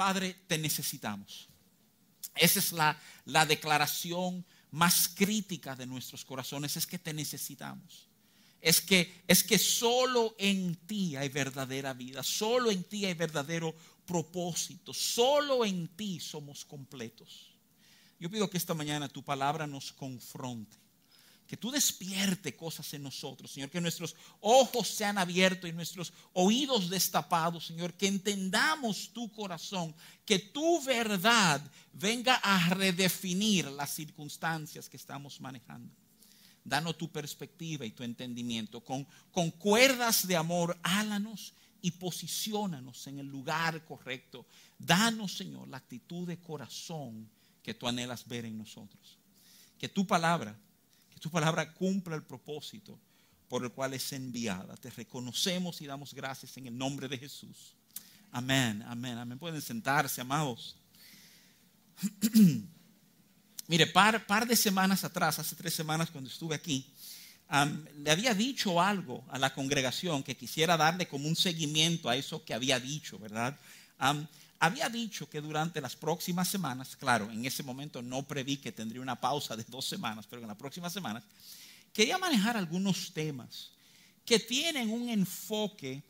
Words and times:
Padre, 0.00 0.34
te 0.46 0.56
necesitamos. 0.56 1.46
Esa 2.34 2.58
es 2.58 2.72
la, 2.72 2.98
la 3.26 3.44
declaración 3.44 4.46
más 4.70 5.10
crítica 5.14 5.76
de 5.76 5.84
nuestros 5.84 6.24
corazones, 6.24 6.74
es 6.78 6.86
que 6.86 6.98
te 6.98 7.12
necesitamos. 7.12 8.08
Es 8.62 8.80
que, 8.80 9.22
es 9.28 9.44
que 9.44 9.58
solo 9.58 10.34
en 10.38 10.74
ti 10.86 11.16
hay 11.16 11.28
verdadera 11.28 11.92
vida, 11.92 12.22
solo 12.22 12.70
en 12.70 12.82
ti 12.82 13.04
hay 13.04 13.12
verdadero 13.12 13.74
propósito, 14.06 14.94
solo 14.94 15.66
en 15.66 15.86
ti 15.88 16.18
somos 16.18 16.64
completos. 16.64 17.50
Yo 18.18 18.30
pido 18.30 18.48
que 18.48 18.56
esta 18.56 18.72
mañana 18.72 19.06
tu 19.06 19.22
palabra 19.22 19.66
nos 19.66 19.92
confronte 19.92 20.78
que 21.50 21.56
tú 21.56 21.72
despierte 21.72 22.54
cosas 22.54 22.94
en 22.94 23.02
nosotros, 23.02 23.50
Señor, 23.50 23.70
que 23.70 23.80
nuestros 23.80 24.14
ojos 24.38 24.86
sean 24.86 25.18
abiertos 25.18 25.68
y 25.68 25.72
nuestros 25.72 26.12
oídos 26.32 26.88
destapados, 26.88 27.66
Señor, 27.66 27.94
que 27.94 28.06
entendamos 28.06 29.12
tu 29.12 29.32
corazón, 29.32 29.92
que 30.24 30.38
tu 30.38 30.80
verdad 30.84 31.60
venga 31.92 32.36
a 32.36 32.68
redefinir 32.68 33.66
las 33.66 33.90
circunstancias 33.92 34.88
que 34.88 34.96
estamos 34.96 35.40
manejando. 35.40 35.92
Danos 36.62 36.96
tu 36.96 37.10
perspectiva 37.10 37.84
y 37.84 37.90
tu 37.90 38.04
entendimiento. 38.04 38.84
Con, 38.84 39.04
con 39.32 39.50
cuerdas 39.50 40.28
de 40.28 40.36
amor, 40.36 40.78
álanos 40.84 41.52
y 41.82 41.90
posiciónanos 41.90 43.08
en 43.08 43.18
el 43.18 43.26
lugar 43.26 43.84
correcto. 43.84 44.46
Danos, 44.78 45.36
Señor, 45.36 45.66
la 45.66 45.78
actitud 45.78 46.28
de 46.28 46.38
corazón 46.38 47.28
que 47.60 47.74
tú 47.74 47.88
anhelas 47.88 48.28
ver 48.28 48.44
en 48.44 48.56
nosotros. 48.56 49.18
Que 49.80 49.88
tu 49.88 50.06
palabra 50.06 50.56
tu 51.20 51.30
palabra 51.30 51.72
cumpla 51.72 52.16
el 52.16 52.22
propósito 52.22 52.98
por 53.48 53.62
el 53.62 53.70
cual 53.70 53.94
es 53.94 54.12
enviada. 54.12 54.74
Te 54.76 54.90
reconocemos 54.90 55.80
y 55.80 55.86
damos 55.86 56.14
gracias 56.14 56.56
en 56.56 56.66
el 56.66 56.76
nombre 56.76 57.08
de 57.08 57.18
Jesús. 57.18 57.74
Amén, 58.32 58.82
amén, 58.86 59.18
amén. 59.18 59.38
Pueden 59.38 59.60
sentarse, 59.60 60.20
amados. 60.20 60.76
Mire, 63.68 63.86
par, 63.86 64.26
par 64.26 64.46
de 64.46 64.56
semanas 64.56 65.04
atrás, 65.04 65.38
hace 65.38 65.54
tres 65.54 65.74
semanas 65.74 66.10
cuando 66.10 66.30
estuve 66.30 66.54
aquí, 66.54 66.86
le 67.96 68.10
había 68.10 68.34
dicho 68.34 68.80
algo 68.80 69.24
a 69.28 69.38
la 69.38 69.52
congregación 69.52 70.22
que 70.22 70.36
quisiera 70.36 70.76
darle 70.76 71.08
como 71.08 71.28
un 71.28 71.36
seguimiento 71.36 72.08
a 72.08 72.16
eso 72.16 72.44
que 72.44 72.54
había 72.54 72.80
dicho, 72.80 73.18
¿verdad? 73.18 73.58
Había 74.60 74.90
dicho 74.90 75.28
que 75.28 75.40
durante 75.40 75.80
las 75.80 75.96
próximas 75.96 76.46
semanas, 76.46 76.94
claro, 76.94 77.30
en 77.30 77.46
ese 77.46 77.62
momento 77.62 78.02
no 78.02 78.22
preví 78.22 78.58
que 78.58 78.70
tendría 78.70 79.00
una 79.00 79.18
pausa 79.18 79.56
de 79.56 79.64
dos 79.64 79.86
semanas, 79.86 80.26
pero 80.28 80.42
en 80.42 80.48
las 80.48 80.56
próximas 80.56 80.92
semanas, 80.92 81.24
quería 81.94 82.18
manejar 82.18 82.58
algunos 82.58 83.12
temas 83.12 83.70
que 84.24 84.38
tienen 84.38 84.90
un 84.90 85.08
enfoque 85.08 86.02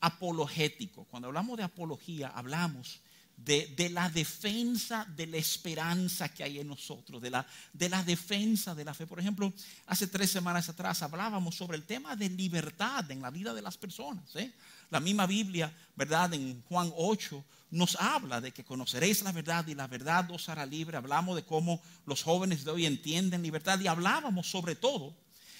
apologético. 0.00 1.04
Cuando 1.04 1.28
hablamos 1.28 1.56
de 1.56 1.64
apología, 1.64 2.28
hablamos 2.28 3.00
de, 3.36 3.90
la 3.90 4.08
defensa 4.08 5.06
de 5.16 5.26
la 5.26 5.36
esperanza 5.36 6.28
que 6.28 6.44
hay 6.44 6.60
en 6.60 6.68
nosotros, 6.68 7.20
de 7.20 7.30
la, 7.30 7.46
de 7.72 7.88
la 7.88 8.02
defensa 8.02 8.74
de 8.74 8.84
la 8.84 8.94
fe. 8.94 9.06
Por 9.06 9.20
ejemplo, 9.20 9.52
hace 9.86 10.06
tres 10.06 10.30
semanas 10.30 10.68
atrás 10.68 11.02
hablábamos 11.02 11.54
sobre 11.54 11.76
el 11.76 11.84
tema 11.84 12.16
de 12.16 12.30
libertad 12.30 13.10
en 13.10 13.20
la 13.20 13.30
vida 13.30 13.52
de 13.52 13.62
las 13.62 13.76
personas. 13.76 14.34
¿eh? 14.36 14.52
La 14.90 15.00
misma 15.00 15.26
Biblia, 15.26 15.72
¿verdad? 15.96 16.32
En 16.34 16.62
Juan 16.62 16.92
8 16.96 17.44
nos 17.72 17.96
habla 17.96 18.40
de 18.40 18.52
que 18.52 18.64
conoceréis 18.64 19.22
la 19.22 19.32
verdad 19.32 19.66
y 19.66 19.74
la 19.74 19.88
verdad 19.88 20.30
os 20.30 20.48
hará 20.48 20.64
libre. 20.64 20.96
Hablamos 20.96 21.36
de 21.36 21.44
cómo 21.44 21.82
los 22.06 22.22
jóvenes 22.22 22.64
de 22.64 22.70
hoy 22.70 22.86
entienden 22.86 23.42
libertad 23.42 23.78
y 23.80 23.88
hablábamos 23.88 24.48
sobre 24.48 24.76
todo 24.76 25.14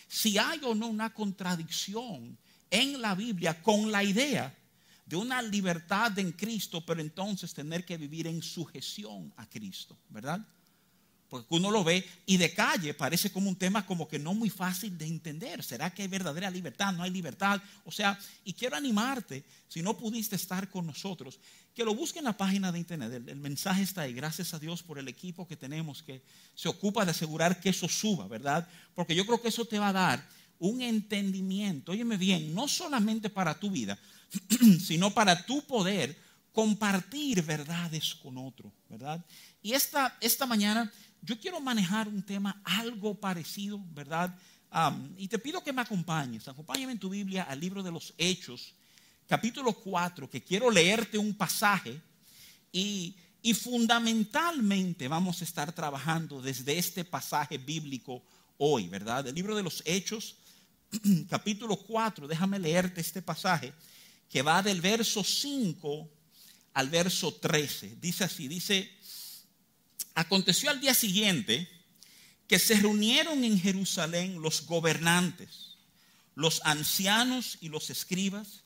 si 0.08 0.38
hay 0.38 0.60
o 0.62 0.74
no 0.74 0.86
una 0.86 1.12
contradicción 1.12 2.38
en 2.70 3.02
la 3.02 3.14
Biblia 3.14 3.62
con 3.62 3.90
la 3.90 4.04
idea 4.04 4.54
de 5.06 5.16
una 5.16 5.42
libertad 5.42 6.18
en 6.18 6.32
Cristo, 6.32 6.84
pero 6.84 7.00
entonces 7.00 7.52
tener 7.52 7.84
que 7.84 7.96
vivir 7.96 8.26
en 8.26 8.42
sujeción 8.42 9.32
a 9.36 9.48
Cristo, 9.48 9.98
¿verdad? 10.08 10.40
Porque 11.28 11.54
uno 11.54 11.70
lo 11.70 11.82
ve 11.82 12.06
y 12.26 12.36
de 12.36 12.54
calle 12.54 12.94
parece 12.94 13.32
como 13.32 13.48
un 13.48 13.56
tema 13.56 13.84
como 13.84 14.06
que 14.06 14.18
no 14.18 14.34
muy 14.34 14.50
fácil 14.50 14.96
de 14.96 15.06
entender. 15.06 15.64
¿Será 15.64 15.92
que 15.92 16.02
hay 16.02 16.08
verdadera 16.08 16.48
libertad? 16.48 16.92
¿No 16.92 17.02
hay 17.02 17.10
libertad? 17.10 17.60
O 17.84 17.90
sea, 17.90 18.18
y 18.44 18.52
quiero 18.52 18.76
animarte, 18.76 19.44
si 19.66 19.82
no 19.82 19.96
pudiste 19.96 20.36
estar 20.36 20.70
con 20.70 20.86
nosotros, 20.86 21.40
que 21.74 21.84
lo 21.84 21.94
busque 21.94 22.20
en 22.20 22.26
la 22.26 22.36
página 22.36 22.70
de 22.70 22.78
internet. 22.78 23.24
El, 23.26 23.36
mensaje 23.36 23.82
está 23.82 24.02
ahí. 24.02 24.12
Gracias 24.12 24.54
a 24.54 24.60
Dios 24.60 24.82
por 24.82 24.98
el 24.98 25.08
equipo 25.08 25.46
que 25.46 25.56
tenemos 25.56 26.02
que 26.02 26.22
se 26.54 26.68
ocupa 26.68 27.04
de 27.04 27.10
asegurar 27.10 27.60
que 27.60 27.70
eso 27.70 27.88
suba, 27.88 28.28
¿verdad? 28.28 28.68
Porque 28.94 29.16
yo 29.16 29.26
creo 29.26 29.42
que 29.42 29.48
eso 29.48 29.64
te 29.64 29.78
va 29.78 29.88
a 29.88 29.92
dar 29.92 30.28
un 30.60 30.82
entendimiento, 30.82 31.92
óyeme 31.92 32.16
bien, 32.16 32.54
no 32.54 32.68
solamente 32.68 33.28
para 33.28 33.58
tu 33.58 33.70
vida, 33.70 33.98
sino 34.80 35.12
para 35.12 35.44
tu 35.44 35.62
poder 35.62 36.16
compartir 36.52 37.42
verdades 37.42 38.14
con 38.14 38.38
otro, 38.38 38.72
¿verdad? 38.88 39.24
Y 39.60 39.72
esta, 39.72 40.16
esta 40.20 40.46
mañana 40.46 40.90
yo 41.20 41.38
quiero 41.40 41.60
manejar 41.60 42.06
un 42.06 42.22
tema 42.22 42.60
algo 42.64 43.14
parecido, 43.14 43.80
¿verdad? 43.92 44.34
y 45.16 45.28
te 45.28 45.38
pido 45.38 45.62
que 45.62 45.72
me 45.72 45.82
acompañes. 45.82 46.48
Acompáñame 46.48 46.92
en 46.92 46.98
tu 46.98 47.08
Biblia 47.08 47.44
al 47.44 47.60
libro 47.60 47.80
de 47.80 47.92
los 47.92 48.12
Hechos, 48.18 48.74
capítulo 49.28 49.72
4, 49.72 50.28
que 50.28 50.42
quiero 50.42 50.68
leerte 50.68 51.16
un 51.16 51.32
pasaje 51.32 52.00
y, 52.72 53.16
y 53.40 53.54
fundamentalmente 53.54 55.06
vamos 55.06 55.40
a 55.40 55.44
estar 55.44 55.72
trabajando 55.72 56.42
desde 56.42 56.76
este 56.76 57.04
pasaje 57.04 57.56
bíblico 57.56 58.24
hoy, 58.58 58.88
¿verdad? 58.88 59.28
El 59.28 59.36
libro 59.36 59.54
de 59.54 59.62
los 59.62 59.80
Hechos, 59.86 60.38
capítulo 61.30 61.76
4, 61.76 62.26
déjame 62.26 62.58
leerte 62.58 63.00
este 63.00 63.22
pasaje 63.22 63.72
que 64.28 64.42
va 64.42 64.62
del 64.62 64.80
verso 64.80 65.22
5 65.22 66.10
al 66.74 66.90
verso 66.90 67.34
13. 67.34 67.96
Dice 68.00 68.24
así, 68.24 68.48
dice, 68.48 68.90
Aconteció 70.14 70.70
al 70.70 70.80
día 70.80 70.94
siguiente 70.94 71.68
que 72.46 72.58
se 72.58 72.74
reunieron 72.76 73.42
en 73.42 73.58
Jerusalén 73.58 74.40
los 74.40 74.66
gobernantes, 74.66 75.76
los 76.34 76.60
ancianos 76.64 77.58
y 77.60 77.68
los 77.68 77.90
escribas, 77.90 78.62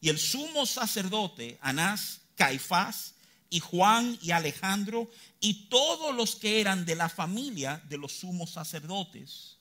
y 0.00 0.10
el 0.10 0.18
sumo 0.18 0.66
sacerdote 0.66 1.58
Anás, 1.60 2.20
Caifás, 2.36 3.14
y 3.50 3.60
Juan 3.60 4.18
y 4.22 4.30
Alejandro, 4.30 5.10
y 5.40 5.68
todos 5.68 6.14
los 6.14 6.36
que 6.36 6.60
eran 6.60 6.86
de 6.86 6.94
la 6.94 7.08
familia 7.08 7.82
de 7.88 7.98
los 7.98 8.12
sumos 8.12 8.52
sacerdotes. 8.52 9.58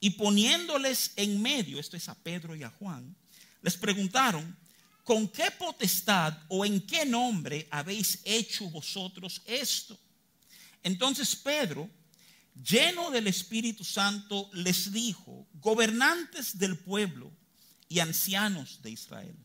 Y 0.00 0.10
poniéndoles 0.10 1.12
en 1.16 1.40
medio, 1.40 1.78
esto 1.78 1.96
es 1.96 2.08
a 2.08 2.14
Pedro 2.14 2.54
y 2.54 2.62
a 2.62 2.70
Juan, 2.70 3.16
les 3.62 3.76
preguntaron, 3.76 4.56
¿con 5.04 5.28
qué 5.28 5.50
potestad 5.50 6.36
o 6.48 6.64
en 6.64 6.80
qué 6.86 7.04
nombre 7.04 7.66
habéis 7.70 8.20
hecho 8.24 8.68
vosotros 8.70 9.42
esto? 9.46 9.98
Entonces 10.82 11.34
Pedro, 11.36 11.88
lleno 12.54 13.10
del 13.10 13.26
Espíritu 13.26 13.84
Santo, 13.84 14.50
les 14.52 14.92
dijo, 14.92 15.46
gobernantes 15.54 16.58
del 16.58 16.78
pueblo 16.78 17.32
y 17.88 18.00
ancianos 18.00 18.80
de 18.82 18.90
Israel, 18.90 19.36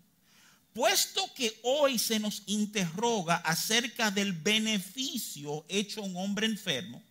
puesto 0.74 1.34
que 1.34 1.60
hoy 1.64 1.98
se 1.98 2.20
nos 2.20 2.44
interroga 2.46 3.38
acerca 3.38 4.12
del 4.12 4.34
beneficio 4.34 5.66
hecho 5.68 6.02
a 6.02 6.06
un 6.06 6.16
hombre 6.18 6.46
enfermo, 6.46 7.04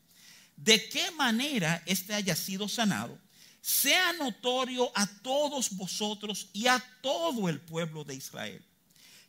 de 0.57 0.89
qué 0.89 1.11
manera 1.11 1.83
éste 1.84 2.15
haya 2.15 2.34
sido 2.34 2.69
sanado, 2.69 3.19
sea 3.66 4.12
notorio 4.12 4.93
a 4.94 5.09
todos 5.22 5.77
vosotros 5.77 6.47
y 6.53 6.69
a 6.69 6.78
todo 7.00 7.49
el 7.49 7.60
pueblo 7.60 8.04
de 8.04 8.15
Israel, 8.15 8.62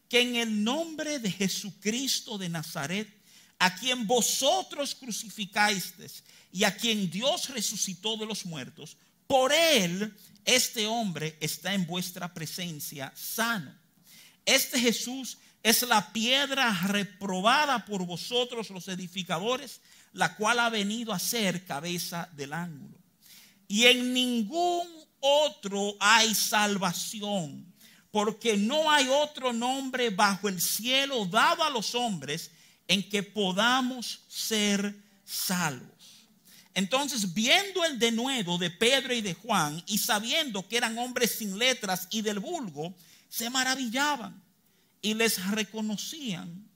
que 0.08 0.22
en 0.22 0.36
el 0.36 0.64
nombre 0.64 1.18
de 1.18 1.32
Jesucristo 1.32 2.38
de 2.38 2.48
Nazaret, 2.48 3.12
a 3.58 3.74
quien 3.74 4.06
vosotros 4.06 4.94
crucificasteis 4.94 6.24
y 6.52 6.66
a 6.66 6.78
quien 6.78 7.10
Dios 7.10 7.50
resucitó 7.50 8.16
de 8.16 8.28
los 8.28 8.46
muertos, 8.46 8.96
por 9.26 9.52
él 9.52 10.16
este 10.46 10.86
hombre 10.86 11.36
está 11.40 11.74
en 11.74 11.88
vuestra 11.88 12.32
presencia 12.32 13.12
sano. 13.16 13.74
Este 14.46 14.80
Jesús 14.80 15.40
es 15.64 15.82
la 15.82 16.14
piedra 16.14 16.80
reprobada 16.86 17.86
por 17.86 18.06
vosotros 18.06 18.70
los 18.70 18.88
edificadores, 18.88 19.82
la 20.14 20.36
cual 20.36 20.60
ha 20.60 20.70
venido 20.70 21.12
a 21.12 21.18
ser 21.18 21.66
cabeza 21.66 22.30
del 22.34 22.54
ángulo. 22.54 22.97
Y 23.68 23.86
en 23.86 24.14
ningún 24.14 24.88
otro 25.20 25.96
hay 26.00 26.34
salvación, 26.34 27.74
porque 28.12 28.56
no 28.58 28.90
hay 28.90 29.08
otro 29.08 29.52
nombre 29.52 30.10
bajo 30.10 30.48
el 30.48 30.62
cielo 30.62 31.26
dado 31.26 31.64
a 31.64 31.70
los 31.70 31.96
hombres 31.96 32.52
en 32.88 33.08
que 33.08 33.24
podamos 33.24 34.22
ser 34.28 34.96
salvos. 35.26 36.28
Entonces, 36.74 37.34
viendo 37.34 37.84
el 37.84 37.98
denuedo 37.98 38.58
de 38.58 38.70
Pedro 38.70 39.14
y 39.14 39.22
de 39.22 39.34
Juan 39.34 39.84
y 39.88 39.98
sabiendo 39.98 40.68
que 40.68 40.78
eran 40.78 40.98
hombres 41.00 41.32
sin 41.32 41.58
letras 41.58 42.08
y 42.12 42.22
del 42.22 42.40
vulgo, 42.40 42.96
se 43.28 43.50
maravillaban 43.50 44.42
y 45.02 45.16
les 45.16 45.44
reconocían 45.48 46.70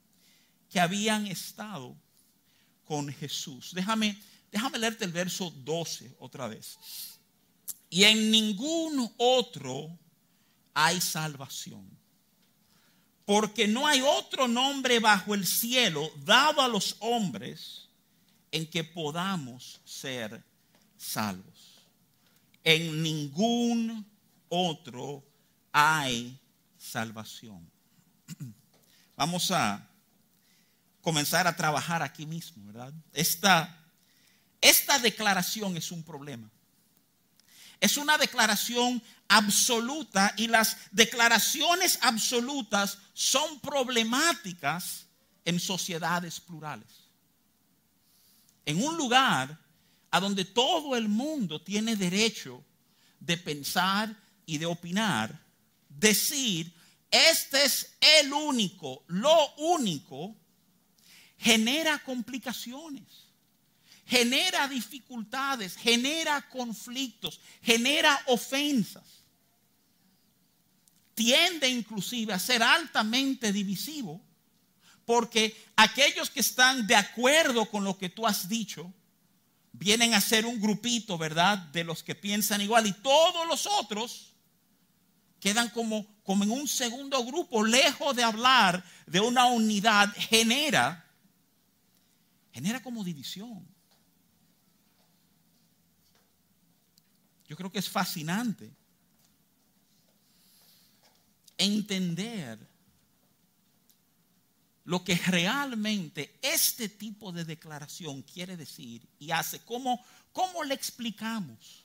que 0.69 0.79
habían 0.79 1.27
estado 1.27 1.95
con 2.85 3.13
Jesús. 3.13 3.73
Déjame, 3.73 4.17
déjame 4.51 4.79
leerte 4.79 5.05
el 5.05 5.11
verso 5.11 5.49
12 5.49 6.15
otra 6.19 6.47
vez. 6.47 6.77
Y 7.89 8.03
en 8.03 8.31
ningún 8.31 9.13
otro 9.17 9.97
hay 10.73 11.01
salvación 11.01 12.01
porque 13.31 13.65
no 13.65 13.87
hay 13.87 14.01
otro 14.01 14.47
nombre 14.47 14.99
bajo 14.99 15.33
el 15.33 15.45
cielo 15.45 16.11
dado 16.25 16.61
a 16.61 16.67
los 16.67 16.97
hombres 16.99 17.87
en 18.51 18.69
que 18.69 18.83
podamos 18.83 19.79
ser 19.85 20.43
salvos. 20.97 21.85
En 22.63 23.01
ningún 23.01 24.05
otro 24.49 25.23
hay 25.71 26.37
salvación. 26.77 27.71
Vamos 29.15 29.49
a 29.51 29.87
comenzar 31.01 31.47
a 31.47 31.55
trabajar 31.55 32.01
aquí 32.01 32.25
mismo, 32.25 32.65
¿verdad? 32.65 32.93
Esta, 33.13 33.80
esta 34.61 34.99
declaración 34.99 35.75
es 35.75 35.91
un 35.91 36.03
problema. 36.03 36.49
Es 37.79 37.97
una 37.97 38.17
declaración 38.17 39.01
absoluta 39.27 40.33
y 40.37 40.47
las 40.47 40.77
declaraciones 40.91 41.97
absolutas 42.01 42.99
son 43.13 43.59
problemáticas 43.59 45.07
en 45.45 45.59
sociedades 45.59 46.39
plurales. 46.39 46.87
En 48.65 48.83
un 48.83 48.95
lugar 48.95 49.57
a 50.11 50.19
donde 50.19 50.45
todo 50.45 50.95
el 50.95 51.09
mundo 51.09 51.59
tiene 51.59 51.95
derecho 51.95 52.63
de 53.19 53.37
pensar 53.37 54.15
y 54.45 54.59
de 54.59 54.65
opinar, 54.67 55.39
decir, 55.89 56.71
este 57.09 57.65
es 57.65 57.93
el 58.19 58.31
único, 58.31 59.03
lo 59.07 59.55
único, 59.55 60.35
genera 61.37 61.99
complicaciones, 61.99 63.30
genera 64.11 64.67
dificultades, 64.67 65.77
genera 65.77 66.41
conflictos, 66.49 67.39
genera 67.61 68.21
ofensas. 68.27 69.23
Tiende 71.15 71.69
inclusive 71.69 72.33
a 72.33 72.39
ser 72.39 72.61
altamente 72.61 73.53
divisivo 73.53 74.21
porque 75.05 75.55
aquellos 75.77 76.29
que 76.29 76.41
están 76.41 76.85
de 76.87 76.95
acuerdo 76.95 77.69
con 77.69 77.85
lo 77.85 77.97
que 77.97 78.09
tú 78.09 78.27
has 78.27 78.49
dicho, 78.49 78.93
vienen 79.71 80.13
a 80.13 80.19
ser 80.19 80.45
un 80.45 80.59
grupito, 80.59 81.17
¿verdad? 81.17 81.57
De 81.57 81.85
los 81.85 82.03
que 82.03 82.13
piensan 82.13 82.59
igual 82.59 82.87
y 82.87 82.93
todos 82.93 83.47
los 83.47 83.65
otros 83.65 84.33
quedan 85.39 85.69
como, 85.69 86.05
como 86.23 86.43
en 86.43 86.51
un 86.51 86.67
segundo 86.67 87.23
grupo, 87.23 87.63
lejos 87.63 88.13
de 88.13 88.23
hablar 88.23 88.83
de 89.05 89.21
una 89.21 89.45
unidad, 89.45 90.13
genera 90.17 91.07
genera 92.51 92.83
como 92.83 93.05
división. 93.05 93.65
Yo 97.51 97.57
creo 97.57 97.69
que 97.69 97.79
es 97.79 97.89
fascinante 97.89 98.71
entender 101.57 102.57
lo 104.85 105.03
que 105.03 105.15
realmente 105.15 106.39
este 106.41 106.87
tipo 106.87 107.33
de 107.33 107.43
declaración 107.43 108.21
quiere 108.21 108.55
decir 108.55 109.05
y 109.19 109.31
hace. 109.31 109.59
¿Cómo, 109.65 110.01
cómo 110.31 110.63
le 110.63 110.75
explicamos 110.75 111.83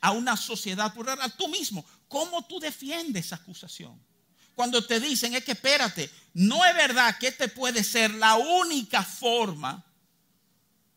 a 0.00 0.10
una 0.10 0.36
sociedad 0.36 0.92
plural, 0.92 1.22
a 1.22 1.28
tú 1.28 1.46
mismo? 1.46 1.84
¿Cómo 2.08 2.44
tú 2.44 2.58
defiendes 2.58 3.26
esa 3.26 3.36
acusación? 3.36 3.96
Cuando 4.56 4.84
te 4.84 4.98
dicen 4.98 5.32
es 5.32 5.44
que 5.44 5.52
espérate, 5.52 6.10
no 6.34 6.64
es 6.64 6.74
verdad 6.74 7.16
que 7.18 7.28
este 7.28 7.46
puede 7.46 7.84
ser 7.84 8.12
la 8.14 8.34
única 8.34 9.04
forma 9.04 9.84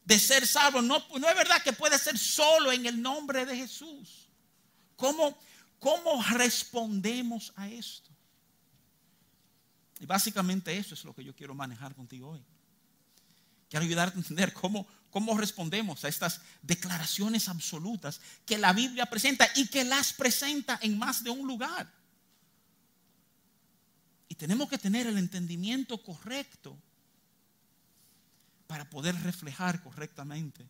de 0.03 0.19
ser 0.19 0.45
salvo. 0.45 0.81
No, 0.81 0.97
es 0.97 1.35
verdad 1.35 1.61
que 1.63 1.73
puede 1.73 1.97
ser 1.97 2.17
solo 2.17 2.71
en 2.71 2.85
el 2.85 3.01
nombre 3.01 3.45
de 3.45 3.55
Jesús. 3.55 4.29
¿Cómo, 4.95 5.37
cómo 5.79 6.23
respondemos 6.31 7.53
a 7.55 7.67
esto? 7.69 8.09
Y 9.99 10.05
básicamente 10.05 10.75
eso 10.75 10.95
es 10.95 11.03
lo 11.03 11.13
que 11.13 11.23
yo 11.23 11.35
quiero 11.35 11.53
manejar 11.53 11.95
contigo 11.95 12.29
hoy. 12.29 12.43
Quiero 13.69 13.85
ayudarte 13.85 14.17
a 14.17 14.21
entender 14.21 14.51
cómo, 14.51 14.85
cómo 15.09 15.37
respondemos 15.37 16.03
a 16.03 16.09
estas 16.09 16.41
declaraciones 16.61 17.47
absolutas 17.47 18.19
que 18.45 18.57
la 18.57 18.73
Biblia 18.73 19.05
presenta 19.05 19.47
y 19.55 19.67
que 19.67 19.83
las 19.83 20.11
presenta 20.13 20.77
en 20.81 20.97
más 20.97 21.23
de 21.23 21.29
un 21.29 21.47
lugar. 21.47 21.91
Y 24.27 24.35
tenemos 24.35 24.69
que 24.69 24.77
tener 24.77 25.07
el 25.07 25.17
entendimiento 25.17 26.01
correcto 26.01 26.77
para 28.71 28.89
poder 28.89 29.13
reflejar 29.21 29.83
correctamente 29.83 30.65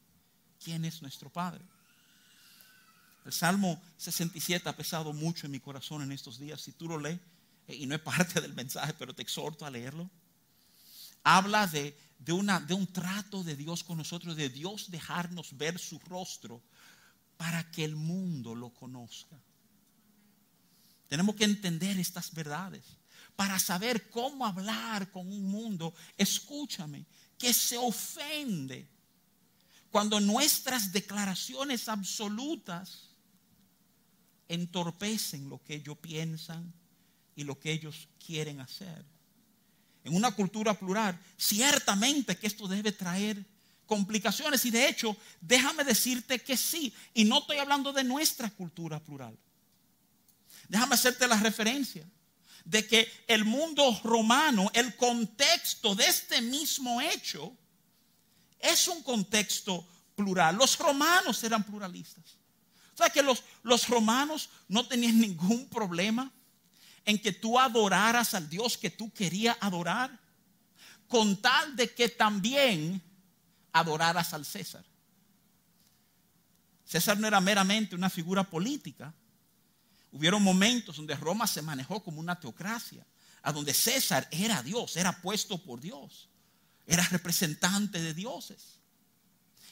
quién 0.63 0.85
es 0.85 1.03
nuestro 1.03 1.29
Padre. 1.29 1.63
El 3.23 3.31
Salmo 3.31 3.79
67 3.97 4.67
ha 4.67 4.75
pesado 4.75 5.13
mucho 5.13 5.45
en 5.45 5.51
mi 5.51 5.59
corazón 5.59 6.01
en 6.01 6.11
estos 6.11 6.39
días. 6.39 6.59
Si 6.61 6.71
tú 6.71 6.87
lo 6.87 6.97
lees, 6.97 7.19
eh, 7.67 7.75
y 7.75 7.85
no 7.85 7.93
es 7.93 8.01
parte 8.01 8.41
del 8.41 8.55
mensaje, 8.55 8.95
pero 8.97 9.13
te 9.13 9.21
exhorto 9.21 9.67
a 9.67 9.69
leerlo. 9.69 10.09
Habla 11.23 11.67
de, 11.67 11.95
de, 12.17 12.33
una, 12.33 12.59
de 12.59 12.73
un 12.73 12.87
trato 12.87 13.43
de 13.43 13.55
Dios 13.55 13.83
con 13.83 13.99
nosotros, 13.99 14.35
de 14.35 14.49
Dios 14.49 14.89
dejarnos 14.89 15.55
ver 15.55 15.77
su 15.77 15.99
rostro 15.99 16.59
para 17.37 17.69
que 17.69 17.83
el 17.85 17.95
mundo 17.95 18.55
lo 18.55 18.71
conozca. 18.71 19.39
Tenemos 21.07 21.35
que 21.35 21.43
entender 21.43 21.99
estas 21.99 22.33
verdades 22.33 22.81
para 23.35 23.59
saber 23.59 24.09
cómo 24.09 24.43
hablar 24.43 25.11
con 25.11 25.31
un 25.31 25.43
mundo. 25.51 25.93
Escúchame, 26.17 27.05
que 27.41 27.53
se 27.53 27.75
ofende 27.75 28.87
cuando 29.89 30.19
nuestras 30.19 30.91
declaraciones 30.91 31.89
absolutas 31.89 33.09
entorpecen 34.47 35.49
lo 35.49 35.57
que 35.63 35.73
ellos 35.73 35.97
piensan 35.97 36.71
y 37.35 37.43
lo 37.43 37.59
que 37.59 37.71
ellos 37.71 38.07
quieren 38.23 38.59
hacer. 38.59 39.03
En 40.03 40.15
una 40.15 40.31
cultura 40.35 40.75
plural, 40.75 41.19
ciertamente 41.35 42.37
que 42.37 42.45
esto 42.45 42.67
debe 42.67 42.91
traer 42.91 43.43
complicaciones 43.87 44.63
y 44.65 44.69
de 44.69 44.87
hecho, 44.87 45.17
déjame 45.41 45.83
decirte 45.83 46.39
que 46.39 46.55
sí, 46.55 46.93
y 47.15 47.23
no 47.23 47.39
estoy 47.39 47.57
hablando 47.57 47.91
de 47.91 48.03
nuestra 48.03 48.51
cultura 48.51 48.99
plural. 48.99 49.35
Déjame 50.69 50.93
hacerte 50.93 51.27
la 51.27 51.37
referencia 51.37 52.07
de 52.65 52.85
que 52.87 53.11
el 53.27 53.45
mundo 53.45 53.99
romano, 54.03 54.69
el 54.73 54.95
contexto 54.95 55.95
de 55.95 56.05
este 56.05 56.41
mismo 56.41 57.01
hecho, 57.01 57.55
es 58.59 58.87
un 58.87 59.01
contexto 59.03 59.87
plural. 60.15 60.55
Los 60.55 60.77
romanos 60.77 61.43
eran 61.43 61.63
pluralistas. 61.63 62.37
O 62.93 62.97
sea 62.97 63.09
que 63.09 63.23
los, 63.23 63.43
los 63.63 63.87
romanos 63.87 64.49
no 64.67 64.87
tenían 64.87 65.19
ningún 65.19 65.67
problema 65.69 66.31
en 67.05 67.19
que 67.19 67.31
tú 67.31 67.59
adoraras 67.59 68.33
al 68.33 68.49
Dios 68.49 68.77
que 68.77 68.91
tú 68.91 69.11
querías 69.11 69.57
adorar, 69.59 70.19
con 71.07 71.41
tal 71.41 71.75
de 71.75 71.93
que 71.93 72.09
también 72.09 73.01
adoraras 73.73 74.33
al 74.33 74.45
César. 74.45 74.85
César 76.85 77.19
no 77.19 77.27
era 77.27 77.41
meramente 77.41 77.95
una 77.95 78.09
figura 78.09 78.43
política, 78.43 79.13
Hubieron 80.11 80.43
momentos 80.43 80.97
donde 80.97 81.15
Roma 81.15 81.47
se 81.47 81.61
manejó 81.61 82.03
como 82.03 82.19
una 82.19 82.39
teocracia, 82.39 83.05
a 83.43 83.51
donde 83.51 83.73
César 83.73 84.27
era 84.31 84.61
Dios, 84.61 84.97
era 84.97 85.21
puesto 85.21 85.57
por 85.57 85.79
Dios, 85.79 86.29
era 86.85 87.03
representante 87.07 88.01
de 88.01 88.13
dioses. 88.13 88.79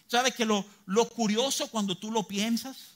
¿Sabe 0.08 0.31
que 0.31 0.46
lo, 0.46 0.65
lo 0.86 1.10
curioso 1.10 1.69
cuando 1.69 1.98
tú 1.98 2.12
lo 2.12 2.27
piensas? 2.27 2.96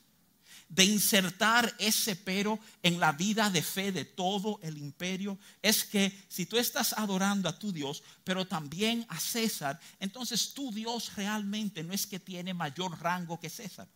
de 0.69 0.85
insertar 0.85 1.71
ese 1.77 2.15
pero 2.15 2.57
en 2.81 2.99
la 2.99 3.11
vida 3.11 3.51
de 3.51 3.61
fe 3.61 3.91
de 3.91 4.05
todo 4.05 4.59
el 4.63 4.79
imperio 4.79 5.37
es 5.61 5.83
que 5.83 6.25
si 6.27 6.47
tú 6.47 6.57
estás 6.57 6.93
adorando 6.93 7.47
a 7.47 7.59
tu 7.59 7.71
Dios, 7.71 8.01
pero 8.23 8.47
también 8.47 9.05
a 9.09 9.19
César, 9.19 9.79
entonces 9.99 10.51
tu 10.53 10.71
Dios 10.71 11.15
realmente 11.15 11.83
no 11.83 11.93
es 11.93 12.07
que 12.07 12.19
tiene 12.19 12.55
mayor 12.55 12.99
rango 12.99 13.39
que 13.39 13.51
César 13.51 13.87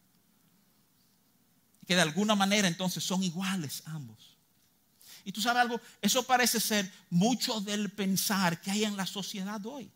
que 1.88 1.96
de 1.96 2.02
alguna 2.02 2.36
manera 2.36 2.68
entonces 2.68 3.04
son 3.04 3.24
iguales 3.24 3.82
ambos. 3.86 4.38
Y 5.24 5.32
tú 5.32 5.42
sabes 5.42 5.62
algo, 5.62 5.82
eso 6.02 6.24
parece 6.24 6.60
ser 6.60 6.92
mucho 7.10 7.60
del 7.62 7.90
pensar 7.90 8.62
que 8.62 8.72
hay 8.72 8.84
en 8.84 8.96
la 8.96 9.06
sociedad 9.06 9.66
hoy. 9.66 9.90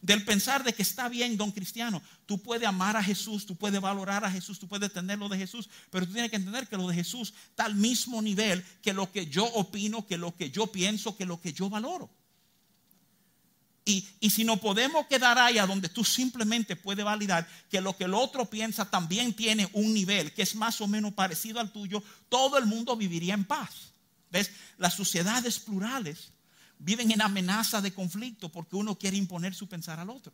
Del 0.00 0.24
pensar 0.24 0.64
de 0.64 0.72
que 0.72 0.82
está 0.82 1.08
bien, 1.08 1.36
don 1.36 1.52
cristiano, 1.52 2.02
tú 2.26 2.42
puedes 2.42 2.66
amar 2.66 2.96
a 2.96 3.02
Jesús, 3.02 3.46
tú 3.46 3.56
puedes 3.56 3.80
valorar 3.80 4.24
a 4.24 4.30
Jesús, 4.30 4.58
tú 4.58 4.66
puedes 4.66 4.92
tener 4.92 5.18
lo 5.18 5.28
de 5.28 5.38
Jesús, 5.38 5.68
pero 5.90 6.06
tú 6.06 6.12
tienes 6.12 6.30
que 6.30 6.36
entender 6.36 6.66
que 6.66 6.76
lo 6.76 6.88
de 6.88 6.94
Jesús 6.94 7.32
está 7.50 7.66
al 7.66 7.74
mismo 7.74 8.20
nivel 8.20 8.64
que 8.82 8.92
lo 8.92 9.12
que 9.12 9.26
yo 9.26 9.44
opino, 9.44 10.06
que 10.06 10.18
lo 10.18 10.34
que 10.34 10.50
yo 10.50 10.66
pienso, 10.66 11.16
que 11.16 11.24
lo 11.24 11.40
que 11.40 11.52
yo 11.52 11.70
valoro. 11.70 12.10
Y, 13.84 14.06
si 14.30 14.44
no 14.44 14.58
podemos 14.58 15.06
quedar 15.06 15.38
ahí 15.38 15.58
a 15.58 15.66
donde 15.66 15.88
tú 15.88 16.04
simplemente 16.04 16.76
puedes 16.76 17.04
validar 17.04 17.48
que 17.68 17.80
lo 17.80 17.96
que 17.96 18.04
el 18.04 18.14
otro 18.14 18.48
piensa 18.48 18.88
también 18.88 19.34
tiene 19.34 19.68
un 19.72 19.92
nivel 19.92 20.32
que 20.32 20.42
es 20.42 20.54
más 20.54 20.80
o 20.80 20.86
menos 20.86 21.14
parecido 21.14 21.58
al 21.58 21.72
tuyo, 21.72 22.02
todo 22.28 22.58
el 22.58 22.66
mundo 22.66 22.96
viviría 22.96 23.34
en 23.34 23.44
paz. 23.44 23.92
¿Ves? 24.30 24.50
Las 24.78 24.94
sociedades 24.94 25.58
plurales 25.58 26.30
viven 26.78 27.10
en 27.10 27.22
amenaza 27.22 27.80
de 27.80 27.92
conflicto 27.92 28.50
porque 28.50 28.76
uno 28.76 28.96
quiere 28.96 29.16
imponer 29.16 29.54
su 29.54 29.68
pensar 29.68 29.98
al 29.98 30.10
otro. 30.10 30.32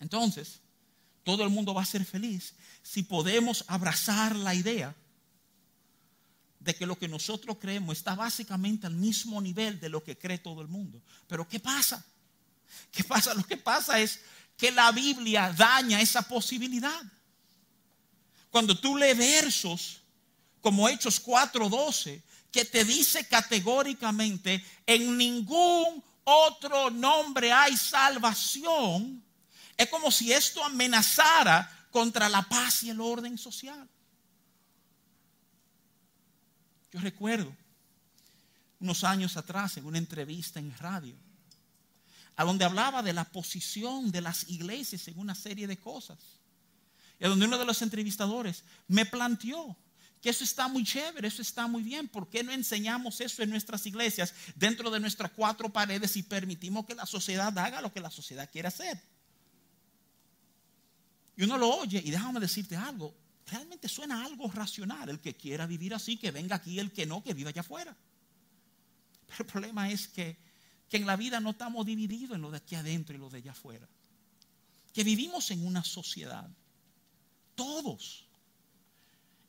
Entonces, 0.00 0.60
todo 1.22 1.44
el 1.44 1.50
mundo 1.50 1.74
va 1.74 1.82
a 1.82 1.86
ser 1.86 2.04
feliz 2.04 2.54
si 2.82 3.02
podemos 3.02 3.64
abrazar 3.68 4.34
la 4.36 4.54
idea 4.54 4.94
de 6.68 6.76
que 6.76 6.84
lo 6.84 6.98
que 6.98 7.08
nosotros 7.08 7.56
creemos 7.58 7.96
está 7.96 8.14
básicamente 8.14 8.86
al 8.86 8.92
mismo 8.92 9.40
nivel 9.40 9.80
de 9.80 9.88
lo 9.88 10.04
que 10.04 10.18
cree 10.18 10.36
todo 10.36 10.60
el 10.60 10.68
mundo. 10.68 11.00
Pero 11.26 11.48
¿qué 11.48 11.58
pasa? 11.58 12.04
¿Qué 12.92 13.02
pasa? 13.02 13.32
Lo 13.32 13.42
que 13.42 13.56
pasa 13.56 13.98
es 13.98 14.20
que 14.54 14.70
la 14.70 14.92
Biblia 14.92 15.50
daña 15.56 15.98
esa 15.98 16.20
posibilidad. 16.20 17.02
Cuando 18.50 18.78
tú 18.78 18.98
lees 18.98 19.16
versos 19.16 20.02
como 20.60 20.90
Hechos 20.90 21.18
4:12, 21.24 22.22
que 22.52 22.66
te 22.66 22.84
dice 22.84 23.26
categóricamente, 23.26 24.62
en 24.84 25.16
ningún 25.16 26.04
otro 26.24 26.90
nombre 26.90 27.50
hay 27.50 27.78
salvación, 27.78 29.24
es 29.74 29.88
como 29.88 30.10
si 30.10 30.34
esto 30.34 30.62
amenazara 30.62 31.88
contra 31.90 32.28
la 32.28 32.46
paz 32.46 32.82
y 32.82 32.90
el 32.90 33.00
orden 33.00 33.38
social. 33.38 33.88
Yo 36.92 37.00
recuerdo 37.00 37.54
unos 38.80 39.04
años 39.04 39.36
atrás 39.36 39.76
en 39.76 39.86
una 39.86 39.98
entrevista 39.98 40.58
en 40.58 40.76
radio, 40.78 41.14
a 42.36 42.44
donde 42.44 42.64
hablaba 42.64 43.02
de 43.02 43.12
la 43.12 43.24
posición 43.24 44.10
de 44.10 44.20
las 44.20 44.48
iglesias 44.48 45.08
en 45.08 45.18
una 45.18 45.34
serie 45.34 45.66
de 45.66 45.76
cosas. 45.76 46.18
Y 47.18 47.24
a 47.24 47.28
donde 47.28 47.46
uno 47.46 47.58
de 47.58 47.64
los 47.64 47.82
entrevistadores 47.82 48.62
me 48.86 49.04
planteó 49.04 49.76
que 50.22 50.30
eso 50.30 50.44
está 50.44 50.68
muy 50.68 50.84
chévere, 50.84 51.28
eso 51.28 51.42
está 51.42 51.66
muy 51.66 51.82
bien. 51.82 52.08
¿Por 52.08 52.28
qué 52.28 52.42
no 52.42 52.52
enseñamos 52.52 53.20
eso 53.20 53.42
en 53.42 53.50
nuestras 53.50 53.86
iglesias, 53.86 54.34
dentro 54.56 54.90
de 54.90 55.00
nuestras 55.00 55.30
cuatro 55.32 55.68
paredes 55.68 56.16
y 56.16 56.22
permitimos 56.22 56.86
que 56.86 56.94
la 56.94 57.06
sociedad 57.06 57.56
haga 57.58 57.80
lo 57.80 57.92
que 57.92 58.00
la 58.00 58.10
sociedad 58.10 58.48
quiere 58.50 58.68
hacer? 58.68 59.00
Y 61.36 61.44
uno 61.44 61.56
lo 61.56 61.68
oye 61.68 62.02
y 62.04 62.10
déjame 62.10 62.40
decirte 62.40 62.76
algo, 62.76 63.14
realmente 63.48 63.88
suena 63.88 64.24
algo 64.24 64.50
racional. 64.50 65.08
El 65.08 65.20
que 65.20 65.34
quiera 65.34 65.66
vivir 65.66 65.94
así, 65.94 66.16
que 66.16 66.30
venga 66.30 66.56
aquí, 66.56 66.78
el 66.78 66.92
que 66.92 67.06
no, 67.06 67.22
que 67.22 67.34
viva 67.34 67.50
allá 67.50 67.62
afuera. 67.62 67.96
Pero 69.26 69.40
el 69.40 69.46
problema 69.46 69.90
es 69.90 70.08
que, 70.08 70.36
que 70.88 70.96
en 70.96 71.06
la 71.06 71.16
vida 71.16 71.40
no 71.40 71.50
estamos 71.50 71.84
divididos 71.84 72.36
en 72.36 72.42
lo 72.42 72.50
de 72.50 72.58
aquí 72.58 72.74
adentro 72.74 73.14
y 73.14 73.18
lo 73.18 73.30
de 73.30 73.38
allá 73.38 73.52
afuera. 73.52 73.88
Que 74.92 75.04
vivimos 75.04 75.50
en 75.50 75.66
una 75.66 75.84
sociedad, 75.84 76.48
todos 77.54 78.26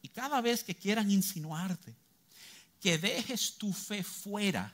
y 0.02 0.10
cada 0.10 0.42
vez 0.42 0.64
que 0.64 0.76
quieran 0.76 1.12
insinuarte 1.12 1.96
que 2.80 2.98
dejes 2.98 3.58
tu 3.58 3.74
fe 3.74 4.04
fuera 4.04 4.74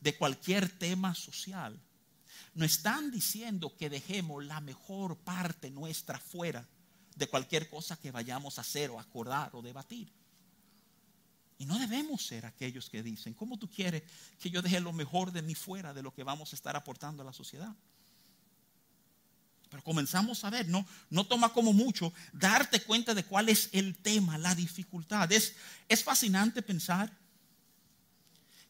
de 0.00 0.16
cualquier 0.16 0.68
tema 0.68 1.14
social, 1.14 1.80
no 2.54 2.64
están 2.64 3.10
diciendo 3.10 3.76
que 3.76 3.88
dejemos 3.88 4.44
la 4.44 4.60
mejor 4.60 5.16
parte 5.18 5.70
nuestra 5.70 6.18
fuera 6.18 6.66
de 7.14 7.26
cualquier 7.28 7.68
cosa 7.68 7.96
que 7.96 8.10
vayamos 8.10 8.58
a 8.58 8.62
hacer 8.62 8.90
o 8.90 8.98
acordar 8.98 9.54
o 9.54 9.62
debatir. 9.62 10.12
Y 11.58 11.66
no 11.66 11.78
debemos 11.78 12.26
ser 12.26 12.46
aquellos 12.46 12.90
que 12.90 13.02
dicen, 13.02 13.34
¿cómo 13.34 13.58
tú 13.58 13.70
quieres 13.70 14.02
que 14.40 14.50
yo 14.50 14.60
deje 14.60 14.80
lo 14.80 14.92
mejor 14.92 15.32
de 15.32 15.42
mí 15.42 15.54
fuera 15.54 15.94
de 15.94 16.02
lo 16.02 16.12
que 16.12 16.24
vamos 16.24 16.52
a 16.52 16.56
estar 16.56 16.74
aportando 16.74 17.22
a 17.22 17.26
la 17.26 17.32
sociedad? 17.32 17.74
Pero 19.70 19.82
comenzamos 19.82 20.44
a 20.44 20.50
ver, 20.50 20.68
no, 20.68 20.86
no 21.10 21.26
toma 21.26 21.52
como 21.52 21.72
mucho 21.72 22.12
darte 22.32 22.80
cuenta 22.82 23.14
de 23.14 23.24
cuál 23.24 23.48
es 23.48 23.70
el 23.72 23.96
tema, 23.96 24.38
la 24.38 24.54
dificultad. 24.54 25.30
Es, 25.32 25.54
es 25.88 26.02
fascinante 26.02 26.62
pensar 26.62 27.12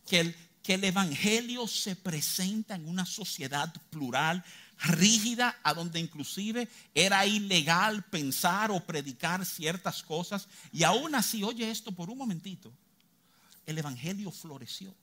que 0.07 0.21
el, 0.21 0.37
que 0.63 0.75
el 0.75 0.85
Evangelio 0.85 1.67
se 1.67 1.97
presenta 1.97 2.75
en 2.75 2.89
una 2.89 3.05
sociedad 3.05 3.73
plural, 3.91 4.45
rígida, 4.79 5.59
a 5.63 5.75
donde 5.75 6.01
inclusive 6.01 6.69
era 6.95 7.27
ilegal 7.27 8.05
pensar 8.05 8.71
o 8.71 8.85
predicar 8.85 9.45
ciertas 9.45 10.03
cosas. 10.03 10.49
Y 10.73 10.83
aún 10.83 11.15
así, 11.15 11.43
oye 11.43 11.71
esto 11.71 11.93
por 11.93 12.11
un 12.11 12.19
momentito, 12.19 12.73
el 13.67 13.79
Evangelio 13.79 14.31
floreció. 14.31 14.95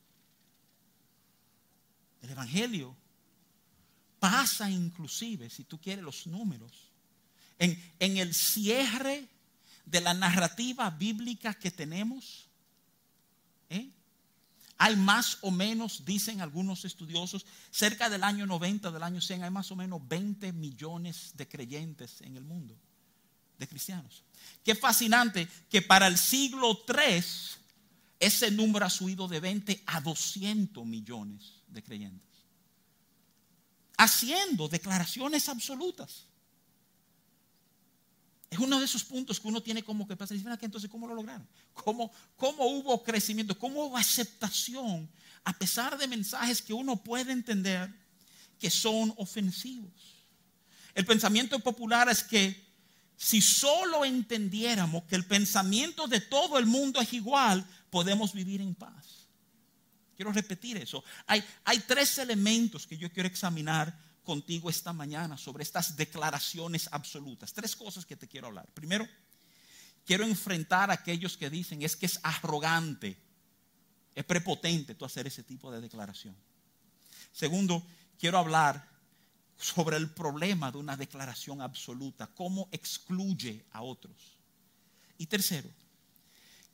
El 2.21 2.29
Evangelio 2.29 2.95
pasa 4.19 4.69
inclusive, 4.69 5.49
si 5.49 5.63
tú 5.63 5.79
quieres 5.79 6.03
los 6.03 6.27
números, 6.27 6.71
en, 7.57 7.81
en 7.99 8.17
el 8.17 8.33
cierre 8.33 9.27
de 9.85 10.01
la 10.01 10.13
narrativa 10.13 10.89
bíblica 10.89 11.53
que 11.53 11.71
tenemos. 11.71 12.47
Hay 14.83 14.95
más 14.95 15.37
o 15.41 15.51
menos, 15.51 16.05
dicen 16.05 16.41
algunos 16.41 16.85
estudiosos, 16.85 17.45
cerca 17.69 18.09
del 18.09 18.23
año 18.23 18.47
90, 18.47 18.89
del 18.89 19.03
año 19.03 19.21
100, 19.21 19.43
hay 19.43 19.51
más 19.51 19.69
o 19.69 19.75
menos 19.75 20.01
20 20.07 20.51
millones 20.53 21.33
de 21.35 21.47
creyentes 21.47 22.19
en 22.21 22.35
el 22.35 22.43
mundo, 22.43 22.75
de 23.59 23.67
cristianos. 23.67 24.23
Qué 24.63 24.73
fascinante 24.73 25.47
que 25.69 25.83
para 25.83 26.07
el 26.07 26.17
siglo 26.17 26.79
3 26.79 27.59
ese 28.19 28.49
número 28.49 28.87
ha 28.87 28.89
subido 28.89 29.27
de 29.27 29.39
20 29.39 29.83
a 29.85 30.01
200 30.01 30.83
millones 30.83 31.61
de 31.67 31.83
creyentes 31.83 32.31
haciendo 33.97 34.67
declaraciones 34.67 35.47
absolutas. 35.47 36.25
Es 38.51 38.59
uno 38.59 38.79
de 38.79 38.85
esos 38.85 39.05
puntos 39.05 39.39
que 39.39 39.47
uno 39.47 39.63
tiene 39.63 39.81
como 39.81 40.05
que 40.05 40.17
pensar, 40.17 40.37
entonces, 40.61 40.89
¿cómo 40.89 41.07
lo 41.07 41.15
lograron? 41.15 41.47
¿Cómo, 41.73 42.11
¿Cómo 42.35 42.65
hubo 42.65 43.01
crecimiento? 43.01 43.57
¿Cómo 43.57 43.85
hubo 43.85 43.97
aceptación 43.97 45.09
a 45.45 45.57
pesar 45.57 45.97
de 45.97 46.05
mensajes 46.05 46.61
que 46.61 46.73
uno 46.73 47.01
puede 47.01 47.31
entender 47.31 47.89
que 48.59 48.69
son 48.69 49.13
ofensivos? 49.15 50.27
El 50.93 51.05
pensamiento 51.05 51.57
popular 51.59 52.09
es 52.09 52.23
que 52.23 52.69
si 53.15 53.39
solo 53.39 54.03
entendiéramos 54.03 55.03
que 55.03 55.15
el 55.15 55.25
pensamiento 55.25 56.05
de 56.07 56.19
todo 56.19 56.59
el 56.59 56.65
mundo 56.65 56.99
es 56.99 57.13
igual, 57.13 57.65
podemos 57.89 58.33
vivir 58.33 58.59
en 58.59 58.75
paz. 58.75 59.29
Quiero 60.17 60.33
repetir 60.33 60.75
eso. 60.75 61.05
Hay, 61.25 61.41
hay 61.63 61.79
tres 61.79 62.17
elementos 62.17 62.85
que 62.85 62.97
yo 62.97 63.09
quiero 63.13 63.27
examinar 63.27 63.97
contigo 64.31 64.69
esta 64.69 64.93
mañana 64.93 65.37
sobre 65.37 65.61
estas 65.61 65.97
declaraciones 65.97 66.87
absolutas. 66.93 67.51
Tres 67.51 67.75
cosas 67.75 68.05
que 68.05 68.15
te 68.15 68.29
quiero 68.29 68.47
hablar. 68.47 68.65
Primero, 68.73 69.05
quiero 70.05 70.23
enfrentar 70.23 70.89
a 70.89 70.93
aquellos 70.93 71.35
que 71.35 71.49
dicen 71.49 71.81
es 71.81 71.97
que 71.97 72.05
es 72.05 72.17
arrogante, 72.23 73.17
es 74.15 74.23
prepotente 74.23 74.95
tú 74.95 75.03
hacer 75.03 75.27
ese 75.27 75.43
tipo 75.43 75.69
de 75.69 75.81
declaración. 75.81 76.33
Segundo, 77.33 77.85
quiero 78.17 78.37
hablar 78.37 78.87
sobre 79.57 79.97
el 79.97 80.09
problema 80.09 80.71
de 80.71 80.77
una 80.77 80.95
declaración 80.95 81.61
absoluta, 81.61 82.27
cómo 82.27 82.69
excluye 82.71 83.65
a 83.73 83.81
otros. 83.81 84.37
Y 85.17 85.25
tercero, 85.25 85.69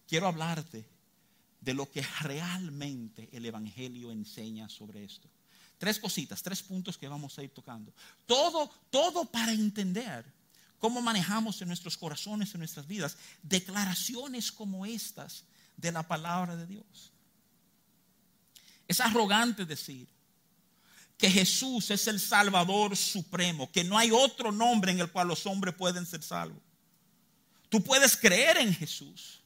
quiero 0.07 0.27
hablarte 0.27 0.85
de 1.59 1.73
lo 1.73 1.89
que 1.89 2.05
realmente 2.21 3.29
el 3.31 3.47
Evangelio 3.47 4.11
enseña 4.11 4.69
sobre 4.69 5.03
esto. 5.03 5.27
Tres 5.77 5.99
cositas, 5.99 6.41
tres 6.41 6.61
puntos 6.63 6.97
que 6.97 7.07
vamos 7.07 7.37
a 7.37 7.43
ir 7.43 7.51
tocando. 7.51 7.93
Todo, 8.25 8.69
todo 8.89 9.25
para 9.25 9.51
entender 9.51 10.25
cómo 10.79 11.01
manejamos 11.01 11.61
en 11.61 11.67
nuestros 11.67 11.97
corazones, 11.97 12.53
en 12.53 12.59
nuestras 12.59 12.87
vidas, 12.87 13.17
declaraciones 13.43 14.51
como 14.51 14.85
estas 14.85 15.43
de 15.75 15.91
la 15.91 16.03
palabra 16.03 16.55
de 16.55 16.65
Dios. 16.65 17.11
Es 18.87 18.99
arrogante 18.99 19.65
decir 19.65 20.07
que 21.17 21.29
Jesús 21.29 21.89
es 21.91 22.07
el 22.07 22.19
Salvador 22.19 22.95
supremo, 22.95 23.71
que 23.71 23.83
no 23.83 23.97
hay 23.97 24.11
otro 24.11 24.51
nombre 24.51 24.91
en 24.91 24.99
el 24.99 25.11
cual 25.11 25.27
los 25.27 25.45
hombres 25.45 25.75
pueden 25.75 26.05
ser 26.05 26.21
salvos. 26.21 26.61
Tú 27.69 27.83
puedes 27.83 28.15
creer 28.15 28.57
en 28.57 28.73
Jesús, 28.73 29.41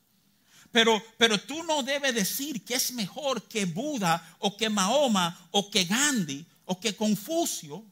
pero, 0.72 1.04
pero 1.18 1.40
tú 1.40 1.64
no 1.64 1.84
debes 1.84 2.16
decir 2.16 2.64
que 2.64 2.76
es 2.76 2.94
mejor 2.94 3.44
que 3.44 3.66
Buda 3.66 4.36
o 4.40 4.56
que 4.56 4.70
Mahoma 4.70 5.50
o 5.52 5.70
que 5.70 5.84
Gandhi 5.84 6.46
o 6.66 6.80
que 6.80 6.96
Confucio. 6.96 7.84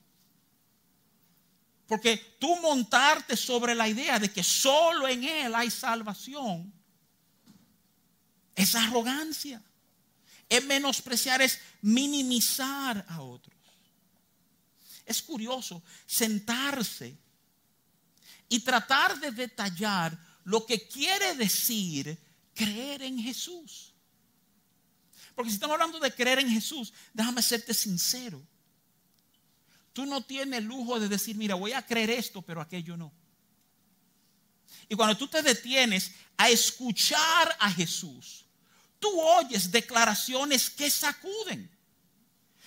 Porque 1.85 2.37
tú 2.39 2.55
montarte 2.57 3.35
sobre 3.35 3.75
la 3.75 3.87
idea 3.87 4.19
de 4.19 4.31
que 4.31 4.43
solo 4.43 5.07
en 5.07 5.23
Él 5.23 5.55
hay 5.55 5.69
salvación 5.69 6.71
es 8.55 8.75
arrogancia. 8.75 9.61
Es 10.47 10.63
menospreciar, 10.65 11.41
es 11.41 11.59
minimizar 11.81 13.05
a 13.09 13.21
otros. 13.21 13.55
Es 15.05 15.21
curioso 15.21 15.83
sentarse 16.05 17.17
y 18.47 18.59
tratar 18.61 19.19
de 19.19 19.31
detallar 19.31 20.17
lo 20.43 20.65
que 20.65 20.87
quiere 20.87 21.35
decir 21.35 22.17
creer 22.59 23.03
en 23.03 23.17
Jesús. 23.17 23.93
Porque 25.33 25.49
si 25.49 25.55
estamos 25.55 25.75
hablando 25.75 25.97
de 25.99 26.13
creer 26.13 26.39
en 26.39 26.49
Jesús, 26.49 26.91
déjame 27.13 27.41
serte 27.41 27.73
sincero. 27.73 28.45
Tú 29.93 30.05
no 30.05 30.21
tienes 30.25 30.59
el 30.59 30.65
lujo 30.65 30.99
de 30.99 31.07
decir, 31.07 31.37
mira, 31.37 31.55
voy 31.55 31.71
a 31.71 31.85
creer 31.85 32.09
esto, 32.09 32.41
pero 32.41 32.59
aquello 32.59 32.97
no. 32.97 33.13
Y 34.89 34.95
cuando 34.95 35.15
tú 35.15 35.27
te 35.29 35.41
detienes 35.41 36.11
a 36.35 36.49
escuchar 36.49 37.55
a 37.59 37.71
Jesús, 37.71 38.45
tú 38.99 39.09
oyes 39.21 39.71
declaraciones 39.71 40.69
que 40.69 40.89
sacuden. 40.89 41.69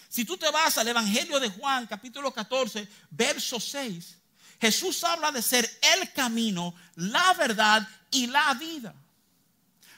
Si 0.08 0.24
tú 0.24 0.38
te 0.38 0.50
vas 0.50 0.78
al 0.78 0.88
Evangelio 0.88 1.38
de 1.38 1.50
Juan, 1.50 1.86
capítulo 1.86 2.32
14, 2.32 2.88
verso 3.10 3.60
6, 3.60 4.16
Jesús 4.58 5.04
habla 5.04 5.30
de 5.30 5.42
ser 5.42 5.68
el 5.94 6.10
camino, 6.12 6.74
la 6.94 7.34
verdad 7.34 7.86
y 8.10 8.28
la 8.28 8.54
vida. 8.54 8.94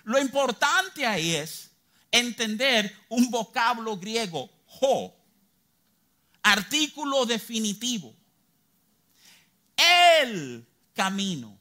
Lo 0.05 0.19
importante 0.19 1.07
ahí 1.07 1.35
es 1.35 1.71
entender 2.11 2.95
un 3.09 3.31
vocablo 3.31 3.97
griego, 3.97 4.51
ho, 4.81 5.15
artículo 6.43 7.27
definitivo. 7.27 8.15
El 9.77 10.67
camino, 10.95 11.59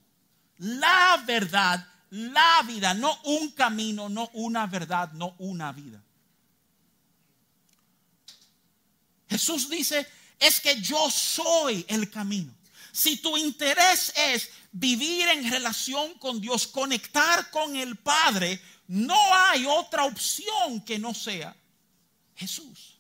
la 0.57 1.23
verdad, 1.25 1.87
la 2.11 2.61
vida, 2.67 2.93
no 2.93 3.17
un 3.23 3.51
camino, 3.51 4.09
no 4.09 4.29
una 4.33 4.67
verdad, 4.67 5.11
no 5.13 5.35
una 5.39 5.71
vida. 5.71 6.03
Jesús 9.29 9.67
dice, 9.67 10.05
es 10.39 10.59
que 10.59 10.79
yo 10.79 11.09
soy 11.09 11.83
el 11.87 12.11
camino. 12.11 12.53
Si 12.91 13.17
tu 13.17 13.35
interés 13.35 14.13
es 14.15 14.51
vivir 14.73 15.29
en 15.29 15.49
relación 15.49 16.15
con 16.15 16.41
Dios, 16.41 16.67
conectar 16.67 17.49
con 17.51 17.75
el 17.75 17.95
Padre, 17.95 18.59
no 18.87 19.17
hay 19.47 19.65
otra 19.65 20.03
opción 20.03 20.81
que 20.83 20.99
no 20.99 21.13
sea 21.13 21.55
Jesús. 22.35 22.97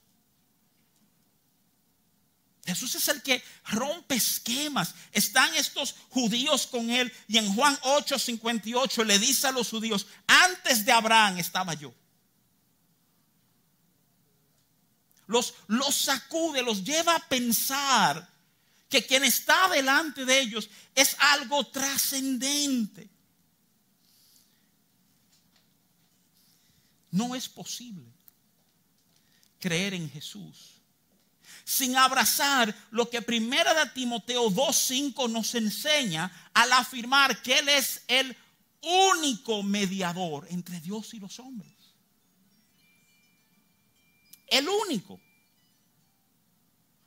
Jesús 2.65 2.95
es 2.95 3.07
el 3.09 3.21
que 3.21 3.43
rompe 3.65 4.15
esquemas. 4.15 4.95
Están 5.11 5.53
estos 5.55 5.95
judíos 6.09 6.65
con 6.67 6.89
él 6.89 7.11
y 7.27 7.37
en 7.37 7.53
Juan 7.53 7.77
8:58 7.81 9.03
le 9.03 9.19
dice 9.19 9.47
a 9.47 9.51
los 9.51 9.69
judíos, 9.69 10.07
antes 10.27 10.85
de 10.85 10.91
Abraham 10.93 11.39
estaba 11.39 11.73
yo. 11.73 11.93
Los, 15.25 15.55
los 15.67 15.95
sacude, 15.95 16.61
los 16.61 16.83
lleva 16.83 17.15
a 17.15 17.27
pensar 17.27 18.32
que 18.93 19.07
quien 19.07 19.23
está 19.23 19.69
delante 19.69 20.23
de 20.23 20.39
ellos 20.39 20.69
es 20.93 21.15
algo 21.17 21.65
trascendente. 21.65 23.09
No 27.09 27.33
es 27.33 27.49
posible 27.49 28.05
creer 29.59 29.95
en 29.95 30.07
Jesús 30.11 30.73
sin 31.63 31.97
abrazar 31.97 32.75
lo 32.91 33.09
que 33.09 33.23
Primera 33.23 33.73
de 33.73 33.89
Timoteo 33.89 34.51
2.5 34.51 35.27
nos 35.27 35.55
enseña 35.55 36.31
al 36.53 36.71
afirmar 36.73 37.41
que 37.41 37.57
Él 37.57 37.69
es 37.69 38.03
el 38.07 38.37
único 38.83 39.63
mediador 39.63 40.45
entre 40.51 40.79
Dios 40.81 41.15
y 41.15 41.19
los 41.19 41.39
hombres. 41.39 41.73
El 44.45 44.69
único. 44.69 45.19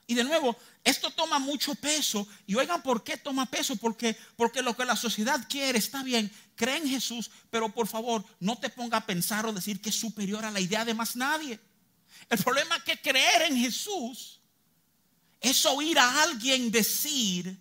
Y 0.06 0.14
de 0.14 0.24
nuevo, 0.24 0.56
esto 0.84 1.10
toma 1.10 1.38
mucho 1.38 1.74
peso. 1.74 2.26
Y 2.46 2.54
oigan, 2.54 2.82
¿por 2.82 3.02
qué 3.02 3.16
toma 3.16 3.46
peso? 3.46 3.76
Porque, 3.76 4.16
porque 4.36 4.62
lo 4.62 4.76
que 4.76 4.84
la 4.84 4.94
sociedad 4.94 5.46
quiere 5.48 5.78
está 5.78 6.02
bien. 6.02 6.30
Cree 6.54 6.76
en 6.76 6.88
Jesús, 6.88 7.30
pero 7.50 7.68
por 7.68 7.88
favor, 7.88 8.24
no 8.38 8.56
te 8.56 8.68
ponga 8.68 8.98
a 8.98 9.06
pensar 9.06 9.46
o 9.46 9.52
decir 9.52 9.80
que 9.80 9.90
es 9.90 9.96
superior 9.96 10.44
a 10.44 10.50
la 10.50 10.60
idea 10.60 10.84
de 10.84 10.94
más 10.94 11.16
nadie. 11.16 11.58
El 12.30 12.38
problema 12.38 12.76
es 12.76 12.84
que 12.84 13.00
creer 13.00 13.42
en 13.42 13.58
Jesús 13.58 14.40
es 15.40 15.66
oír 15.66 15.98
a 15.98 16.22
alguien 16.22 16.70
decir, 16.70 17.58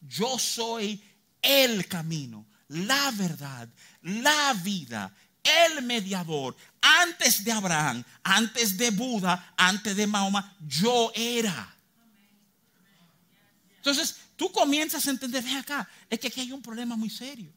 yo 0.00 0.38
soy 0.38 1.02
el 1.42 1.86
camino, 1.88 2.46
la 2.68 3.10
verdad, 3.12 3.68
la 4.02 4.52
vida, 4.54 5.14
el 5.68 5.82
mediador. 5.82 6.56
Antes 6.80 7.44
de 7.44 7.52
Abraham, 7.52 8.04
antes 8.22 8.76
de 8.76 8.90
Buda, 8.90 9.54
antes 9.56 9.96
de 9.96 10.06
Mahoma, 10.06 10.56
yo 10.66 11.12
era. 11.14 11.74
Entonces, 13.76 14.16
tú 14.36 14.50
comienzas 14.50 15.06
a 15.06 15.10
entender, 15.10 15.42
ve 15.42 15.54
acá, 15.54 15.88
es 16.10 16.18
que 16.18 16.28
aquí 16.28 16.40
hay 16.40 16.52
un 16.52 16.62
problema 16.62 16.96
muy 16.96 17.10
serio. 17.10 17.52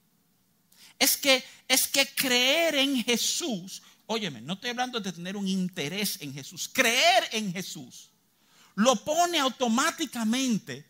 Es 0.98 1.18
que, 1.18 1.44
es 1.68 1.88
que 1.88 2.06
creer 2.14 2.76
en 2.76 3.04
Jesús, 3.04 3.82
óyeme, 4.06 4.42
no 4.42 4.54
estoy 4.54 4.72
hablando 4.72 5.00
de 5.00 5.12
tener 5.12 5.38
un 5.38 5.48
interés 5.48 6.18
en 6.22 6.34
Jesús, 6.34 6.70
creer 6.72 7.30
en 7.32 7.54
Jesús 7.54 8.10
lo 8.80 8.96
pone 8.96 9.38
automáticamente 9.40 10.89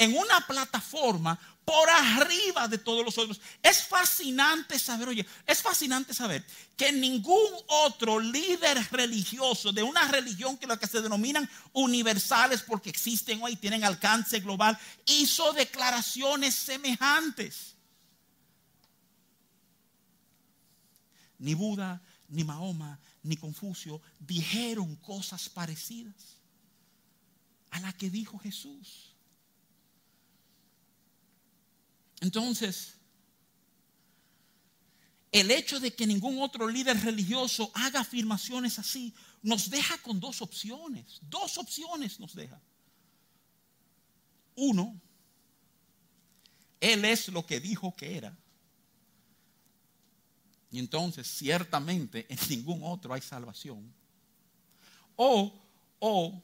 en 0.00 0.16
una 0.16 0.40
plataforma 0.46 1.38
por 1.62 1.88
arriba 1.90 2.66
de 2.66 2.78
todos 2.78 3.04
los 3.04 3.18
otros. 3.18 3.38
Es 3.62 3.82
fascinante 3.86 4.78
saber, 4.78 5.08
oye, 5.08 5.26
es 5.46 5.60
fascinante 5.60 6.14
saber 6.14 6.44
que 6.74 6.90
ningún 6.90 7.52
otro 7.66 8.18
líder 8.18 8.78
religioso 8.90 9.72
de 9.72 9.82
una 9.82 10.08
religión 10.08 10.56
que 10.56 10.66
lo 10.66 10.78
que 10.78 10.86
se 10.86 11.02
denominan 11.02 11.48
universales 11.74 12.62
porque 12.62 12.88
existen 12.88 13.42
hoy, 13.42 13.56
tienen 13.56 13.84
alcance 13.84 14.40
global, 14.40 14.78
hizo 15.04 15.52
declaraciones 15.52 16.54
semejantes. 16.54 17.76
Ni 21.38 21.52
Buda, 21.52 22.00
ni 22.28 22.42
Mahoma, 22.42 22.98
ni 23.22 23.36
Confucio 23.36 24.00
dijeron 24.18 24.96
cosas 24.96 25.50
parecidas 25.50 26.38
a 27.70 27.80
la 27.80 27.92
que 27.92 28.08
dijo 28.08 28.38
Jesús. 28.38 29.10
Entonces, 32.20 32.94
el 35.32 35.50
hecho 35.50 35.80
de 35.80 35.94
que 35.94 36.06
ningún 36.06 36.40
otro 36.42 36.68
líder 36.68 37.00
religioso 37.02 37.70
haga 37.74 38.00
afirmaciones 38.00 38.78
así 38.78 39.14
nos 39.42 39.70
deja 39.70 39.96
con 39.98 40.20
dos 40.20 40.42
opciones. 40.42 41.20
Dos 41.22 41.56
opciones 41.56 42.18
nos 42.20 42.34
deja. 42.34 42.60
Uno, 44.56 45.00
Él 46.80 47.04
es 47.04 47.28
lo 47.28 47.46
que 47.46 47.60
dijo 47.60 47.94
que 47.96 48.16
era. 48.16 48.36
Y 50.70 50.78
entonces, 50.78 51.26
ciertamente, 51.26 52.26
en 52.28 52.38
ningún 52.48 52.80
otro 52.82 53.14
hay 53.14 53.20
salvación. 53.20 53.92
O, 55.16 55.52
o, 55.98 56.42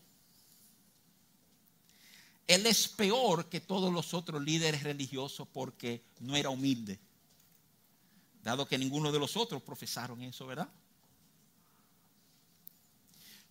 él 2.46 2.66
es 2.66 2.88
peor 2.88 3.48
que 3.48 3.60
todos 3.60 3.92
los 3.92 4.14
otros 4.14 4.42
líderes 4.42 4.82
religiosos 4.82 5.48
porque 5.52 6.04
no 6.20 6.36
era 6.36 6.50
humilde. 6.50 7.00
Dado 8.42 8.68
que 8.68 8.78
ninguno 8.78 9.10
de 9.10 9.18
los 9.18 9.36
otros 9.36 9.62
profesaron 9.62 10.22
eso, 10.22 10.46
¿verdad? 10.46 10.68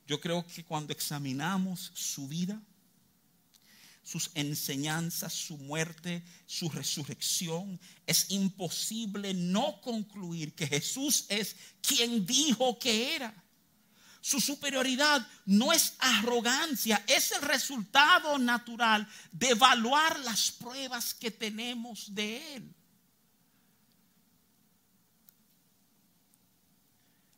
Yo 0.08 0.21
creo 0.21 0.45
que 0.47 0.63
cuando 0.63 0.93
examinamos 0.93 1.91
su 1.93 2.27
vida, 2.27 2.62
sus 4.03 4.29
enseñanzas, 4.36 5.34
su 5.34 5.58
muerte, 5.58 6.23
su 6.45 6.69
resurrección, 6.69 7.79
es 8.05 8.29
imposible 8.29 9.34
no 9.34 9.81
concluir 9.81 10.53
que 10.53 10.67
Jesús 10.67 11.25
es 11.27 11.55
quien 11.81 12.25
dijo 12.25 12.77
que 12.77 13.15
era. 13.15 13.44
Su 14.25 14.41
superioridad 14.41 15.27
no 15.45 15.71
es 15.71 15.93
arrogancia, 15.99 17.05
es 17.07 17.31
el 17.33 17.43
resultado 17.43 18.39
natural 18.39 19.07
de 19.31 19.49
evaluar 19.49 20.19
las 20.21 20.51
pruebas 20.51 21.13
que 21.13 21.29
tenemos 21.29 22.15
de 22.15 22.55
Él. 22.55 22.73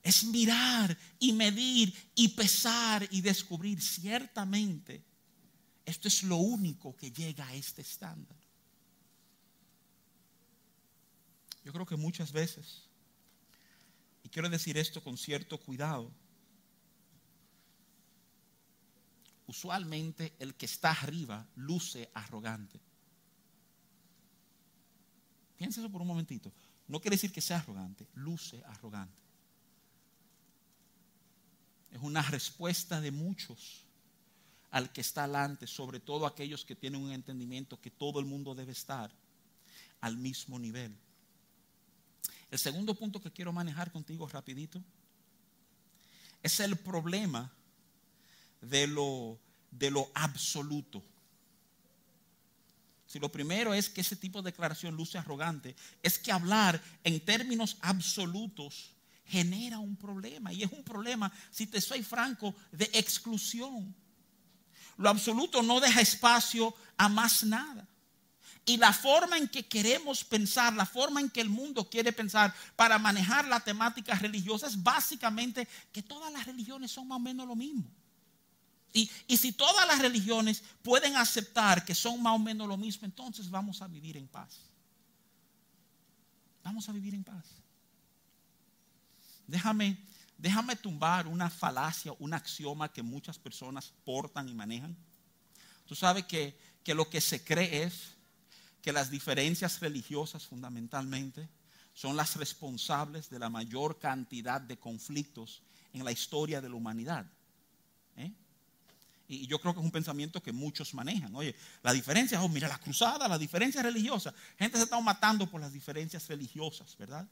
Es 0.02 0.24
mirar 0.24 0.98
y 1.20 1.34
medir 1.34 1.94
y 2.16 2.30
pesar 2.30 3.06
y 3.12 3.20
descubrir 3.20 3.82
ciertamente. 3.82 5.04
Esto 5.84 6.08
es 6.08 6.24
lo 6.24 6.38
único 6.38 6.96
que 6.96 7.12
llega 7.12 7.46
a 7.46 7.54
este 7.54 7.82
estándar. 7.82 8.38
Yo 11.66 11.74
creo 11.74 11.86
que 11.86 11.98
muchas 11.98 12.32
veces, 12.32 12.84
y 14.24 14.30
quiero 14.30 14.48
decir 14.48 14.78
esto 14.78 15.04
con 15.04 15.18
cierto 15.18 15.60
cuidado, 15.60 16.14
usualmente 19.48 20.36
el 20.40 20.56
que 20.56 20.66
está 20.66 20.92
arriba 20.92 21.48
luce 21.56 22.10
arrogante. 22.14 22.80
Piensa 25.58 25.82
eso 25.82 25.90
por 25.90 26.02
un 26.02 26.08
momentito. 26.08 26.54
No 26.88 27.02
quiere 27.02 27.16
decir 27.16 27.32
que 27.32 27.42
sea 27.42 27.58
arrogante, 27.58 28.08
luce 28.14 28.64
arrogante. 28.66 29.18
Es 31.92 32.02
una 32.02 32.22
respuesta 32.22 33.02
de 33.02 33.12
muchos 33.12 33.86
al 34.72 34.92
que 34.92 35.02
está 35.02 35.26
delante, 35.26 35.66
sobre 35.66 36.00
todo 36.00 36.26
aquellos 36.26 36.64
que 36.64 36.76
tienen 36.76 37.02
un 37.02 37.12
entendimiento 37.12 37.80
que 37.82 37.90
todo 37.90 38.20
el 38.20 38.26
mundo 38.26 38.54
debe 38.54 38.74
estar 38.74 39.12
al 40.02 40.18
mismo 40.18 40.60
nivel. 40.60 40.96
El 42.52 42.60
segundo 42.60 42.94
punto 42.94 43.22
que 43.22 43.32
quiero 43.32 43.52
manejar 43.52 43.92
contigo 43.92 44.28
rapidito 44.28 44.84
es 46.44 46.60
el 46.60 46.78
problema 46.78 47.52
de 48.62 48.88
lo, 48.88 49.40
de 49.72 49.92
lo 49.92 50.10
absoluto. 50.14 51.04
Si 53.06 53.20
lo 53.20 53.32
primero 53.32 53.74
es 53.74 53.90
que 53.90 54.02
ese 54.02 54.18
tipo 54.18 54.42
de 54.42 54.52
declaración 54.52 54.96
luce 54.96 55.18
arrogante, 55.18 55.76
es 56.04 56.20
que 56.20 56.32
hablar 56.32 56.82
en 57.04 57.20
términos 57.24 57.78
absolutos 57.82 58.92
genera 59.26 59.80
un 59.80 59.96
problema. 59.96 60.52
Y 60.52 60.64
es 60.64 60.72
un 60.72 60.84
problema, 60.84 61.32
si 61.50 61.68
te 61.68 61.80
soy 61.80 62.04
franco, 62.04 62.54
de 62.72 62.90
exclusión. 62.94 63.96
Lo 64.98 65.10
absoluto 65.10 65.62
no 65.62 65.80
deja 65.80 66.02
espacio 66.02 66.74
a 66.98 67.08
más 67.08 67.44
nada. 67.44 67.88
Y 68.66 68.76
la 68.76 68.92
forma 68.92 69.38
en 69.38 69.48
que 69.48 69.66
queremos 69.66 70.26
pensar, 70.26 70.74
la 70.74 70.86
forma 70.86 71.22
en 71.22 71.30
que 71.30 71.40
el 71.40 71.48
mundo 71.48 71.90
quiere 71.90 72.12
pensar 72.12 72.54
para 72.76 73.00
manejar 73.00 73.48
la 73.48 73.62
temática 73.62 74.16
religiosa 74.16 74.68
es 74.68 74.84
básicamente 74.84 75.66
que 75.94 76.04
todas 76.04 76.34
las 76.34 76.46
religiones 76.46 76.92
son 76.92 77.08
más 77.08 77.16
o 77.16 77.20
menos 77.20 77.48
lo 77.48 77.56
mismo. 77.56 77.90
Y, 79.28 79.38
si 79.38 79.52
todas 79.52 79.88
las 79.88 80.00
religiones 80.00 80.64
pueden 80.82 81.16
aceptar 81.18 81.86
que 81.86 81.94
son 81.94 82.20
más 82.22 82.34
o 82.34 82.40
menos 82.40 82.68
lo 82.68 82.78
mismo, 82.78 83.06
entonces 83.06 83.48
vamos 83.48 83.84
a 83.84 83.88
vivir 83.88 84.18
en 84.18 84.28
paz. 84.28 84.58
Vamos 86.64 86.90
a 86.90 86.92
vivir 86.92 87.14
en 87.14 87.24
paz. 87.24 87.46
Déjame, 89.46 89.98
déjame 90.36 90.76
tumbar 90.76 91.28
una 91.28 91.48
falacia, 91.48 92.12
un 92.18 92.34
axioma 92.34 92.92
que 92.92 93.04
muchas 93.04 93.38
personas 93.38 93.94
portan 94.04 94.50
y 94.50 94.56
manejan. 94.56 94.98
Tú 95.86 95.94
sabes 95.94 96.26
que, 96.26 96.58
que 96.84 96.96
lo 96.96 97.08
que 97.08 97.22
se 97.22 97.44
cree 97.44 97.84
es 97.84 98.16
que 98.82 98.92
las 98.92 99.12
diferencias 99.12 99.80
religiosas 99.80 100.48
fundamentalmente 100.48 101.48
son 101.94 102.16
las 102.16 102.36
responsables 102.36 103.30
de 103.30 103.38
la 103.38 103.50
mayor 103.50 104.00
cantidad 104.00 104.60
de 104.60 104.78
conflictos 104.78 105.62
en 105.94 106.04
la 106.04 106.12
historia 106.12 106.62
de 106.62 106.70
la 106.70 106.76
humanidad. 106.76 107.28
¿eh? 108.16 108.34
Y 109.28 109.46
yo 109.48 109.60
creo 109.60 109.74
que 109.74 109.80
es 109.80 109.86
un 109.86 109.92
pensamiento 109.92 110.42
que 110.42 110.52
muchos 110.52 110.94
manejan. 110.94 111.36
Oye, 111.36 111.56
la 111.84 111.92
diferencia, 111.92 112.42
oh, 112.42 112.48
mira, 112.48 112.68
la 112.68 112.80
cruzada, 112.80 113.28
la 113.28 113.38
diferencia 113.38 113.82
religiosa. 113.82 114.34
Gente 114.58 114.78
se 114.78 114.86
está 114.86 115.00
matando 115.02 115.50
por 115.50 115.60
las 115.60 115.74
diferencias 115.74 116.28
religiosas, 116.28 116.96
¿verdad? 116.98 117.28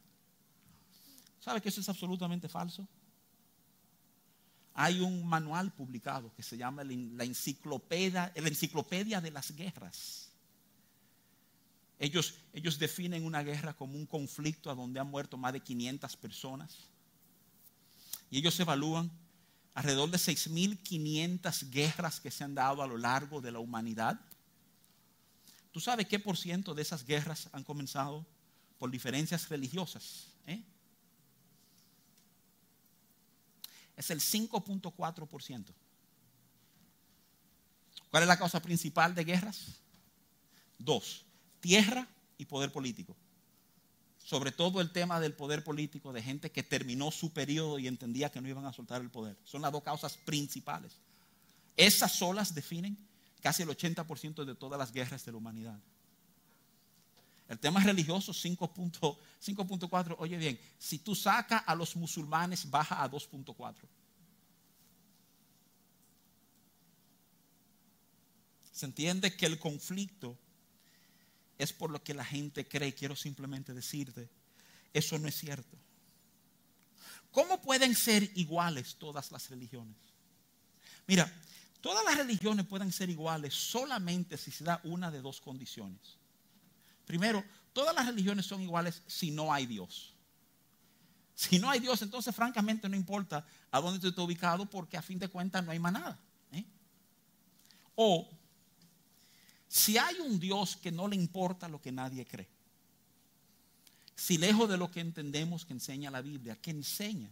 ¿Sabe 1.39 1.61
que 1.61 1.69
eso 1.69 1.79
es 1.79 1.87
absolutamente 1.87 2.49
falso? 2.49 2.87
Hay 4.73 4.99
un 4.99 5.25
manual 5.25 5.71
publicado 5.71 6.33
que 6.33 6.43
se 6.43 6.57
llama 6.57 6.83
la 6.83 7.23
enciclopedia, 7.23 8.33
la 8.35 8.47
enciclopedia 8.47 9.21
de 9.21 9.31
las 9.31 9.55
guerras 9.55 10.25
ellos, 11.99 12.35
ellos 12.53 12.77
definen 12.77 13.25
una 13.25 13.41
guerra 13.41 13.73
como 13.73 13.97
un 13.97 14.05
conflicto 14.05 14.69
a 14.69 14.75
donde 14.75 14.99
han 14.99 15.09
muerto 15.09 15.37
más 15.37 15.53
de 15.53 15.61
500 15.61 16.17
personas. 16.17 16.77
Y 18.29 18.39
ellos 18.39 18.59
evalúan 18.59 19.09
alrededor 19.75 20.09
de 20.09 20.17
6.500 20.17 21.69
guerras 21.69 22.19
que 22.19 22.31
se 22.31 22.43
han 22.43 22.55
dado 22.55 22.81
a 22.81 22.87
lo 22.87 22.97
largo 22.97 23.41
de 23.41 23.51
la 23.51 23.59
humanidad. 23.59 24.19
¿Tú 25.71 25.79
sabes 25.79 26.07
qué 26.07 26.17
por 26.17 26.37
ciento 26.37 26.73
de 26.73 26.81
esas 26.81 27.05
guerras 27.05 27.49
han 27.51 27.63
comenzado 27.63 28.25
por 28.79 28.89
diferencias 28.89 29.47
religiosas? 29.49 30.29
Eh? 30.47 30.63
Es 33.95 34.09
el 34.09 34.19
5.4%. 34.19 35.65
¿Cuál 38.09 38.23
es 38.23 38.27
la 38.27 38.39
causa 38.39 38.61
principal 38.61 39.13
de 39.13 39.23
guerras? 39.23 39.81
Dos 40.79 41.25
tierra 41.65 42.07
y 42.37 42.45
poder 42.45 42.71
político. 42.71 43.15
Sobre 44.25 44.51
todo 44.51 44.81
el 44.81 44.91
tema 44.91 45.19
del 45.19 45.33
poder 45.35 45.63
político 45.63 46.11
de 46.11 46.23
gente 46.23 46.51
que 46.51 46.63
terminó 46.63 47.11
su 47.11 47.31
periodo 47.31 47.77
y 47.77 47.87
entendía 47.87 48.31
que 48.31 48.41
no 48.41 48.49
iban 48.49 48.65
a 48.65 48.73
soltar 48.73 48.99
el 49.01 49.11
poder. 49.11 49.37
Son 49.43 49.61
las 49.61 49.71
dos 49.71 49.83
causas 49.83 50.17
principales. 50.17 50.93
Esas 51.77 52.11
solas 52.13 52.55
definen 52.55 52.97
casi 53.39 53.61
el 53.61 53.69
80% 53.69 54.43
de 54.43 54.55
todas 54.55 54.79
las 54.79 54.91
guerras 54.91 55.23
de 55.23 55.31
la 55.31 55.37
humanidad. 55.37 55.77
El 57.47 57.59
tema 57.59 57.81
religioso 57.83 58.31
5.4, 58.31 60.15
oye 60.17 60.37
bien, 60.37 60.59
si 60.79 60.97
tú 60.97 61.13
sacas 61.13 61.61
a 61.63 61.75
los 61.75 61.95
musulmanes 61.95 62.67
baja 62.67 63.03
a 63.03 63.11
2.4. 63.11 63.75
Se 68.73 68.87
entiende 68.87 69.37
que 69.37 69.45
el 69.45 69.59
conflicto 69.59 70.35
es 71.57 71.73
por 71.73 71.89
lo 71.89 72.03
que 72.03 72.13
la 72.13 72.25
gente 72.25 72.67
cree. 72.67 72.93
Quiero 72.93 73.15
simplemente 73.15 73.73
decirte, 73.73 74.29
eso 74.93 75.17
no 75.19 75.27
es 75.27 75.35
cierto. 75.35 75.77
¿Cómo 77.31 77.61
pueden 77.61 77.95
ser 77.95 78.31
iguales 78.35 78.95
todas 78.95 79.31
las 79.31 79.49
religiones? 79.49 79.97
Mira, 81.07 81.31
todas 81.81 82.03
las 82.05 82.17
religiones 82.17 82.65
pueden 82.65 82.91
ser 82.91 83.09
iguales 83.09 83.53
solamente 83.53 84.37
si 84.37 84.51
se 84.51 84.63
da 84.63 84.79
una 84.83 85.11
de 85.11 85.21
dos 85.21 85.41
condiciones. 85.41 86.17
Primero, 87.05 87.43
todas 87.73 87.93
las 87.93 88.05
religiones 88.05 88.45
son 88.45 88.61
iguales 88.61 89.01
si 89.05 89.31
no 89.31 89.53
hay 89.53 89.65
Dios. 89.65 90.13
Si 91.35 91.59
no 91.59 91.69
hay 91.69 91.81
Dios, 91.81 92.01
entonces 92.01 92.33
francamente 92.33 92.87
no 92.87 92.95
importa 92.95 93.45
a 93.69 93.81
dónde 93.81 93.99
tú 93.99 94.07
estás 94.07 94.23
ubicado 94.23 94.65
porque 94.65 94.95
a 94.95 95.01
fin 95.01 95.19
de 95.19 95.27
cuentas 95.27 95.63
no 95.63 95.71
hay 95.71 95.79
más 95.79 95.91
nada. 95.91 96.17
¿eh? 96.53 96.63
O 97.95 98.29
si 99.75 99.97
hay 99.97 100.21
un 100.21 100.39
Dios 100.39 100.77
que 100.77 100.89
no 100.89 101.05
le 101.05 101.17
importa 101.17 101.67
lo 101.67 101.81
que 101.81 101.91
nadie 101.91 102.25
cree, 102.25 102.47
si 104.15 104.37
lejos 104.37 104.69
de 104.69 104.77
lo 104.77 104.89
que 104.89 105.01
entendemos 105.01 105.65
que 105.65 105.73
enseña 105.73 106.09
la 106.09 106.21
Biblia, 106.21 106.55
que 106.55 106.71
enseña 106.71 107.29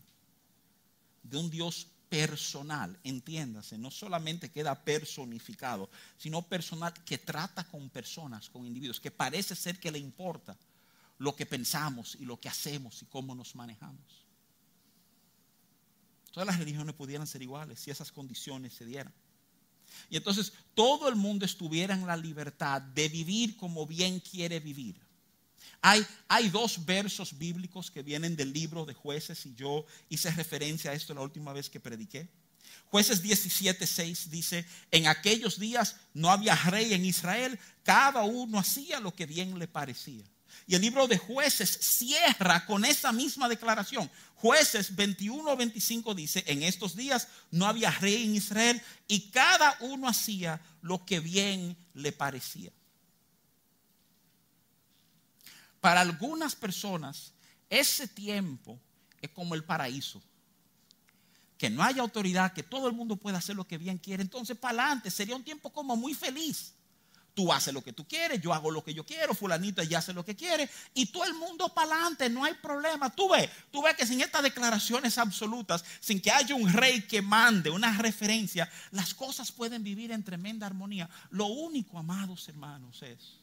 de 1.23 1.37
un 1.37 1.49
Dios 1.49 1.87
personal, 2.09 2.99
entiéndase, 3.05 3.77
no 3.77 3.89
solamente 3.89 4.51
queda 4.51 4.75
personificado, 4.83 5.89
sino 6.17 6.41
personal 6.41 6.93
que 7.05 7.17
trata 7.17 7.63
con 7.63 7.89
personas, 7.89 8.49
con 8.49 8.67
individuos, 8.67 8.99
que 8.99 9.09
parece 9.09 9.55
ser 9.55 9.79
que 9.79 9.89
le 9.89 9.99
importa 9.99 10.57
lo 11.19 11.37
que 11.37 11.45
pensamos 11.45 12.17
y 12.19 12.25
lo 12.25 12.41
que 12.41 12.49
hacemos 12.49 13.01
y 13.03 13.05
cómo 13.05 13.33
nos 13.33 13.55
manejamos. 13.55 14.25
Todas 16.33 16.47
las 16.47 16.59
religiones 16.59 16.93
pudieran 16.93 17.25
ser 17.25 17.41
iguales 17.41 17.79
si 17.79 17.89
esas 17.89 18.11
condiciones 18.11 18.73
se 18.73 18.85
dieran. 18.85 19.13
Y 20.09 20.17
entonces 20.17 20.53
todo 20.73 21.09
el 21.09 21.15
mundo 21.15 21.45
estuviera 21.45 21.93
en 21.93 22.05
la 22.05 22.17
libertad 22.17 22.81
de 22.81 23.09
vivir 23.09 23.55
como 23.57 23.85
bien 23.85 24.19
quiere 24.19 24.59
vivir. 24.59 24.99
Hay, 25.81 26.05
hay, 26.27 26.49
dos 26.49 26.85
versos 26.85 27.37
bíblicos 27.37 27.91
que 27.91 28.03
vienen 28.03 28.35
del 28.35 28.53
libro 28.53 28.85
de 28.85 28.93
jueces 28.93 29.45
y 29.45 29.53
yo 29.53 29.85
hice 30.07 30.31
referencia 30.31 30.91
a 30.91 30.93
esto 30.93 31.13
la 31.13 31.21
última 31.21 31.51
vez 31.51 31.69
que 31.69 31.79
prediqué. 31.79 32.29
Jueces 32.85 33.23
17:6 33.23 34.29
dice, 34.29 34.65
en 34.91 35.07
aquellos 35.07 35.59
días 35.59 35.97
no 36.13 36.29
había 36.29 36.55
rey 36.55 36.93
en 36.93 37.05
Israel, 37.05 37.59
cada 37.83 38.23
uno 38.23 38.59
hacía 38.59 38.99
lo 38.99 39.13
que 39.13 39.25
bien 39.25 39.57
le 39.57 39.67
parecía. 39.67 40.23
Y 40.67 40.75
el 40.75 40.81
libro 40.81 41.07
de 41.07 41.17
jueces 41.17 41.69
cierra 41.69 42.65
con 42.65 42.85
esa 42.85 43.11
misma 43.11 43.49
declaración. 43.49 44.09
Jueces 44.35 44.95
21-25 44.95 46.13
dice, 46.15 46.43
en 46.47 46.63
estos 46.63 46.95
días 46.95 47.27
no 47.51 47.65
había 47.65 47.91
rey 47.91 48.25
en 48.25 48.35
Israel 48.35 48.81
y 49.07 49.29
cada 49.29 49.77
uno 49.81 50.07
hacía 50.07 50.61
lo 50.81 51.05
que 51.05 51.19
bien 51.19 51.77
le 51.93 52.11
parecía. 52.11 52.71
Para 55.79 56.01
algunas 56.01 56.55
personas, 56.55 57.33
ese 57.69 58.07
tiempo 58.07 58.79
es 59.21 59.29
como 59.31 59.55
el 59.55 59.63
paraíso. 59.63 60.21
Que 61.57 61.69
no 61.69 61.83
haya 61.83 62.01
autoridad, 62.01 62.53
que 62.53 62.63
todo 62.63 62.87
el 62.87 62.93
mundo 62.93 63.15
pueda 63.15 63.37
hacer 63.37 63.55
lo 63.55 63.67
que 63.67 63.77
bien 63.77 63.97
quiere. 63.97 64.23
Entonces, 64.23 64.57
para 64.57 64.83
adelante, 64.83 65.11
sería 65.11 65.35
un 65.35 65.43
tiempo 65.43 65.71
como 65.71 65.95
muy 65.95 66.13
feliz. 66.13 66.73
Tú 67.33 67.51
haces 67.51 67.73
lo 67.73 67.83
que 67.83 67.93
tú 67.93 68.07
quieres, 68.07 68.39
yo 68.41 68.53
hago 68.53 68.69
lo 68.69 68.83
que 68.83 68.93
yo 68.93 69.03
quiero, 69.03 69.33
fulanito 69.33 69.81
ya 69.81 69.97
hace 69.97 70.13
lo 70.13 70.23
que 70.23 70.35
quiere 70.35 70.69
y 70.93 71.07
todo 71.07 71.25
el 71.25 71.33
mundo 71.33 71.73
para 71.73 71.91
adelante, 71.91 72.29
no 72.29 72.43
hay 72.43 72.53
problema. 72.53 73.09
Tú 73.09 73.29
ves, 73.29 73.49
tú 73.71 73.81
ves 73.81 73.95
que 73.95 74.05
sin 74.05 74.21
estas 74.21 74.43
declaraciones 74.43 75.17
absolutas, 75.17 75.83
sin 75.99 76.21
que 76.21 76.29
haya 76.29 76.53
un 76.53 76.71
rey 76.71 77.01
que 77.01 77.23
mande 77.23 77.71
una 77.71 77.97
referencia, 77.97 78.69
las 78.91 79.15
cosas 79.15 79.51
pueden 79.51 79.83
vivir 79.83 80.11
en 80.11 80.23
tremenda 80.23 80.67
armonía. 80.67 81.09
Lo 81.31 81.47
único, 81.47 81.97
amados 81.97 82.47
hermanos, 82.47 83.01
es 83.01 83.39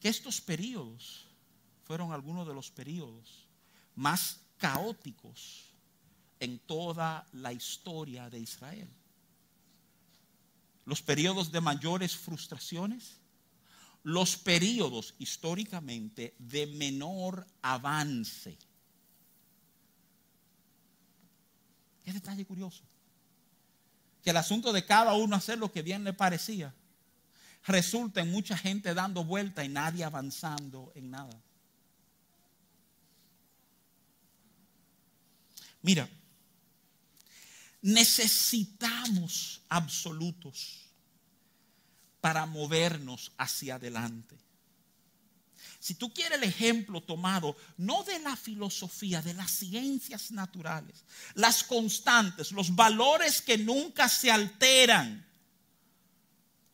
que 0.00 0.10
estos 0.10 0.42
periodos 0.42 1.26
fueron 1.84 2.12
algunos 2.12 2.46
de 2.46 2.52
los 2.52 2.70
periodos 2.70 3.46
más 3.94 4.40
caóticos 4.58 5.64
en 6.40 6.58
toda 6.58 7.26
la 7.32 7.54
historia 7.54 8.28
de 8.28 8.38
Israel 8.38 8.88
los 10.88 11.02
periodos 11.02 11.52
de 11.52 11.60
mayores 11.60 12.16
frustraciones, 12.16 13.20
los 14.04 14.38
periodos 14.38 15.14
históricamente 15.18 16.34
de 16.38 16.66
menor 16.66 17.46
avance. 17.60 18.56
Qué 22.02 22.10
detalle 22.10 22.46
curioso. 22.46 22.82
Que 24.22 24.30
el 24.30 24.38
asunto 24.38 24.72
de 24.72 24.86
cada 24.86 25.12
uno 25.12 25.36
hacer 25.36 25.58
lo 25.58 25.70
que 25.70 25.82
bien 25.82 26.04
le 26.04 26.14
parecía 26.14 26.74
resulta 27.66 28.22
en 28.22 28.30
mucha 28.30 28.56
gente 28.56 28.94
dando 28.94 29.24
vuelta 29.24 29.62
y 29.62 29.68
nadie 29.68 30.04
avanzando 30.04 30.90
en 30.94 31.10
nada. 31.10 31.38
Mira, 35.82 36.08
necesitamos 37.82 39.62
absolutos 39.68 40.88
para 42.20 42.46
movernos 42.46 43.32
hacia 43.38 43.76
adelante. 43.76 44.36
Si 45.80 45.94
tú 45.94 46.12
quieres 46.12 46.38
el 46.38 46.44
ejemplo 46.44 47.00
tomado, 47.00 47.56
no 47.76 48.02
de 48.02 48.18
la 48.18 48.36
filosofía, 48.36 49.22
de 49.22 49.34
las 49.34 49.50
ciencias 49.50 50.32
naturales, 50.32 51.04
las 51.34 51.62
constantes, 51.62 52.50
los 52.50 52.74
valores 52.74 53.40
que 53.40 53.58
nunca 53.58 54.08
se 54.08 54.30
alteran, 54.30 55.27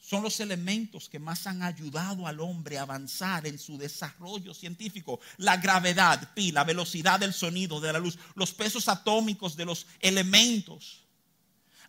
son 0.06 0.22
los 0.22 0.38
elementos 0.40 1.08
que 1.08 1.18
más 1.18 1.46
han 1.46 1.62
ayudado 1.62 2.26
al 2.26 2.38
hombre 2.40 2.76
a 2.76 2.82
avanzar 2.82 3.46
en 3.46 3.58
su 3.58 3.78
desarrollo 3.78 4.52
científico. 4.52 5.18
La 5.38 5.56
gravedad, 5.56 6.34
pi, 6.34 6.52
la 6.52 6.62
velocidad 6.62 7.18
del 7.18 7.32
sonido, 7.32 7.80
de 7.80 7.90
la 7.90 7.98
luz, 7.98 8.18
los 8.34 8.52
pesos 8.52 8.88
atómicos 8.88 9.56
de 9.56 9.64
los 9.64 9.86
elementos. 10.00 11.00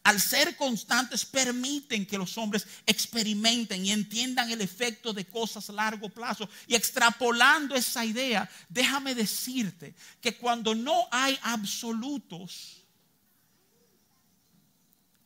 Al 0.03 0.21
ser 0.21 0.55
constantes 0.55 1.25
permiten 1.25 2.05
que 2.05 2.17
los 2.17 2.37
hombres 2.37 2.65
experimenten 2.85 3.85
y 3.85 3.91
entiendan 3.91 4.49
el 4.49 4.61
efecto 4.61 5.11
de 5.11 5.25
cosas 5.25 5.69
a 5.69 5.73
largo 5.73 6.07
plazo. 6.07 6.47
Y 6.67 6.75
extrapolando 6.75 7.75
esa 7.75 8.05
idea, 8.05 8.49
déjame 8.69 9.13
decirte 9.13 9.93
que 10.21 10.37
cuando 10.37 10.73
no 10.73 11.05
hay 11.11 11.37
absolutos, 11.41 12.81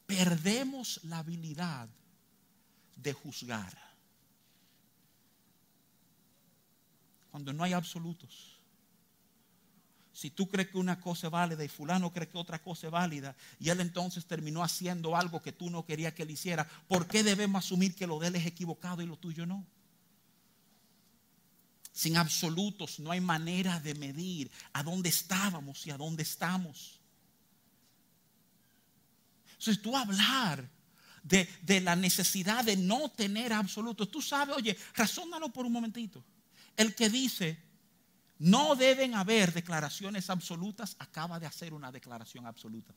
perdemos 0.08 1.02
la 1.04 1.20
habilidad 1.20 1.88
de 3.02 3.14
juzgar. 3.14 3.78
Cuando 7.32 7.54
no 7.54 7.64
hay 7.64 7.74
absolutos. 7.74 8.60
Si 10.12 10.32
tú 10.32 10.50
crees 10.50 10.70
que 10.70 10.78
una 10.78 11.00
cosa 11.00 11.28
es 11.28 11.32
válida 11.32 11.64
y 11.64 11.70
fulano 11.70 12.12
cree 12.12 12.28
que 12.28 12.38
otra 12.38 12.62
cosa 12.62 12.88
es 12.88 12.92
válida 12.92 13.36
y 13.58 13.70
él 13.70 13.80
entonces 13.80 14.26
terminó 14.26 14.64
haciendo 14.64 15.16
algo 15.16 15.42
que 15.42 15.54
tú 15.54 15.70
no 15.70 15.86
querías 15.86 16.14
que 16.14 16.24
él 16.24 16.32
hiciera, 16.32 16.68
¿por 16.88 17.08
qué 17.08 17.24
debemos 17.24 17.64
asumir 17.64 17.96
que 17.96 18.08
lo 18.08 18.20
de 18.20 18.28
él 18.28 18.36
es 18.36 18.46
equivocado 18.46 19.02
y 19.02 19.06
lo 19.06 19.18
tuyo 19.18 19.46
no? 19.46 19.66
Sin 21.94 22.18
absolutos 22.18 23.00
no 23.00 23.12
hay 23.12 23.22
manera 23.22 23.80
de 23.80 23.94
medir 23.94 24.52
a 24.74 24.84
dónde 24.84 25.08
estábamos 25.08 25.86
y 25.88 25.92
a 25.92 25.98
dónde 25.98 26.24
estamos. 26.24 27.00
Entonces 29.52 29.82
tú 29.82 29.96
hablar 29.96 30.70
de, 31.30 31.82
la 31.82 31.96
necesidad 31.96 32.64
de 32.64 32.76
no 32.76 33.10
tener 33.10 33.54
absolutos. 33.54 34.10
Tú 34.10 34.22
sabes, 34.22 34.56
oye, 34.56 34.78
razónalo 34.96 35.50
por 35.50 35.66
un 35.66 35.72
momentito. 35.72 36.24
El 36.76 36.96
que 36.96 37.10
dice, 37.10 37.62
no 38.40 38.76
deben 38.76 39.14
haber 39.14 39.54
declaraciones 39.54 40.30
absolutas, 40.30 40.96
acaba 41.00 41.40
de 41.40 41.46
hacer 41.46 41.74
una 41.74 41.92
declaración 41.92 42.46
absoluta. 42.48 42.94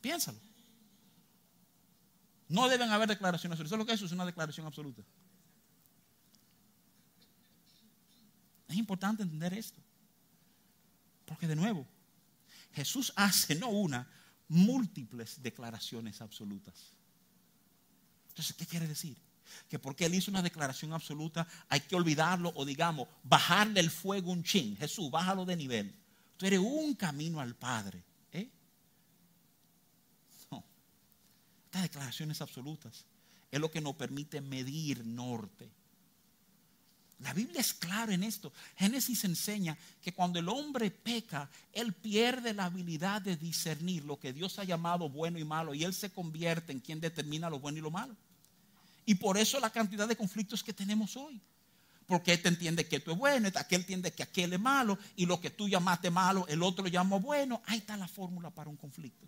Piénsalo. 0.00 0.38
No 2.48 2.68
deben 2.68 2.90
haber 2.90 3.08
declaraciones 3.08 3.60
absolutas. 3.60 3.68
Eso 3.68 3.74
es 3.74 3.78
lo 3.78 3.86
que 3.86 3.92
es, 3.92 4.02
es 4.02 4.12
una 4.12 4.26
declaración 4.26 4.66
absoluta. 4.66 5.02
Es 8.66 8.76
importante 8.76 9.22
entender 9.22 9.54
esto. 9.54 9.80
Porque 11.26 11.46
de 11.46 11.56
nuevo, 11.56 11.86
Jesús 12.72 13.12
hace 13.16 13.54
no 13.54 13.68
una, 13.68 14.08
múltiples 14.48 15.42
declaraciones 15.42 16.20
absolutas. 16.20 16.92
Entonces, 18.30 18.56
¿qué 18.56 18.66
quiere 18.66 18.86
decir? 18.86 19.16
Que 19.68 19.78
porque 19.78 20.06
Él 20.06 20.14
hizo 20.14 20.30
una 20.30 20.42
declaración 20.42 20.92
absoluta 20.92 21.46
hay 21.68 21.80
que 21.80 21.96
olvidarlo 21.96 22.52
o 22.54 22.64
digamos, 22.64 23.08
bajarle 23.22 23.80
el 23.80 23.90
fuego 23.90 24.30
un 24.30 24.42
chin. 24.42 24.76
Jesús, 24.76 25.10
bájalo 25.10 25.44
de 25.44 25.56
nivel. 25.56 25.94
Tú 26.36 26.46
eres 26.46 26.60
un 26.60 26.94
camino 26.94 27.40
al 27.40 27.56
Padre. 27.56 28.02
¿eh? 28.32 28.48
No. 30.50 30.64
Estas 31.64 31.82
declaraciones 31.82 32.40
absolutas 32.40 33.04
es 33.50 33.60
lo 33.60 33.70
que 33.70 33.80
nos 33.80 33.96
permite 33.96 34.40
medir 34.40 35.04
norte. 35.04 35.70
La 37.20 37.32
Biblia 37.32 37.60
es 37.60 37.74
clara 37.74 38.14
en 38.14 38.22
esto. 38.22 38.52
Génesis 38.76 39.24
enseña 39.24 39.76
que 40.00 40.12
cuando 40.12 40.38
el 40.38 40.48
hombre 40.48 40.90
peca, 40.90 41.50
él 41.72 41.92
pierde 41.92 42.54
la 42.54 42.66
habilidad 42.66 43.20
de 43.20 43.36
discernir 43.36 44.04
lo 44.04 44.20
que 44.20 44.32
Dios 44.32 44.58
ha 44.58 44.64
llamado 44.64 45.08
bueno 45.08 45.38
y 45.38 45.44
malo 45.44 45.74
y 45.74 45.82
él 45.82 45.92
se 45.92 46.10
convierte 46.10 46.72
en 46.72 46.80
quien 46.80 47.00
determina 47.00 47.50
lo 47.50 47.58
bueno 47.58 47.78
y 47.78 47.80
lo 47.80 47.90
malo. 47.90 48.14
Y 49.04 49.16
por 49.16 49.36
eso 49.36 49.58
la 49.58 49.70
cantidad 49.70 50.06
de 50.06 50.16
conflictos 50.16 50.62
que 50.62 50.72
tenemos 50.72 51.16
hoy. 51.16 51.40
Porque 52.06 52.32
este 52.32 52.48
entiende 52.48 52.86
que 52.86 52.96
esto 52.96 53.12
es 53.12 53.18
bueno, 53.18 53.48
aquel 53.54 53.80
entiende 53.80 54.12
que 54.12 54.22
aquel 54.22 54.54
es 54.54 54.60
malo 54.60 54.98
y 55.14 55.26
lo 55.26 55.40
que 55.40 55.50
tú 55.50 55.68
llamaste 55.68 56.10
malo, 56.10 56.46
el 56.48 56.62
otro 56.62 56.84
lo 56.84 56.90
llamó 56.90 57.20
bueno. 57.20 57.60
Ahí 57.66 57.78
está 57.78 57.96
la 57.96 58.08
fórmula 58.08 58.48
para 58.50 58.70
un 58.70 58.76
conflicto. 58.76 59.26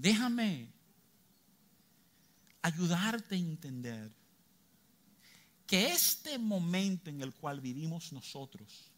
Déjame 0.00 0.70
ayudarte 2.62 3.34
a 3.34 3.38
entender 3.38 4.12
que 5.66 5.88
este 5.88 6.38
momento 6.38 7.10
en 7.10 7.20
el 7.20 7.34
cual 7.34 7.60
vivimos 7.60 8.12
nosotros 8.12 8.92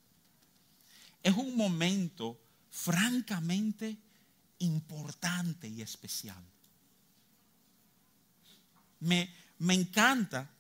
es 1.23 1.35
un 1.35 1.57
momento 1.57 2.39
francamente 2.69 3.97
importante 4.59 5.69
y 5.69 5.81
especial. 5.81 6.45
Me, 8.99 9.33
me 9.59 9.73
encanta 9.73 10.51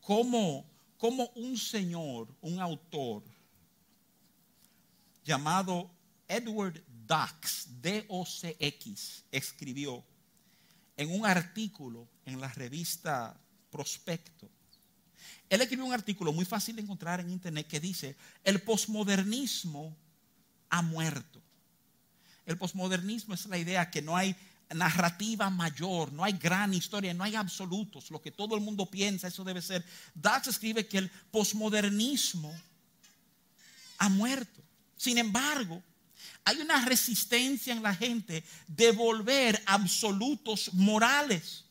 cómo, 0.00 0.68
cómo 0.98 1.28
un 1.36 1.56
señor, 1.56 2.34
un 2.40 2.58
autor 2.58 3.22
llamado 5.24 5.88
Edward 6.26 6.82
Dox, 7.06 7.68
D-O-C-X, 7.80 9.24
escribió 9.30 10.04
en 10.96 11.10
un 11.10 11.26
artículo 11.26 12.08
en 12.24 12.40
la 12.40 12.48
revista 12.48 13.36
Prospecto. 13.70 14.48
Él 15.48 15.60
escribió 15.60 15.84
un 15.84 15.92
artículo 15.92 16.32
muy 16.32 16.44
fácil 16.44 16.76
de 16.76 16.82
encontrar 16.82 17.20
en 17.20 17.30
internet 17.30 17.66
que 17.66 17.80
dice, 17.80 18.16
el 18.44 18.62
posmodernismo 18.62 19.96
ha 20.70 20.82
muerto. 20.82 21.40
El 22.46 22.58
posmodernismo 22.58 23.34
es 23.34 23.46
la 23.46 23.58
idea 23.58 23.90
que 23.90 24.02
no 24.02 24.16
hay 24.16 24.36
narrativa 24.72 25.50
mayor, 25.50 26.12
no 26.12 26.24
hay 26.24 26.32
gran 26.32 26.74
historia, 26.74 27.14
no 27.14 27.24
hay 27.24 27.34
absolutos, 27.34 28.10
lo 28.10 28.20
que 28.20 28.30
todo 28.30 28.54
el 28.54 28.60
mundo 28.60 28.86
piensa, 28.86 29.28
eso 29.28 29.44
debe 29.44 29.62
ser. 29.62 29.84
Dax 30.14 30.48
escribe 30.48 30.86
que 30.86 30.98
el 30.98 31.10
posmodernismo 31.30 32.54
ha 33.98 34.08
muerto. 34.08 34.62
Sin 34.96 35.18
embargo, 35.18 35.82
hay 36.44 36.60
una 36.60 36.84
resistencia 36.84 37.72
en 37.72 37.82
la 37.82 37.94
gente 37.94 38.44
de 38.66 38.92
volver 38.92 39.62
absolutos 39.66 40.72
morales, 40.74 41.64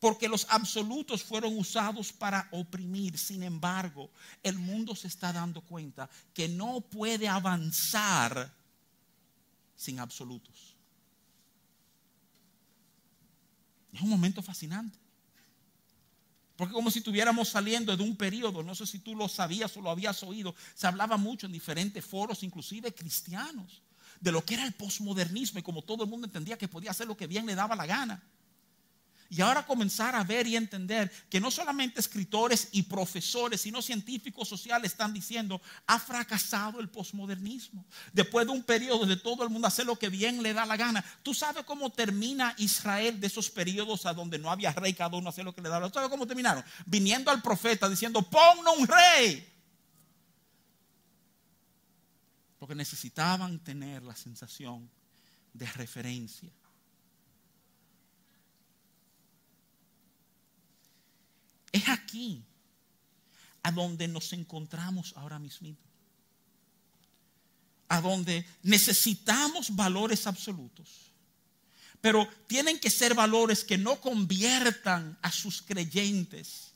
porque 0.00 0.28
los 0.28 0.46
absolutos 0.48 1.22
fueron 1.22 1.56
usados 1.56 2.12
para 2.12 2.48
oprimir. 2.50 3.18
Sin 3.18 3.42
embargo, 3.42 4.10
el 4.42 4.58
mundo 4.58 4.96
se 4.96 5.08
está 5.08 5.32
dando 5.32 5.60
cuenta 5.60 6.10
que 6.34 6.48
no 6.48 6.80
puede 6.80 7.28
avanzar 7.28 8.52
sin 9.76 10.00
absolutos. 10.00 10.76
Es 13.92 14.00
un 14.00 14.08
momento 14.08 14.42
fascinante. 14.42 14.98
Porque 16.56 16.74
como 16.74 16.90
si 16.90 16.98
estuviéramos 17.00 17.48
saliendo 17.48 17.96
de 17.96 18.02
un 18.02 18.16
periodo, 18.16 18.62
no 18.62 18.74
sé 18.74 18.86
si 18.86 18.98
tú 18.98 19.14
lo 19.16 19.28
sabías 19.28 19.76
o 19.76 19.80
lo 19.80 19.90
habías 19.90 20.22
oído, 20.22 20.54
se 20.74 20.86
hablaba 20.86 21.16
mucho 21.16 21.46
en 21.46 21.52
diferentes 21.52 22.04
foros, 22.04 22.42
inclusive 22.42 22.94
cristianos, 22.94 23.82
de 24.22 24.32
lo 24.32 24.44
que 24.44 24.54
era 24.54 24.64
el 24.64 24.72
posmodernismo 24.72 25.58
y 25.58 25.62
como 25.62 25.82
todo 25.82 26.04
el 26.04 26.10
mundo 26.10 26.26
entendía 26.26 26.56
que 26.56 26.68
podía 26.68 26.92
hacer 26.92 27.06
lo 27.06 27.16
que 27.16 27.26
bien 27.26 27.44
le 27.44 27.54
daba 27.54 27.76
la 27.76 27.86
gana. 27.86 28.22
Y 29.28 29.40
ahora 29.40 29.64
comenzar 29.64 30.14
a 30.14 30.24
ver 30.24 30.46
y 30.46 30.56
entender 30.56 31.10
que 31.30 31.40
no 31.40 31.50
solamente 31.50 31.98
escritores 31.98 32.68
y 32.72 32.82
profesores, 32.82 33.62
sino 33.62 33.80
científicos 33.80 34.46
sociales 34.46 34.92
están 34.92 35.14
diciendo, 35.14 35.60
ha 35.86 35.98
fracasado 35.98 36.80
el 36.80 36.90
posmodernismo. 36.90 37.82
Después 38.12 38.46
de 38.46 38.52
un 38.52 38.62
periodo 38.62 39.06
de 39.06 39.16
todo 39.16 39.42
el 39.42 39.48
mundo 39.48 39.66
hacer 39.66 39.86
lo 39.86 39.98
que 39.98 40.10
bien 40.10 40.42
le 40.42 40.52
da 40.52 40.66
la 40.66 40.76
gana. 40.76 41.02
Tú 41.22 41.32
sabes 41.32 41.64
cómo 41.64 41.88
termina 41.88 42.54
Israel 42.58 43.18
de 43.18 43.26
esos 43.26 43.48
periodos 43.48 44.04
a 44.04 44.12
donde 44.12 44.38
no 44.38 44.50
había 44.50 44.70
rey, 44.72 44.92
cada 44.92 45.16
uno 45.16 45.30
hacer 45.30 45.46
lo 45.46 45.54
que 45.54 45.62
le 45.62 45.70
daba. 45.70 45.88
¿Tú 45.88 45.94
sabes 45.94 46.10
cómo 46.10 46.26
terminaron? 46.26 46.62
Viniendo 46.84 47.30
al 47.30 47.40
profeta 47.40 47.88
diciendo, 47.88 48.20
ponnos 48.20 48.76
un 48.76 48.86
rey. 48.86 49.51
Porque 52.62 52.76
necesitaban 52.76 53.58
tener 53.58 54.04
la 54.04 54.14
sensación 54.14 54.88
de 55.52 55.66
referencia. 55.72 56.48
Es 61.72 61.88
aquí 61.88 62.44
a 63.64 63.72
donde 63.72 64.06
nos 64.06 64.32
encontramos 64.32 65.12
ahora 65.16 65.40
mismo. 65.40 65.76
A 67.88 68.00
donde 68.00 68.46
necesitamos 68.62 69.74
valores 69.74 70.28
absolutos. 70.28 71.10
Pero 72.00 72.28
tienen 72.46 72.78
que 72.78 72.90
ser 72.90 73.12
valores 73.12 73.64
que 73.64 73.76
no 73.76 74.00
conviertan 74.00 75.18
a 75.20 75.32
sus 75.32 75.62
creyentes 75.62 76.74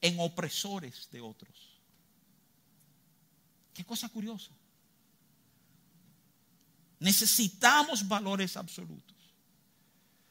en 0.00 0.18
opresores 0.18 1.08
de 1.12 1.20
otros. 1.20 1.78
Qué 3.72 3.84
cosa 3.84 4.08
curiosa. 4.08 4.57
Necesitamos 7.00 8.06
valores 8.06 8.56
absolutos. 8.56 9.16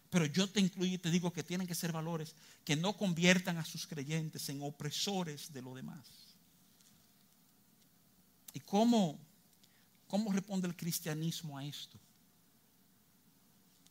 Pero 0.09 0.25
yo 0.25 0.49
te 0.49 0.59
incluyo 0.59 0.95
y 0.95 0.97
te 0.97 1.11
digo 1.11 1.31
que 1.31 1.43
tienen 1.43 1.67
que 1.67 1.75
ser 1.75 1.91
valores 1.91 2.33
que 2.63 2.75
no 2.75 2.95
conviertan 2.95 3.57
a 3.57 3.65
sus 3.65 3.85
creyentes 3.85 4.47
en 4.49 4.61
opresores 4.61 5.51
de 5.51 5.61
lo 5.61 5.75
demás. 5.75 6.05
¿Y 8.53 8.59
cómo, 8.61 9.19
cómo 10.07 10.31
responde 10.31 10.67
el 10.67 10.75
cristianismo 10.75 11.57
a 11.57 11.65
esto? 11.65 11.99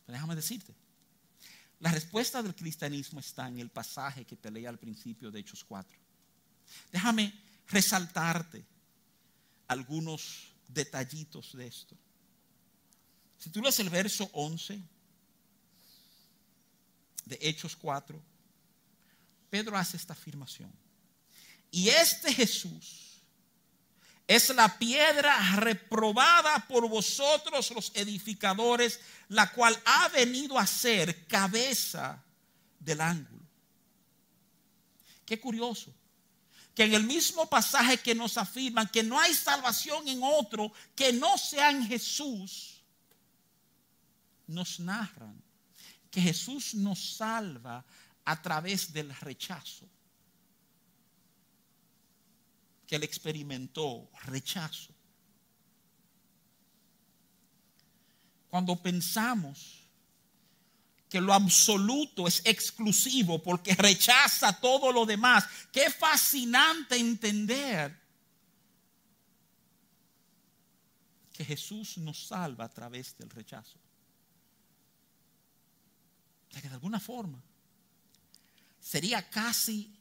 Déjame 0.07 0.35
decirte. 0.35 0.73
La 1.79 1.91
respuesta 1.91 2.41
del 2.41 2.55
cristianismo 2.55 3.19
está 3.19 3.47
en 3.47 3.59
el 3.59 3.69
pasaje 3.69 4.25
que 4.25 4.35
te 4.35 4.49
leí 4.49 4.65
al 4.65 4.79
principio 4.79 5.29
de 5.29 5.39
Hechos 5.39 5.63
4. 5.63 5.97
Déjame 6.91 7.33
resaltarte 7.67 8.65
algunos 9.67 10.53
detallitos 10.67 11.55
de 11.55 11.67
esto. 11.67 11.95
Si 13.37 13.49
tú 13.49 13.61
lees 13.61 13.79
el 13.79 13.89
verso 13.89 14.29
11 14.33 14.81
de 17.25 17.39
Hechos 17.41 17.75
4, 17.75 18.19
Pedro 19.49 19.77
hace 19.77 19.97
esta 19.97 20.13
afirmación. 20.13 20.71
Y 21.71 21.89
este 21.89 22.33
Jesús 22.33 23.21
es 24.27 24.49
la 24.49 24.77
piedra 24.77 25.55
reprobada 25.55 26.65
por 26.67 26.87
vosotros 26.89 27.71
los 27.71 27.91
edificadores, 27.93 28.99
la 29.29 29.51
cual 29.51 29.79
ha 29.85 30.09
venido 30.09 30.59
a 30.59 30.67
ser 30.67 31.25
cabeza 31.27 32.21
del 32.79 32.99
ángulo. 32.99 33.45
Qué 35.25 35.39
curioso, 35.39 35.93
que 36.75 36.83
en 36.83 36.93
el 36.93 37.03
mismo 37.03 37.49
pasaje 37.49 37.97
que 37.97 38.15
nos 38.15 38.37
afirman 38.37 38.87
que 38.89 39.03
no 39.03 39.19
hay 39.19 39.33
salvación 39.33 40.07
en 40.07 40.21
otro 40.21 40.71
que 40.95 41.11
no 41.13 41.37
sea 41.37 41.71
en 41.71 41.85
Jesús, 41.85 42.76
nos 44.47 44.79
narran 44.79 45.41
que 46.09 46.21
Jesús 46.21 46.73
nos 46.73 47.15
salva 47.17 47.85
a 48.25 48.41
través 48.41 48.91
del 48.91 49.13
rechazo 49.15 49.87
que 52.87 52.95
él 52.95 53.03
experimentó, 53.03 54.09
rechazo. 54.23 54.93
Cuando 58.49 58.81
pensamos 58.81 59.83
que 61.09 61.19
lo 61.19 61.33
absoluto 61.33 62.27
es 62.27 62.41
exclusivo 62.45 63.43
porque 63.43 63.75
rechaza 63.75 64.57
todo 64.59 64.91
lo 64.91 65.05
demás, 65.05 65.45
qué 65.71 65.89
fascinante 65.91 66.95
entender 66.95 68.07
que 71.33 71.43
Jesús 71.43 71.97
nos 71.97 72.25
salva 72.25 72.65
a 72.65 72.73
través 72.73 73.15
del 73.17 73.29
rechazo. 73.29 73.77
O 76.55 76.61
que 76.61 76.69
de 76.69 76.75
alguna 76.75 76.99
forma 76.99 77.41
sería 78.79 79.29
casi 79.29 79.93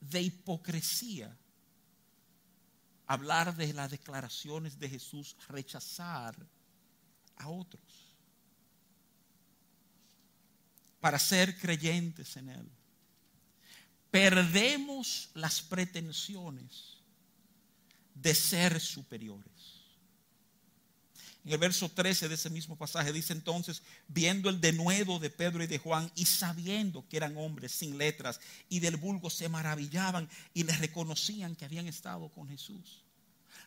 de 0.00 0.22
hipocresía 0.22 1.34
hablar 3.06 3.54
de 3.54 3.72
las 3.72 3.90
declaraciones 3.90 4.78
de 4.78 4.88
Jesús, 4.88 5.36
rechazar 5.48 6.34
a 7.36 7.48
otros 7.48 8.14
para 11.00 11.18
ser 11.18 11.58
creyentes 11.58 12.36
en 12.38 12.48
Él. 12.48 12.70
Perdemos 14.10 15.28
las 15.34 15.60
pretensiones 15.60 16.98
de 18.14 18.34
ser 18.34 18.80
superiores. 18.80 19.53
En 21.44 21.52
el 21.52 21.58
verso 21.58 21.90
13 21.90 22.28
de 22.28 22.36
ese 22.36 22.48
mismo 22.48 22.74
pasaje 22.74 23.12
dice 23.12 23.34
entonces, 23.34 23.82
viendo 24.08 24.48
el 24.48 24.62
denuedo 24.62 25.18
de 25.18 25.28
Pedro 25.28 25.62
y 25.62 25.66
de 25.66 25.78
Juan 25.78 26.10
y 26.14 26.24
sabiendo 26.24 27.06
que 27.06 27.18
eran 27.18 27.36
hombres 27.36 27.72
sin 27.72 27.98
letras 27.98 28.40
y 28.70 28.80
del 28.80 28.96
vulgo 28.96 29.28
se 29.28 29.50
maravillaban 29.50 30.28
y 30.54 30.62
les 30.62 30.78
reconocían 30.78 31.54
que 31.54 31.66
habían 31.66 31.86
estado 31.86 32.30
con 32.30 32.48
Jesús. 32.48 33.02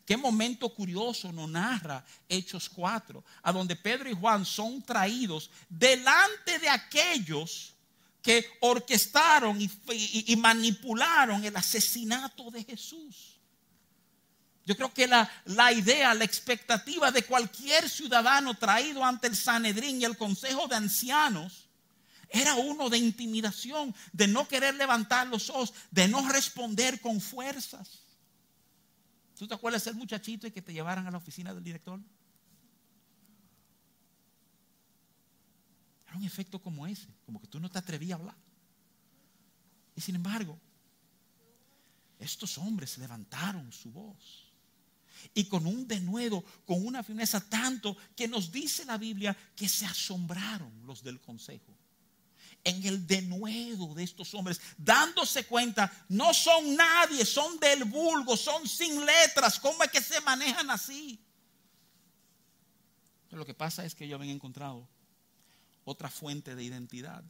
Qué 0.07 0.17
momento 0.17 0.73
curioso 0.73 1.31
nos 1.31 1.49
narra 1.49 2.03
Hechos 2.27 2.67
4, 2.69 3.23
a 3.43 3.51
donde 3.51 3.75
Pedro 3.75 4.09
y 4.09 4.13
Juan 4.13 4.43
son 4.43 4.81
traídos 4.81 5.51
delante 5.69 6.57
de 6.57 6.69
aquellos 6.69 7.73
que 8.23 8.43
orquestaron 8.61 9.61
y, 9.61 9.69
y 10.27 10.35
manipularon 10.35 11.45
el 11.45 11.55
asesinato 11.55 12.49
de 12.49 12.63
Jesús. 12.63 13.36
Yo 14.67 14.75
creo 14.75 14.93
que 14.93 15.07
la, 15.07 15.31
la, 15.45 15.71
idea, 15.71 16.13
la 16.13 16.25
expectativa 16.25 17.09
de 17.09 17.23
cualquier 17.23 17.89
ciudadano 17.89 18.53
traído 18.53 19.01
ante 19.01 19.27
el 19.27 19.35
Sanedrín 19.37 20.01
y 20.01 20.03
el 20.03 20.17
Consejo 20.17 20.67
de 20.67 20.75
Ancianos 20.75 21.69
era 22.27 22.53
uno 22.55 22.89
de 22.89 22.97
intimidación, 22.97 23.95
de 24.11 24.27
no 24.27 24.45
querer 24.45 24.75
levantar 24.75 25.25
los 25.27 25.49
ojos, 25.49 25.73
de 25.89 26.09
no 26.09 26.27
responder 26.27 26.99
con 26.99 27.21
fuerzas. 27.21 28.01
¿Tú 29.37 29.47
te 29.47 29.53
acuerdas 29.53 29.85
del 29.85 29.95
muchachito 29.95 30.47
y 30.47 30.51
que 30.51 30.61
te 30.61 30.73
llevaran 30.73 31.07
a 31.07 31.11
la 31.11 31.17
oficina 31.17 31.53
del 31.53 31.63
director? 31.63 32.01
Era 36.07 36.17
un 36.17 36.25
efecto 36.25 36.61
como 36.61 36.85
ese, 36.85 37.07
como 37.25 37.39
que 37.39 37.47
tú 37.47 37.61
no 37.61 37.71
te 37.71 37.79
atrevías 37.79 38.19
a 38.19 38.21
hablar. 38.21 38.35
Y 39.95 40.01
sin 40.01 40.15
embargo, 40.15 40.59
estos 42.19 42.57
hombres 42.57 42.97
levantaron 42.97 43.71
su 43.71 43.89
voz 43.93 44.46
y 45.33 45.45
con 45.45 45.65
un 45.65 45.87
denuedo, 45.87 46.43
con 46.65 46.85
una 46.85 47.03
firmeza 47.03 47.41
tanto 47.41 47.95
que 48.15 48.27
nos 48.27 48.51
dice 48.51 48.85
la 48.85 48.97
Biblia 48.97 49.35
que 49.55 49.67
se 49.67 49.85
asombraron 49.85 50.71
los 50.85 51.03
del 51.03 51.19
consejo. 51.19 51.75
En 52.63 52.85
el 52.85 53.07
denuedo 53.07 53.93
de 53.93 54.03
estos 54.03 54.33
hombres, 54.33 54.59
dándose 54.77 55.45
cuenta, 55.45 55.91
no 56.09 56.33
son 56.33 56.75
nadie, 56.75 57.23
son 57.25 57.59
del 57.59 57.85
vulgo, 57.85 58.35
son 58.35 58.67
sin 58.67 59.05
letras, 59.05 59.59
¿cómo 59.59 59.83
es 59.83 59.91
que 59.91 60.01
se 60.01 60.19
manejan 60.21 60.69
así? 60.69 61.19
Pero 63.29 63.39
lo 63.39 63.45
que 63.45 63.53
pasa 63.53 63.85
es 63.85 63.95
que 63.95 64.05
ellos 64.05 64.19
habían 64.19 64.35
encontrado 64.35 64.87
otra 65.85 66.09
fuente 66.09 66.55
de 66.55 66.63
identidad. 66.63 67.23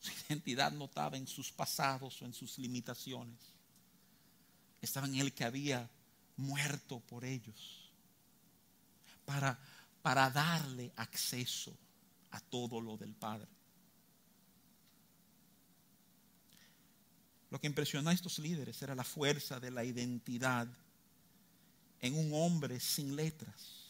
Su 0.00 0.12
identidad 0.28 0.70
no 0.70 0.84
estaba 0.84 1.16
en 1.16 1.26
sus 1.26 1.50
pasados 1.50 2.22
o 2.22 2.24
en 2.24 2.32
sus 2.32 2.58
limitaciones 2.58 3.57
estaba 4.80 5.06
en 5.06 5.16
el 5.16 5.32
que 5.32 5.44
había 5.44 5.88
muerto 6.36 7.00
por 7.00 7.24
ellos, 7.24 7.90
para, 9.24 9.58
para 10.02 10.30
darle 10.30 10.92
acceso 10.96 11.76
a 12.30 12.40
todo 12.40 12.80
lo 12.80 12.96
del 12.96 13.14
Padre. 13.14 13.48
Lo 17.50 17.60
que 17.60 17.66
impresionó 17.66 18.10
a 18.10 18.12
estos 18.12 18.38
líderes 18.38 18.80
era 18.82 18.94
la 18.94 19.04
fuerza 19.04 19.58
de 19.58 19.70
la 19.70 19.84
identidad 19.84 20.68
en 22.00 22.14
un 22.14 22.30
hombre 22.34 22.78
sin 22.78 23.16
letras. 23.16 23.88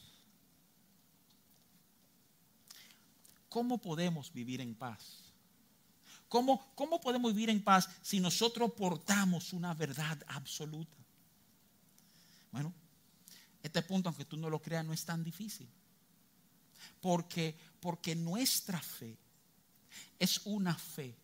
¿Cómo 3.49 3.79
podemos 3.79 4.33
vivir 4.33 4.61
en 4.61 4.75
paz? 4.75 5.28
¿Cómo, 6.29 7.01
podemos 7.01 7.35
vivir 7.35 7.49
en 7.49 7.63
paz 7.63 7.89
si 8.03 8.21
nosotros 8.21 8.73
portamos 8.73 9.53
una 9.53 9.73
verdad 9.75 10.23
absoluta? 10.27 10.97
Bueno, 12.53 12.73
este 13.63 13.83
punto, 13.83 14.11
aunque 14.11 14.27
tú 14.27 14.37
no 14.37 14.51
lo 14.51 14.61
creas, 14.61 14.85
no 14.85 14.93
es 14.93 15.05
tan 15.05 15.25
difícil. 15.25 15.69
Porque, 17.01 17.57
porque 17.81 18.15
nuestra 18.15 18.81
fe 18.81 19.17
es 20.19 20.41
una 20.45 20.75
fe 20.75 21.15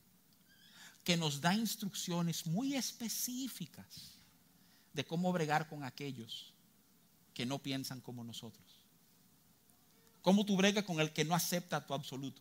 que 1.04 1.16
nos 1.18 1.40
da 1.40 1.54
instrucciones 1.54 2.46
muy 2.46 2.74
específicas 2.74 4.12
de 4.94 5.04
cómo 5.04 5.32
bregar 5.32 5.68
con 5.68 5.84
aquellos 5.84 6.54
que 7.34 7.44
no 7.44 7.58
piensan 7.58 8.00
como 8.00 8.24
nosotros. 8.24 8.64
¿Cómo 10.22 10.46
tú 10.46 10.56
bregas 10.56 10.84
con 10.84 10.98
el 11.00 11.12
que 11.12 11.26
no 11.26 11.34
acepta 11.34 11.84
tu 11.84 11.92
absoluto? 11.92 12.40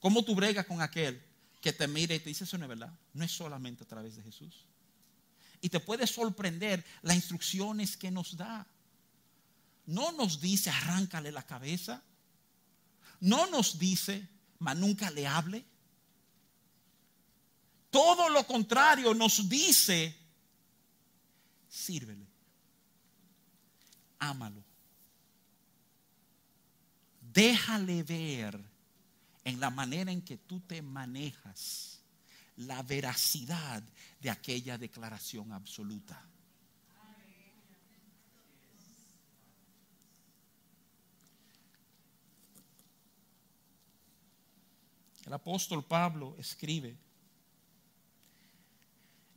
¿Cómo 0.00 0.24
tú 0.24 0.34
bregas 0.34 0.66
con 0.66 0.82
aquel 0.82 1.22
que 1.62 1.72
te 1.72 1.86
mire 1.86 2.16
y 2.16 2.18
te 2.18 2.28
dice, 2.28 2.44
eso 2.44 2.58
no 2.58 2.64
es 2.64 2.68
verdad. 2.68 2.92
No 3.14 3.24
es 3.24 3.30
solamente 3.30 3.84
a 3.84 3.86
través 3.86 4.16
de 4.16 4.22
Jesús. 4.22 4.66
Y 5.60 5.68
te 5.68 5.78
puede 5.78 6.08
sorprender 6.08 6.84
las 7.02 7.14
instrucciones 7.14 7.96
que 7.96 8.10
nos 8.10 8.36
da. 8.36 8.66
No 9.86 10.10
nos 10.12 10.40
dice, 10.40 10.70
arráncale 10.70 11.30
la 11.30 11.46
cabeza. 11.46 12.02
No 13.20 13.46
nos 13.46 13.78
dice, 13.78 14.28
mas 14.58 14.76
nunca 14.76 15.08
le 15.12 15.24
hable. 15.26 15.64
Todo 17.90 18.28
lo 18.28 18.44
contrario 18.44 19.14
nos 19.14 19.48
dice, 19.48 20.16
sírvele. 21.68 22.26
Ámalo. 24.18 24.64
Déjale 27.32 28.02
ver 28.02 28.71
en 29.44 29.60
la 29.60 29.70
manera 29.70 30.12
en 30.12 30.22
que 30.22 30.38
tú 30.38 30.60
te 30.60 30.82
manejas 30.82 32.00
la 32.56 32.82
veracidad 32.82 33.82
de 34.20 34.30
aquella 34.30 34.78
declaración 34.78 35.52
absoluta. 35.52 36.28
El 45.24 45.32
apóstol 45.32 45.84
Pablo 45.84 46.36
escribe 46.38 46.96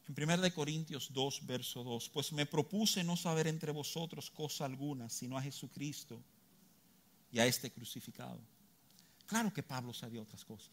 En 0.07 0.29
1 0.29 0.53
Corintios 0.53 1.11
2, 1.13 1.45
verso 1.45 1.83
2, 1.83 2.09
pues 2.09 2.31
me 2.31 2.45
propuse 2.45 3.03
no 3.03 3.15
saber 3.15 3.47
entre 3.47 3.71
vosotros 3.71 4.29
cosa 4.29 4.65
alguna, 4.65 5.09
sino 5.09 5.37
a 5.37 5.41
Jesucristo 5.41 6.21
y 7.31 7.39
a 7.39 7.45
este 7.45 7.71
crucificado. 7.71 8.39
Claro 9.27 9.53
que 9.53 9.63
Pablo 9.63 9.93
sabía 9.93 10.21
otras 10.21 10.43
cosas. 10.45 10.71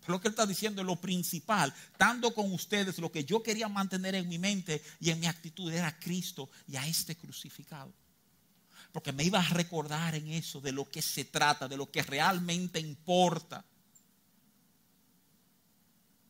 Pero 0.00 0.12
lo 0.12 0.20
que 0.20 0.28
él 0.28 0.32
está 0.32 0.46
diciendo 0.46 0.82
es 0.82 0.86
lo 0.86 1.00
principal, 1.00 1.74
estando 1.90 2.32
con 2.32 2.52
ustedes, 2.52 2.98
lo 2.98 3.10
que 3.10 3.24
yo 3.24 3.42
quería 3.42 3.68
mantener 3.68 4.14
en 4.14 4.28
mi 4.28 4.38
mente 4.38 4.82
y 5.00 5.10
en 5.10 5.18
mi 5.18 5.26
actitud 5.26 5.72
era 5.72 5.98
Cristo 5.98 6.48
y 6.68 6.76
a 6.76 6.86
este 6.86 7.16
crucificado. 7.16 7.92
Porque 8.92 9.12
me 9.12 9.24
iba 9.24 9.40
a 9.40 9.48
recordar 9.50 10.14
en 10.14 10.28
eso 10.28 10.60
de 10.60 10.72
lo 10.72 10.88
que 10.88 11.02
se 11.02 11.24
trata, 11.24 11.66
de 11.66 11.76
lo 11.76 11.90
que 11.90 12.02
realmente 12.02 12.78
importa. 12.78 13.64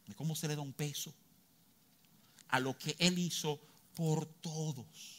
De 0.07 0.15
cómo 0.15 0.35
se 0.35 0.49
le 0.49 0.57
da 0.57 0.63
un 0.63 0.73
peso 0.73 1.13
a 2.49 2.61
lo 2.61 2.79
que 2.79 2.97
Él 2.99 3.19
hizo 3.19 3.61
por 3.95 4.27
todos. 4.27 5.16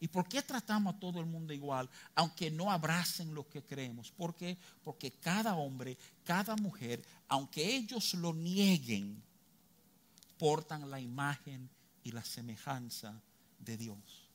¿Y 0.00 0.08
por 0.08 0.28
qué 0.28 0.42
tratamos 0.42 0.94
a 0.94 0.98
todo 0.98 1.18
el 1.18 1.26
mundo 1.26 1.52
igual, 1.52 1.88
aunque 2.14 2.50
no 2.50 2.70
abracen 2.70 3.34
lo 3.34 3.48
que 3.48 3.62
creemos? 3.62 4.10
¿Por 4.12 4.34
qué? 4.36 4.56
Porque 4.84 5.12
cada 5.12 5.56
hombre, 5.56 5.98
cada 6.24 6.54
mujer, 6.56 7.04
aunque 7.26 7.76
ellos 7.76 8.14
lo 8.14 8.32
nieguen, 8.32 9.20
portan 10.38 10.88
la 10.88 11.00
imagen 11.00 11.68
y 12.04 12.12
la 12.12 12.24
semejanza 12.24 13.20
de 13.58 13.76
Dios. 13.76 14.28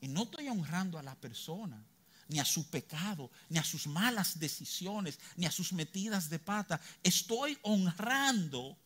Y 0.00 0.08
no 0.08 0.24
estoy 0.24 0.48
honrando 0.48 0.98
a 0.98 1.02
la 1.02 1.14
persona, 1.14 1.82
ni 2.28 2.38
a 2.38 2.44
su 2.44 2.68
pecado, 2.68 3.30
ni 3.48 3.58
a 3.58 3.64
sus 3.64 3.86
malas 3.86 4.38
decisiones, 4.38 5.18
ni 5.36 5.46
a 5.46 5.50
sus 5.50 5.72
metidas 5.72 6.28
de 6.28 6.38
pata. 6.38 6.80
Estoy 7.02 7.58
honrando 7.62 8.76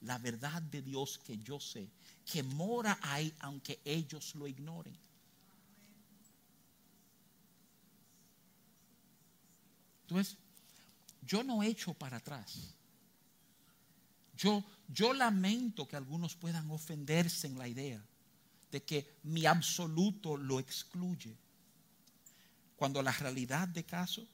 la 0.00 0.18
verdad 0.18 0.62
de 0.62 0.82
Dios 0.82 1.18
que 1.18 1.38
yo 1.38 1.60
sé, 1.60 1.88
que 2.30 2.42
mora 2.42 2.98
ahí 3.02 3.34
aunque 3.40 3.80
ellos 3.84 4.34
lo 4.34 4.46
ignoren. 4.46 4.96
Entonces, 10.02 10.36
yo 11.22 11.42
no 11.42 11.62
echo 11.62 11.94
para 11.94 12.16
atrás. 12.16 12.74
Yo, 14.36 14.64
yo 14.88 15.12
lamento 15.12 15.86
que 15.86 15.96
algunos 15.96 16.34
puedan 16.34 16.70
ofenderse 16.70 17.46
en 17.46 17.58
la 17.58 17.68
idea 17.68 18.02
de 18.70 18.82
que 18.82 19.18
mi 19.24 19.46
absoluto 19.46 20.36
lo 20.36 20.58
excluye. 20.58 21.36
Cuando 22.76 23.02
la 23.02 23.12
realidad 23.12 23.68
de 23.68 23.84
caso 23.84 24.26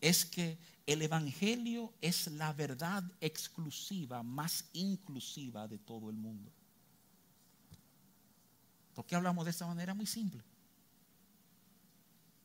es 0.00 0.24
que 0.24 0.58
el 0.86 1.02
Evangelio 1.02 1.92
es 2.00 2.26
la 2.32 2.52
verdad 2.52 3.04
exclusiva, 3.20 4.22
más 4.22 4.64
inclusiva 4.72 5.66
de 5.66 5.78
todo 5.78 6.10
el 6.10 6.16
mundo. 6.16 6.50
¿Por 8.94 9.06
qué 9.06 9.16
hablamos 9.16 9.44
de 9.44 9.50
esa 9.50 9.66
manera? 9.66 9.94
Muy 9.94 10.06
simple. 10.06 10.42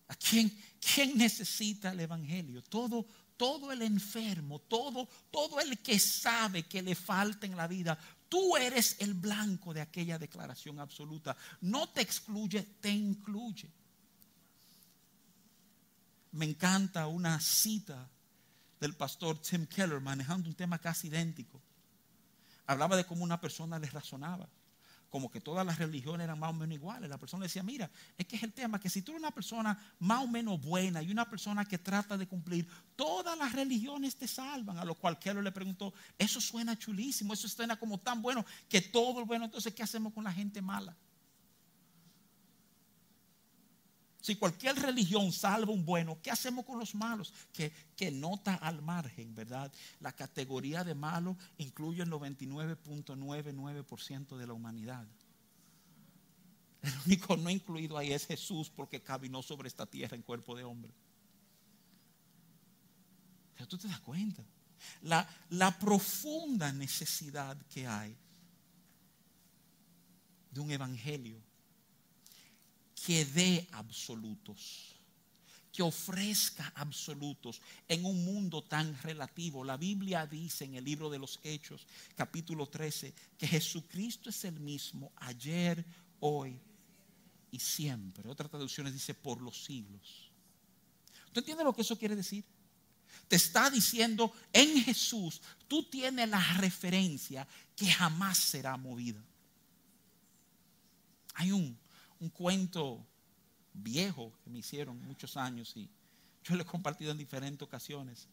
¿A 0.08 0.16
quién, 0.16 0.56
quién 0.80 1.18
necesita 1.18 1.92
el 1.92 2.00
Evangelio? 2.00 2.64
Todo, 2.64 3.06
todo 3.36 3.72
el 3.72 3.82
enfermo, 3.82 4.60
todo, 4.60 5.08
todo 5.30 5.60
el 5.60 5.78
que 5.80 6.00
sabe 6.00 6.64
que 6.64 6.82
le 6.82 6.96
falta 6.96 7.46
en 7.46 7.58
la 7.58 7.68
vida, 7.68 7.98
tú 8.30 8.56
eres 8.56 8.96
el 9.00 9.14
blanco 9.14 9.74
de 9.74 9.82
aquella 9.82 10.18
declaración 10.18 10.80
absoluta. 10.80 11.36
No 11.62 11.90
te 11.90 12.02
excluye, 12.02 12.64
te 12.80 12.90
incluye. 12.90 13.70
Me 16.32 16.46
encanta 16.46 17.08
una 17.08 17.40
cita 17.40 18.08
del 18.80 18.96
pastor 18.96 19.42
Tim 19.42 19.66
Keller 19.66 20.00
manejando 20.00 20.50
un 20.50 20.56
tema 20.56 20.80
casi 20.80 21.08
idéntico. 21.08 21.62
Hablaba 22.66 22.96
de 22.96 23.06
cómo 23.06 23.24
una 23.24 23.40
persona 23.40 23.80
le 23.80 23.90
razonaba, 23.90 24.48
como 25.10 25.30
que 25.30 25.40
todas 25.40 25.66
las 25.66 25.78
religiones 25.78 26.26
eran 26.26 26.40
más 26.40 26.50
o 26.50 26.54
menos 26.54 26.76
iguales. 26.76 27.10
La 27.10 27.18
persona 27.18 27.44
decía, 27.44 27.64
mira, 27.64 27.90
es 28.18 28.26
que 28.26 28.36
es 28.36 28.44
el 28.44 28.54
tema 28.54 28.80
que 28.80 28.90
si 28.90 29.02
tú 29.02 29.12
eres 29.12 29.22
una 29.22 29.32
persona 29.32 29.78
más 30.00 30.24
o 30.24 30.28
menos 30.28 30.62
buena 30.62 31.02
y 31.02 31.12
una 31.12 31.30
persona 31.30 31.66
que 31.66 31.78
trata 31.78 32.18
de 32.18 32.28
cumplir, 32.28 32.68
todas 32.96 33.38
las 33.38 33.54
religiones 33.54 34.16
te 34.16 34.28
salvan. 34.28 34.78
A 34.78 34.86
lo 34.86 34.96
cual 34.96 35.18
Keller 35.20 35.44
le 35.44 35.52
preguntó, 35.52 35.94
eso 36.18 36.42
suena 36.42 36.78
chulísimo, 36.78 37.34
eso 37.34 37.48
suena 37.48 37.78
como 37.78 38.00
tan 38.00 38.22
bueno 38.22 38.46
que 38.68 38.82
todo 38.82 39.22
es 39.22 39.28
bueno, 39.28 39.46
entonces 39.46 39.74
¿qué 39.74 39.84
hacemos 39.84 40.14
con 40.14 40.24
la 40.24 40.34
gente 40.34 40.62
mala? 40.62 40.96
Si 44.22 44.36
cualquier 44.36 44.76
religión 44.76 45.32
salva 45.32 45.72
un 45.72 45.86
bueno, 45.86 46.20
¿qué 46.22 46.32
hacemos 46.32 46.66
con 46.66 46.80
los 46.80 46.96
malos? 46.96 47.34
Que, 47.54 47.72
que 47.96 48.12
nota 48.12 48.56
al 48.56 48.82
margen, 48.82 49.34
¿verdad? 49.36 49.72
La 50.00 50.12
categoría 50.12 50.84
de 50.84 50.96
malo 50.96 51.38
incluye 51.58 52.04
el 52.04 52.10
99.99% 52.10 54.38
de 54.38 54.48
la 54.48 54.54
humanidad. 54.54 55.08
El 56.82 56.94
único 57.06 57.38
no 57.38 57.50
incluido 57.50 57.98
ahí 57.98 58.12
es 58.12 58.26
Jesús 58.26 58.70
porque 58.70 59.02
caminó 59.02 59.42
sobre 59.42 59.68
esta 59.68 59.86
tierra 59.86 60.16
en 60.16 60.24
cuerpo 60.24 60.56
de 60.56 60.64
hombre. 60.64 60.94
Pero 63.54 63.68
tú 63.68 63.78
te 63.78 63.88
das 63.88 64.00
cuenta. 64.02 64.44
La, 65.02 65.28
la 65.50 65.78
profunda 65.78 66.72
necesidad 66.72 67.58
que 67.68 67.88
hay 67.88 68.16
de 70.52 70.60
un 70.60 70.72
evangelio 70.72 71.42
que 73.06 73.26
dé 73.26 73.68
absolutos, 73.72 74.96
que 75.72 75.84
ofrezca 75.84 76.72
absolutos 76.76 77.62
en 77.88 78.06
un 78.06 78.26
mundo 78.26 78.64
tan 78.64 79.00
relativo. 79.02 79.64
La 79.64 79.78
Biblia 79.78 80.26
dice 80.26 80.66
en 80.66 80.76
el 80.76 80.84
libro 80.84 81.10
de 81.10 81.20
los 81.20 81.40
Hechos, 81.44 81.86
capítulo 82.16 82.68
13, 82.68 83.14
que 83.38 83.48
Jesucristo 83.48 84.30
es 84.30 84.44
el 84.46 84.60
mismo 84.60 85.12
ayer, 85.18 85.86
hoy 86.20 86.60
y 87.52 87.60
siempre. 87.60 88.28
Otra 88.30 88.50
traducciones 88.50 88.94
dice 88.94 89.14
por 89.14 89.42
los 89.42 89.64
siglos. 89.64 90.32
¿Tú 91.32 91.40
entiendes 91.40 91.66
lo 91.66 91.74
que 91.74 91.82
eso 91.82 91.98
quiere 91.98 92.16
decir? 92.16 92.44
Te 93.28 93.36
está 93.36 93.70
diciendo 93.70 94.34
en 94.52 94.82
Jesús, 94.84 95.42
tú 95.68 95.84
tienes 95.84 96.28
la 96.30 96.42
referencia 96.54 97.48
que 97.76 97.88
jamás 97.88 98.38
será 98.38 98.76
movida. 98.78 99.24
Hay 101.36 101.52
un 101.52 101.78
un 102.20 102.30
cuento 102.30 103.06
viejo 103.74 104.34
que 104.44 104.50
me 104.50 104.60
hicieron 104.60 105.00
muchos 105.06 105.38
años 105.38 105.74
y 105.76 105.90
yo 106.44 106.56
lo 106.56 106.64
he 106.64 106.66
compartido 106.66 107.12
en 107.12 107.18
diferentes 107.18 107.62
ocasiones, 107.62 108.28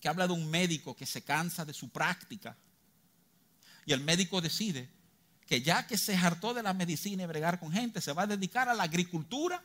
que 0.00 0.08
habla 0.08 0.26
de 0.26 0.32
un 0.32 0.50
médico 0.50 0.94
que 0.94 1.06
se 1.06 1.22
cansa 1.22 1.64
de 1.64 1.72
su 1.72 1.88
práctica 1.90 2.56
y 3.86 3.92
el 3.92 4.02
médico 4.02 4.40
decide 4.40 4.88
que 5.46 5.62
ya 5.62 5.86
que 5.86 5.98
se 5.98 6.16
hartó 6.16 6.54
de 6.54 6.62
la 6.62 6.74
medicina 6.74 7.24
y 7.24 7.26
bregar 7.26 7.58
con 7.58 7.72
gente, 7.72 8.00
se 8.00 8.12
va 8.12 8.22
a 8.22 8.26
dedicar 8.26 8.68
a 8.68 8.74
la 8.74 8.84
agricultura, 8.84 9.62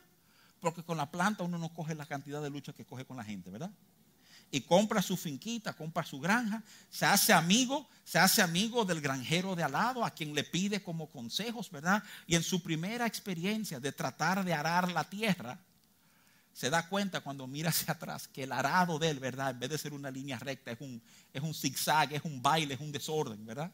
porque 0.60 0.82
con 0.82 0.96
la 0.96 1.10
planta 1.10 1.44
uno 1.44 1.58
no 1.58 1.72
coge 1.72 1.94
la 1.94 2.06
cantidad 2.06 2.42
de 2.42 2.50
lucha 2.50 2.72
que 2.72 2.84
coge 2.84 3.04
con 3.04 3.16
la 3.16 3.24
gente, 3.24 3.50
¿verdad? 3.50 3.70
Y 4.50 4.60
compra 4.60 5.02
su 5.02 5.16
finquita, 5.16 5.72
compra 5.72 6.04
su 6.04 6.20
granja, 6.20 6.62
se 6.90 7.04
hace 7.04 7.32
amigo, 7.32 7.88
se 8.04 8.18
hace 8.18 8.42
amigo 8.42 8.84
del 8.84 9.00
granjero 9.00 9.56
de 9.56 9.62
al 9.62 9.72
lado, 9.72 10.04
a 10.04 10.10
quien 10.10 10.34
le 10.34 10.44
pide 10.44 10.82
como 10.82 11.08
consejos, 11.08 11.70
¿verdad? 11.70 12.02
Y 12.26 12.36
en 12.36 12.42
su 12.42 12.62
primera 12.62 13.06
experiencia 13.06 13.80
de 13.80 13.92
tratar 13.92 14.44
de 14.44 14.54
arar 14.54 14.90
la 14.92 15.04
tierra, 15.04 15.58
se 16.52 16.70
da 16.70 16.88
cuenta 16.88 17.20
cuando 17.20 17.46
mira 17.46 17.68
hacia 17.68 17.92
atrás 17.92 18.28
que 18.28 18.44
el 18.44 18.52
arado 18.52 18.98
de 18.98 19.10
él, 19.10 19.18
¿verdad? 19.18 19.50
En 19.50 19.58
vez 19.58 19.70
de 19.70 19.78
ser 19.78 19.92
una 19.92 20.10
línea 20.10 20.38
recta, 20.38 20.70
es 20.70 20.80
un, 20.80 21.02
es 21.32 21.42
un 21.42 21.52
zigzag, 21.52 22.14
es 22.14 22.22
un 22.24 22.40
baile, 22.40 22.74
es 22.74 22.80
un 22.80 22.92
desorden, 22.92 23.44
¿verdad? 23.44 23.70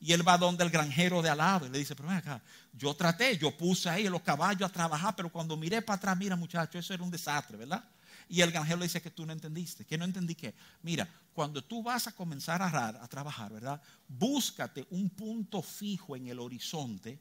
Y 0.00 0.12
él 0.12 0.26
va 0.26 0.38
donde 0.38 0.64
el 0.64 0.70
granjero 0.70 1.22
de 1.22 1.28
al 1.28 1.38
lado 1.38 1.66
y 1.66 1.70
le 1.70 1.78
dice, 1.78 1.94
pero 1.94 2.08
ven 2.08 2.18
acá, 2.18 2.40
yo 2.72 2.94
traté, 2.94 3.36
yo 3.36 3.56
puse 3.56 3.90
ahí 3.90 4.08
los 4.08 4.22
caballos 4.22 4.68
a 4.68 4.72
trabajar, 4.72 5.14
pero 5.14 5.30
cuando 5.30 5.56
miré 5.56 5.82
para 5.82 5.96
atrás, 5.96 6.16
mira 6.16 6.34
muchacho, 6.34 6.78
eso 6.78 6.94
era 6.94 7.02
un 7.02 7.10
desastre, 7.10 7.56
¿verdad? 7.56 7.84
Y 8.28 8.40
el 8.40 8.50
granjero 8.50 8.78
le 8.78 8.86
dice 8.86 9.02
que 9.02 9.10
tú 9.10 9.26
no 9.26 9.32
entendiste. 9.32 9.84
Que 9.84 9.98
no 9.98 10.04
entendí 10.04 10.34
qué. 10.34 10.54
Mira, 10.82 11.08
cuando 11.32 11.62
tú 11.62 11.82
vas 11.82 12.06
a 12.06 12.12
comenzar 12.12 12.62
a, 12.62 13.08
trabajar, 13.08 13.52
¿verdad? 13.52 13.80
Búscate 14.08 14.86
un 14.90 15.10
punto 15.10 15.62
fijo 15.62 16.16
en 16.16 16.28
el 16.28 16.38
horizonte 16.38 17.18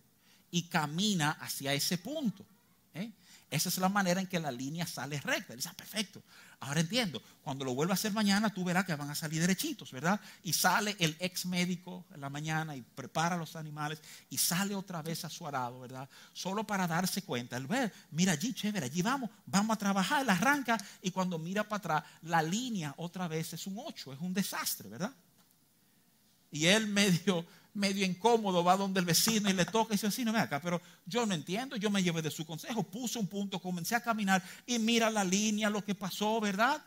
y 0.49 0.63
camina 0.63 1.31
hacia 1.31 1.73
ese 1.73 1.97
punto. 1.97 2.45
¿eh? 2.93 3.11
Esa 3.49 3.69
es 3.69 3.77
la 3.77 3.89
manera 3.89 4.21
en 4.21 4.27
que 4.27 4.39
la 4.39 4.51
línea 4.51 4.85
sale 4.85 5.19
recta. 5.19 5.55
dice, 5.55 5.69
ah, 5.69 5.75
perfecto. 5.75 6.21
Ahora 6.61 6.79
entiendo. 6.79 7.21
Cuando 7.41 7.65
lo 7.65 7.73
vuelva 7.73 7.93
a 7.93 7.95
hacer 7.95 8.13
mañana, 8.13 8.53
tú 8.53 8.63
verás 8.63 8.85
que 8.85 8.95
van 8.95 9.09
a 9.09 9.15
salir 9.15 9.41
derechitos, 9.41 9.91
¿verdad? 9.91 10.21
Y 10.43 10.53
sale 10.53 10.95
el 10.99 11.17
ex 11.19 11.47
médico 11.47 12.05
en 12.13 12.21
la 12.21 12.29
mañana 12.29 12.75
y 12.75 12.83
prepara 12.83 13.35
los 13.35 13.55
animales 13.55 13.99
y 14.29 14.37
sale 14.37 14.75
otra 14.75 15.01
vez 15.01 15.25
a 15.25 15.29
su 15.29 15.47
arado, 15.47 15.79
¿verdad? 15.79 16.07
Solo 16.33 16.63
para 16.63 16.87
darse 16.87 17.23
cuenta. 17.23 17.57
El 17.57 17.65
ver, 17.65 17.91
mira 18.11 18.33
allí, 18.33 18.53
chévere, 18.53 18.85
allí 18.85 19.01
vamos, 19.01 19.31
vamos 19.47 19.73
a 19.73 19.79
trabajar. 19.79 20.21
Él 20.21 20.29
arranca 20.29 20.77
y 21.01 21.09
cuando 21.09 21.39
mira 21.39 21.67
para 21.67 21.77
atrás, 21.77 22.03
la 22.21 22.43
línea 22.43 22.93
otra 22.97 23.27
vez 23.27 23.53
es 23.53 23.65
un 23.65 23.79
8, 23.79 24.13
es 24.13 24.19
un 24.19 24.31
desastre, 24.31 24.87
¿verdad? 24.87 25.13
Y 26.51 26.67
él 26.67 26.85
medio 26.85 27.43
medio 27.73 28.05
incómodo, 28.05 28.63
va 28.63 28.75
donde 28.75 28.99
el 28.99 29.05
vecino 29.05 29.49
y 29.49 29.53
le 29.53 29.65
toca 29.65 29.93
y 29.93 29.95
dice, 29.95 30.07
así 30.07 30.25
no 30.25 30.33
me 30.33 30.39
acá, 30.39 30.61
pero 30.61 30.81
yo 31.05 31.25
no 31.25 31.33
entiendo, 31.33 31.75
yo 31.77 31.89
me 31.89 32.03
llevé 32.03 32.21
de 32.21 32.31
su 32.31 32.45
consejo, 32.45 32.83
puse 32.83 33.17
un 33.17 33.27
punto, 33.27 33.61
comencé 33.61 33.95
a 33.95 34.01
caminar 34.01 34.43
y 34.65 34.77
mira 34.79 35.09
la 35.09 35.23
línea, 35.23 35.69
lo 35.69 35.83
que 35.83 35.95
pasó, 35.95 36.39
¿verdad? 36.41 36.83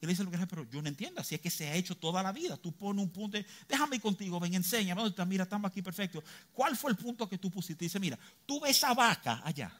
Y 0.00 0.06
le 0.06 0.14
dice, 0.14 0.24
pero 0.48 0.68
yo 0.68 0.82
no 0.82 0.88
entiendo, 0.88 1.20
así 1.20 1.36
es 1.36 1.40
que 1.40 1.48
se 1.48 1.68
ha 1.68 1.76
hecho 1.76 1.96
toda 1.96 2.24
la 2.24 2.32
vida. 2.32 2.56
Tú 2.56 2.72
pones 2.72 3.04
un 3.04 3.10
punto, 3.10 3.38
déjame 3.68 3.96
ir 3.96 4.02
contigo, 4.02 4.40
ven, 4.40 4.54
enseña, 4.54 4.96
mira, 5.26 5.44
estamos 5.44 5.70
aquí 5.70 5.80
perfecto. 5.80 6.24
¿Cuál 6.52 6.76
fue 6.76 6.90
el 6.90 6.96
punto 6.96 7.28
que 7.28 7.38
tú 7.38 7.50
pusiste? 7.50 7.84
Dice, 7.84 8.00
mira, 8.00 8.18
tú 8.44 8.58
ves 8.60 8.76
esa 8.76 8.94
vaca 8.94 9.40
allá. 9.44 9.72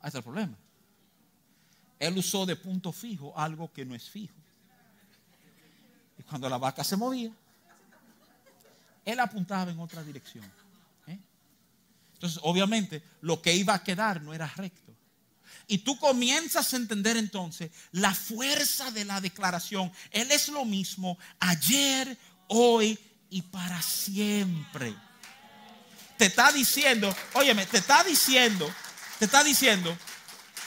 Ahí 0.00 0.08
está 0.08 0.18
el 0.18 0.24
problema. 0.24 0.56
Él 1.98 2.16
usó 2.16 2.46
de 2.46 2.56
punto 2.56 2.90
fijo 2.90 3.38
algo 3.38 3.70
que 3.70 3.84
no 3.84 3.94
es 3.94 4.08
fijo. 4.08 4.43
Y 6.18 6.22
cuando 6.22 6.48
la 6.48 6.58
vaca 6.58 6.84
se 6.84 6.96
movía, 6.96 7.30
él 9.04 9.20
apuntaba 9.20 9.70
en 9.70 9.78
otra 9.78 10.02
dirección. 10.02 10.44
¿eh? 11.06 11.18
Entonces, 12.14 12.40
obviamente, 12.42 13.02
lo 13.20 13.40
que 13.42 13.54
iba 13.54 13.74
a 13.74 13.82
quedar 13.82 14.22
no 14.22 14.32
era 14.32 14.46
recto. 14.56 14.94
Y 15.66 15.78
tú 15.78 15.98
comienzas 15.98 16.72
a 16.72 16.76
entender 16.76 17.16
entonces 17.16 17.70
la 17.92 18.14
fuerza 18.14 18.90
de 18.90 19.04
la 19.04 19.20
declaración. 19.20 19.90
Él 20.10 20.30
es 20.30 20.48
lo 20.48 20.64
mismo 20.64 21.18
ayer, 21.40 22.18
hoy 22.48 22.98
y 23.30 23.42
para 23.42 23.80
siempre. 23.80 24.94
Te 26.18 26.26
está 26.26 26.52
diciendo, 26.52 27.14
óyeme, 27.32 27.66
te 27.66 27.78
está 27.78 28.04
diciendo, 28.04 28.70
te 29.18 29.24
está 29.24 29.42
diciendo, 29.42 29.96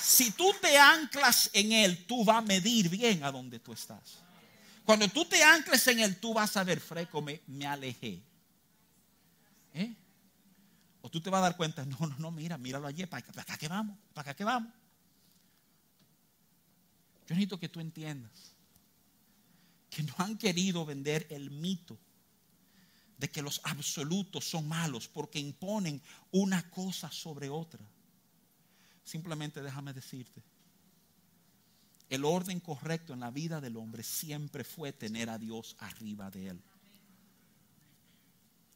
si 0.02 0.32
tú 0.32 0.54
te 0.62 0.78
anclas 0.78 1.50
en 1.54 1.72
Él, 1.72 2.06
tú 2.06 2.26
vas 2.26 2.38
a 2.38 2.41
medir 2.41 2.89
bien 2.89 3.24
a 3.24 3.32
donde 3.32 3.60
tú 3.60 3.74
estás. 3.74 4.26
Cuando 4.88 5.09
tú 5.09 5.25
te 5.25 5.43
ancles 5.43 5.85
en 5.89 5.99
Él, 5.99 6.15
tú 6.15 6.33
vas 6.33 6.55
a 6.55 6.63
ver, 6.63 6.79
freco, 6.79 7.21
me, 7.21 7.67
alejé. 7.67 8.23
¿Eh? 9.73 9.93
O 11.01 11.09
tú 11.09 11.19
te 11.19 11.29
vas 11.29 11.39
a 11.39 11.41
dar 11.41 11.57
cuenta, 11.57 11.83
no, 11.85 11.97
no, 11.99 12.15
no, 12.17 12.31
mira, 12.31 12.57
míralo 12.57 12.88
allí, 12.88 13.05
para, 13.05 13.27
para 13.27 13.41
acá 13.41 13.57
que 13.57 13.67
vamos, 13.67 13.97
para 14.13 14.31
acá 14.31 14.33
que 14.33 14.45
vamos. 14.45 14.71
Yo 17.27 17.35
necesito 17.35 17.59
que 17.59 17.67
tú 17.67 17.81
entiendas 17.81 18.55
que 19.89 20.03
no 20.03 20.13
han 20.19 20.38
querido 20.38 20.85
vender 20.85 21.27
el 21.31 21.51
mito 21.51 21.99
de 23.17 23.29
que 23.29 23.41
los 23.41 23.59
absolutos 23.65 24.45
son 24.45 24.69
malos 24.69 25.09
porque 25.09 25.38
imponen 25.38 26.01
una 26.31 26.69
cosa 26.69 27.11
sobre 27.11 27.49
otra. 27.49 27.85
Simplemente 29.03 29.61
déjame 29.61 29.91
decirte, 29.91 30.41
el 32.10 32.26
orden 32.26 32.60
correcto 32.60 33.14
en 33.14 33.20
la 33.20 33.32
vida 33.32 33.60
del 33.60 33.78
hombre 33.78 34.03
siempre 34.03 34.64
fue 34.64 34.93
tener 34.93 35.30
a 35.30 35.38
Dios 35.38 35.76
arriba 35.80 36.32
de 36.32 36.49
él. 36.49 36.62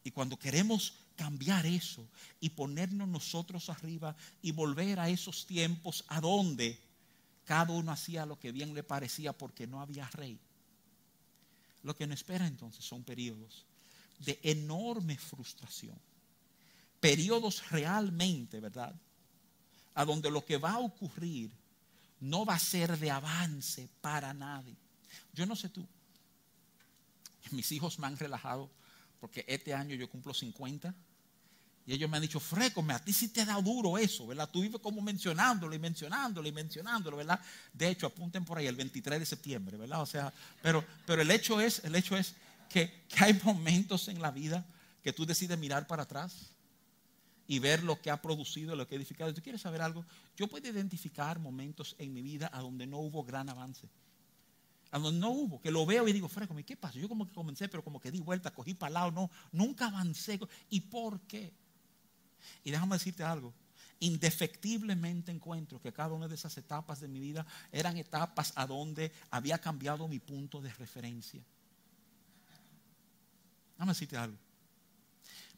Y 0.04 0.12
cuando 0.12 0.38
queremos 0.38 0.94
cambiar 1.16 1.66
eso 1.66 2.08
y 2.40 2.50
ponernos 2.50 3.08
nosotros 3.08 3.70
arriba 3.70 4.16
y 4.42 4.52
volver 4.52 5.00
a 5.00 5.10
esos 5.10 5.46
tiempos 5.46 6.04
a 6.08 6.20
donde 6.20 6.80
cada 7.46 7.74
uno 7.74 7.92
hacía 7.92 8.26
lo 8.26 8.40
que 8.40 8.52
bien 8.52 8.74
le 8.74 8.84
parecía 8.84 9.32
porque 9.34 9.68
no 9.68 9.82
había 9.82 10.10
rey. 10.10 10.40
Lo 11.84 11.96
que 11.96 12.08
nos 12.08 12.20
espera 12.20 12.48
entonces 12.48 12.84
son 12.84 13.04
periodos 13.04 13.66
de 14.20 14.40
enorme 14.44 15.18
frustración. 15.18 15.98
Periodos 17.00 17.70
realmente, 17.70 18.60
¿verdad? 18.60 18.96
A 19.96 20.06
donde 20.06 20.30
lo 20.30 20.46
que 20.46 20.58
va 20.58 20.74
a 20.74 20.80
ocurrir 20.80 21.52
no 22.22 22.46
va 22.46 22.56
a 22.56 22.60
ser 22.60 22.98
de 22.98 23.12
avance 23.12 23.90
para 24.00 24.34
nadie. 24.34 24.76
Yo 25.34 25.46
no 25.46 25.56
sé 25.56 25.70
tú. 25.70 25.86
Mis 27.52 27.72
hijos 27.72 28.00
me 28.00 28.08
han 28.08 28.18
relajado 28.18 28.70
porque 29.20 29.44
este 29.48 29.74
año 29.74 29.96
yo 29.96 30.10
cumplo 30.10 30.34
50 30.34 30.94
y 31.86 31.94
ellos 31.94 32.10
me 32.10 32.18
han 32.18 32.22
dicho, 32.22 32.40
Frécome, 32.40 32.94
a 32.94 33.04
ti 33.04 33.12
sí 33.12 33.30
te 33.30 33.44
da 33.44 33.60
duro 33.60 33.98
eso, 33.98 34.28
¿verdad? 34.28 34.50
Tú 34.50 34.62
vives 34.62 34.80
como 34.82 35.02
mencionándolo 35.02 35.74
y 35.74 35.80
mencionándolo 35.80 36.48
y 36.48 36.52
mencionándolo, 36.52 37.18
¿verdad? 37.18 37.40
De 37.74 37.90
hecho, 37.90 38.06
apunten 38.06 38.46
por 38.46 38.60
ahí 38.60 38.68
el 38.68 38.76
23 38.76 39.20
de 39.20 39.26
septiembre, 39.26 39.78
¿verdad? 39.78 40.02
O 40.02 40.06
sea, 40.06 40.32
pero, 40.62 40.86
pero 41.08 41.24
el 41.24 41.32
hecho 41.32 41.60
es, 41.60 41.84
el 41.84 41.96
hecho 41.96 42.16
es 42.16 42.36
que, 42.70 43.04
que 43.10 43.24
hay 43.24 43.34
momentos 43.44 44.08
en 44.10 44.22
la 44.22 44.30
vida 44.30 44.64
que 45.04 45.12
tú 45.12 45.26
decides 45.26 45.58
mirar 45.58 45.88
para 45.88 46.04
atrás 46.04 46.52
y 47.52 47.60
ver 47.60 47.84
lo 47.84 48.02
que 48.02 48.10
ha 48.10 48.22
producido, 48.22 48.78
lo 48.78 48.88
que 48.88 48.96
ha 48.96 48.98
edificado. 48.98 49.34
¿Tú 49.34 49.42
quieres 49.42 49.60
saber 49.60 49.82
algo? 49.82 50.06
Yo 50.38 50.48
puedo 50.48 50.70
identificar 50.70 51.38
momentos 51.38 51.98
en 52.00 52.14
mi 52.14 52.22
vida 52.22 52.50
a 52.54 52.62
donde 52.62 52.88
no 52.88 53.00
hubo 53.00 53.26
gran 53.26 53.50
avance. 53.50 53.90
A 54.90 54.98
donde 54.98 55.20
no 55.20 55.32
hubo, 55.32 55.60
que 55.60 55.70
lo 55.70 55.86
veo 55.86 56.08
y 56.08 56.14
digo, 56.14 56.30
Frécome, 56.30 56.64
¿qué 56.64 56.78
pasa? 56.78 56.98
Yo 56.98 57.10
como 57.10 57.28
que 57.28 57.34
comencé, 57.34 57.68
pero 57.68 57.84
como 57.84 58.00
que 58.00 58.10
di 58.10 58.22
vuelta, 58.22 58.54
cogí 58.54 58.74
para 58.74 58.92
lado, 58.92 59.12
no, 59.12 59.30
nunca 59.52 59.88
avancé. 59.88 60.40
¿Y 60.70 60.80
por 60.80 61.20
qué? 61.28 61.52
Y 62.64 62.72
déjame 62.72 62.96
decirte 62.96 63.22
algo. 63.22 63.54
Indefectiblemente 64.00 65.34
encuentro 65.34 65.82
que 65.82 65.92
cada 65.92 66.14
una 66.14 66.30
de 66.30 66.36
esas 66.36 66.58
etapas 66.58 67.02
de 67.02 67.10
mi 67.10 67.20
vida 67.20 67.46
eran 67.74 67.98
etapas 67.98 68.54
a 68.56 68.66
donde 68.66 69.12
había 69.30 69.58
cambiado 69.58 70.08
mi 70.08 70.20
punto 70.20 70.62
de 70.62 70.72
referencia. 70.76 71.44
Déjame 73.74 73.92
decirte 73.92 74.16
algo. 74.16 74.38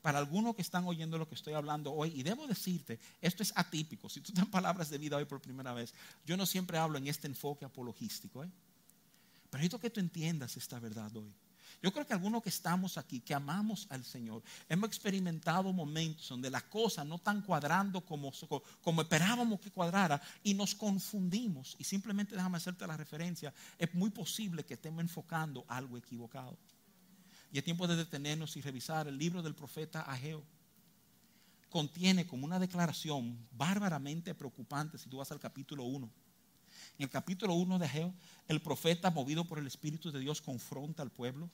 Para 0.03 0.19
algunos 0.19 0.53
que 0.53 0.61
están 0.61 0.85
oyendo 0.85 1.17
lo 1.17 1.29
que 1.29 1.35
estoy 1.35 1.53
hablando 1.53 1.93
hoy, 1.93 2.11
y 2.13 2.23
debo 2.23 2.45
decirte, 2.45 2.99
esto 3.21 3.41
es 3.41 3.53
atípico. 3.55 4.09
Si 4.09 4.19
tú 4.19 4.33
das 4.33 4.45
palabras 4.47 4.89
de 4.89 4.97
vida 4.97 5.15
hoy 5.15 5.23
por 5.23 5.41
primera 5.41 5.73
vez, 5.73 5.93
yo 6.25 6.35
no 6.35 6.45
siempre 6.45 6.77
hablo 6.77 6.97
en 6.97 7.07
este 7.07 7.25
enfoque 7.25 7.63
apologístico. 7.63 8.43
¿eh? 8.43 8.49
Pero 9.49 9.59
necesito 9.59 9.79
que 9.79 9.89
tú 9.89 10.01
entiendas 10.01 10.57
esta 10.57 10.77
verdad 10.77 11.15
hoy. 11.15 11.33
Yo 11.81 11.93
creo 11.93 12.05
que 12.05 12.11
algunos 12.11 12.43
que 12.43 12.49
estamos 12.49 12.97
aquí, 12.97 13.21
que 13.21 13.33
amamos 13.33 13.87
al 13.89 14.03
Señor, 14.03 14.43
hemos 14.67 14.87
experimentado 14.87 15.71
momentos 15.71 16.27
donde 16.27 16.49
las 16.49 16.63
cosas 16.63 17.05
no 17.05 17.15
están 17.15 17.41
cuadrando 17.41 18.01
como, 18.01 18.33
como 18.81 19.01
esperábamos 19.01 19.61
que 19.61 19.71
cuadrara 19.71 20.21
y 20.43 20.53
nos 20.53 20.75
confundimos. 20.75 21.77
Y 21.79 21.85
simplemente 21.85 22.35
déjame 22.35 22.57
hacerte 22.57 22.85
la 22.85 22.97
referencia, 22.97 23.53
es 23.77 23.93
muy 23.93 24.09
posible 24.09 24.65
que 24.65 24.73
estemos 24.73 25.01
enfocando 25.01 25.63
algo 25.69 25.97
equivocado. 25.97 26.57
Y 27.53 27.59
es 27.59 27.63
tiempo 27.63 27.85
de 27.85 27.95
detenernos 27.95 28.57
y 28.57 28.61
revisar 28.61 29.07
el 29.07 29.15
libro 29.15 29.43
del 29.43 29.53
profeta 29.53 30.01
Ageo. 30.01 30.43
Contiene 31.69 32.25
como 32.25 32.45
una 32.45 32.57
declaración 32.57 33.37
bárbaramente 33.51 34.33
preocupante 34.33 34.97
si 34.97 35.07
tú 35.07 35.17
vas 35.17 35.31
al 35.31 35.39
capítulo 35.39 35.83
1. 35.83 36.09
En 36.97 37.03
el 37.03 37.11
capítulo 37.11 37.53
1 37.53 37.77
de 37.77 37.85
Ageo, 37.85 38.13
el 38.47 38.59
profeta, 38.59 39.11
movido 39.11 39.45
por 39.45 39.59
el 39.59 39.67
Espíritu 39.67 40.11
de 40.11 40.19
Dios, 40.19 40.41
confronta 40.41 41.03
al 41.03 41.11
pueblo 41.11 41.47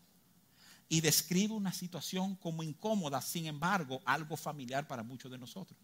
y 0.87 1.01
describe 1.01 1.53
una 1.53 1.73
situación 1.73 2.35
como 2.35 2.63
incómoda, 2.63 3.21
sin 3.21 3.47
embargo, 3.47 4.01
algo 4.05 4.37
familiar 4.37 4.87
para 4.87 5.03
muchos 5.03 5.29
de 5.29 5.37
nosotros. 5.37 5.77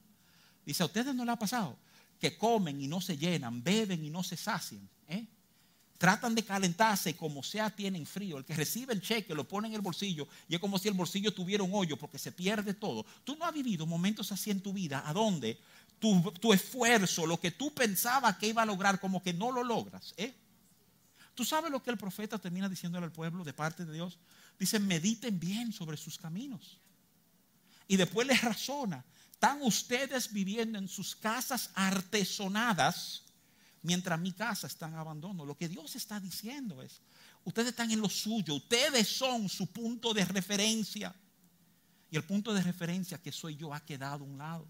Dice, 0.66 0.82
¿a 0.82 0.86
ustedes 0.86 1.14
no 1.14 1.26
le 1.26 1.32
ha 1.32 1.40
pasado? 1.40 1.78
Que 2.22 2.38
comen 2.38 2.80
y 2.80 2.88
no 2.88 3.02
se 3.02 3.18
llenan, 3.18 3.62
beben 3.62 4.06
y 4.06 4.10
no 4.10 4.24
se 4.24 4.38
sacian. 4.38 4.90
¿eh? 5.10 5.28
Tratan 5.98 6.36
de 6.36 6.44
calentarse 6.44 7.16
como 7.16 7.42
sea 7.42 7.70
tienen 7.70 8.06
frío. 8.06 8.38
El 8.38 8.46
que 8.46 8.54
recibe 8.54 8.94
el 8.94 9.02
cheque 9.02 9.34
lo 9.34 9.48
pone 9.48 9.70
en 9.70 9.76
el 9.76 9.82
bolsillo 9.82 10.28
y 10.50 10.56
es 10.56 10.62
como 10.62 10.78
si 10.78 10.90
el 10.90 10.94
bolsillo 10.94 11.34
tuviera 11.34 11.64
un 11.64 11.74
hoyo 11.74 11.98
porque 11.98 12.20
se 12.20 12.32
pierde 12.32 12.74
todo. 12.74 13.06
Tú 13.24 13.36
no 13.38 13.46
has 13.46 13.54
vivido 13.54 13.86
momentos 13.86 14.32
así 14.32 14.52
en 14.52 14.62
tu 14.62 14.74
vida 14.74 15.04
a 15.06 15.14
donde 15.14 15.58
tu, 16.00 16.32
tu 16.34 16.52
esfuerzo, 16.52 17.26
lo 17.26 17.40
que 17.40 17.52
tú 17.52 17.74
pensabas 17.74 18.38
que 18.38 18.48
iba 18.48 18.62
a 18.62 18.66
lograr, 18.66 19.00
como 19.00 19.24
que 19.24 19.34
no 19.34 19.52
lo 19.52 19.64
logras. 19.64 20.14
¿eh? 20.18 20.34
¿Tú 21.34 21.46
sabes 21.46 21.72
lo 21.72 21.82
que 21.82 21.92
el 21.92 21.98
profeta 21.98 22.38
termina 22.40 22.68
diciéndole 22.68 23.06
al 23.06 23.12
pueblo 23.12 23.44
de 23.44 23.54
parte 23.54 23.86
de 23.86 23.94
Dios? 23.94 24.18
Dice, 24.60 24.80
mediten 24.80 25.40
bien 25.40 25.72
sobre 25.72 25.98
sus 25.98 26.18
caminos. 26.18 26.78
Y 27.88 27.98
después 27.98 28.28
les 28.28 28.42
razona, 28.42 29.06
están 29.32 29.62
ustedes 29.62 30.34
viviendo 30.34 30.78
en 30.78 30.88
sus 30.88 31.16
casas 31.16 31.70
artesonadas 31.76 33.25
mientras 33.86 34.20
mi 34.20 34.32
casa 34.34 34.68
está 34.68 34.88
en 34.88 34.96
abandono. 34.96 35.46
Lo 35.46 35.56
que 35.56 35.70
Dios 35.70 35.96
está 35.96 36.20
diciendo 36.20 36.82
es, 36.82 37.02
ustedes 37.44 37.70
están 37.70 37.92
en 37.92 38.02
lo 38.02 38.10
suyo, 38.10 38.56
ustedes 38.56 39.08
son 39.08 39.48
su 39.48 39.68
punto 39.68 40.14
de 40.14 40.26
referencia. 40.26 41.16
Y 42.12 42.18
el 42.18 42.24
punto 42.24 42.54
de 42.54 42.62
referencia 42.62 43.22
que 43.22 43.32
soy 43.32 43.56
yo 43.56 43.74
ha 43.74 43.80
quedado 43.80 44.24
a 44.24 44.28
un 44.28 44.38
lado. 44.38 44.68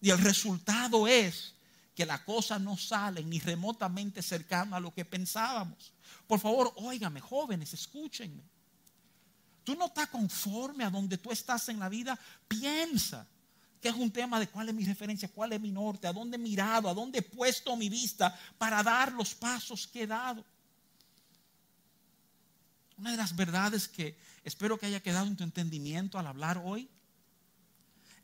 Y 0.00 0.10
el 0.10 0.18
resultado 0.18 1.06
es 1.06 1.54
que 1.94 2.06
la 2.06 2.24
cosa 2.24 2.58
no 2.58 2.76
sale 2.76 3.24
ni 3.24 3.38
remotamente 3.40 4.22
cercana 4.22 4.76
a 4.76 4.80
lo 4.80 4.94
que 4.94 5.04
pensábamos. 5.04 5.92
Por 6.26 6.40
favor, 6.40 6.72
óigame, 6.76 7.20
jóvenes, 7.20 7.74
escúchenme 7.74 8.42
tú 9.70 9.76
no 9.76 9.86
estás 9.86 10.08
conforme 10.08 10.84
a 10.84 10.90
donde 10.90 11.18
tú 11.18 11.30
estás 11.30 11.68
en 11.68 11.78
la 11.78 11.88
vida, 11.88 12.18
piensa 12.48 13.26
que 13.80 13.88
es 13.88 13.94
un 13.94 14.10
tema 14.10 14.38
de 14.38 14.48
cuál 14.48 14.68
es 14.68 14.74
mi 14.74 14.84
referencia, 14.84 15.28
cuál 15.28 15.52
es 15.52 15.60
mi 15.60 15.70
norte, 15.70 16.06
a 16.06 16.12
dónde 16.12 16.36
he 16.36 16.38
mirado, 16.38 16.88
a 16.88 16.94
dónde 16.94 17.20
he 17.20 17.22
puesto 17.22 17.76
mi 17.76 17.88
vista 17.88 18.38
para 18.58 18.82
dar 18.82 19.12
los 19.12 19.34
pasos 19.34 19.86
que 19.86 20.02
he 20.02 20.06
dado. 20.06 20.44
Una 22.98 23.12
de 23.12 23.16
las 23.16 23.34
verdades 23.34 23.88
que 23.88 24.16
espero 24.44 24.78
que 24.78 24.86
haya 24.86 25.00
quedado 25.00 25.26
en 25.26 25.36
tu 25.36 25.44
entendimiento 25.44 26.18
al 26.18 26.26
hablar 26.26 26.60
hoy, 26.62 26.88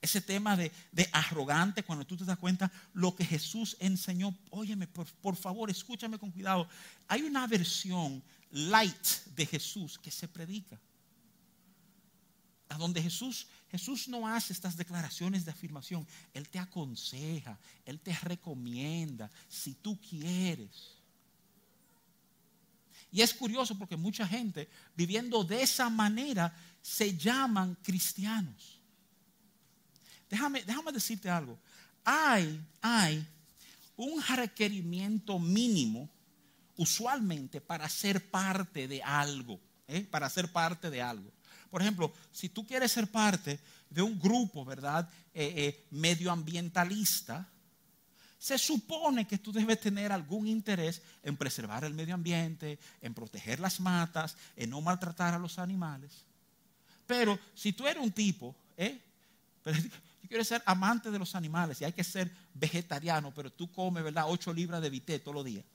ese 0.02 0.20
tema 0.20 0.56
de, 0.56 0.70
arrogante, 1.12 1.82
cuando 1.82 2.06
tú 2.06 2.16
te 2.16 2.24
das 2.24 2.38
cuenta 2.38 2.70
lo 2.92 3.16
que 3.16 3.24
Jesús 3.24 3.76
enseñó, 3.80 4.36
óyeme, 4.50 4.86
por, 4.86 5.06
por 5.06 5.36
favor, 5.36 5.70
escúchame 5.70 6.18
con 6.18 6.30
cuidado. 6.30 6.68
Hay 7.08 7.22
una 7.22 7.46
versión 7.46 8.22
light 8.50 9.06
de 9.34 9.46
Jesús 9.46 9.98
que 9.98 10.10
se 10.10 10.28
predica. 10.28 10.78
A 12.68 12.76
donde 12.76 13.02
Jesús, 13.02 13.46
Jesús 13.70 14.08
no 14.08 14.26
hace 14.26 14.52
estas 14.52 14.76
declaraciones 14.76 15.44
de 15.44 15.50
afirmación. 15.50 16.06
Él 16.32 16.48
te 16.48 16.58
aconseja, 16.58 17.58
Él 17.84 18.00
te 18.00 18.12
recomienda, 18.14 19.30
si 19.48 19.74
tú 19.74 19.98
quieres. 20.00 20.96
Y 23.12 23.22
es 23.22 23.32
curioso 23.32 23.78
porque 23.78 23.96
mucha 23.96 24.26
gente 24.26 24.68
viviendo 24.94 25.44
de 25.44 25.62
esa 25.62 25.88
manera 25.88 26.54
se 26.82 27.16
llaman 27.16 27.76
cristianos. 27.82 28.80
Déjame, 30.28 30.64
déjame 30.64 30.92
decirte 30.92 31.30
algo. 31.30 31.58
Hay, 32.04 32.60
hay 32.80 33.26
un 33.96 34.22
requerimiento 34.22 35.38
mínimo 35.38 36.10
usualmente 36.76 37.60
para 37.60 37.88
ser 37.88 38.30
parte 38.30 38.86
de 38.86 39.02
algo, 39.02 39.60
¿eh? 39.88 40.02
para 40.02 40.28
ser 40.28 40.52
parte 40.52 40.90
de 40.90 41.00
algo. 41.00 41.32
Por 41.76 41.82
ejemplo, 41.82 42.10
si 42.32 42.48
tú 42.48 42.66
quieres 42.66 42.90
ser 42.90 43.06
parte 43.06 43.60
de 43.90 44.00
un 44.00 44.18
grupo, 44.18 44.64
¿verdad? 44.64 45.06
Eh, 45.34 45.52
eh, 45.56 45.86
medioambientalista, 45.90 47.46
se 48.38 48.56
supone 48.56 49.26
que 49.26 49.36
tú 49.36 49.52
debes 49.52 49.78
tener 49.78 50.10
algún 50.10 50.46
interés 50.46 51.02
en 51.22 51.36
preservar 51.36 51.84
el 51.84 51.92
medio 51.92 52.14
ambiente, 52.14 52.78
en 53.02 53.12
proteger 53.12 53.60
las 53.60 53.78
matas, 53.78 54.38
en 54.56 54.70
no 54.70 54.80
maltratar 54.80 55.34
a 55.34 55.38
los 55.38 55.58
animales. 55.58 56.24
Pero 57.06 57.38
si 57.54 57.74
tú 57.74 57.86
eres 57.86 58.02
un 58.02 58.10
tipo, 58.10 58.56
¿eh? 58.78 58.98
Yo 59.66 60.28
quiero 60.28 60.44
ser 60.44 60.62
amante 60.64 61.10
de 61.10 61.18
los 61.18 61.34
animales 61.34 61.78
y 61.82 61.84
hay 61.84 61.92
que 61.92 62.04
ser 62.04 62.32
vegetariano, 62.54 63.34
pero 63.34 63.52
tú 63.52 63.70
comes, 63.70 64.02
¿verdad? 64.02 64.24
Ocho 64.28 64.50
libras 64.50 64.80
de 64.80 64.88
vité 64.88 65.18
todos 65.18 65.34
los 65.34 65.44
días. 65.44 65.66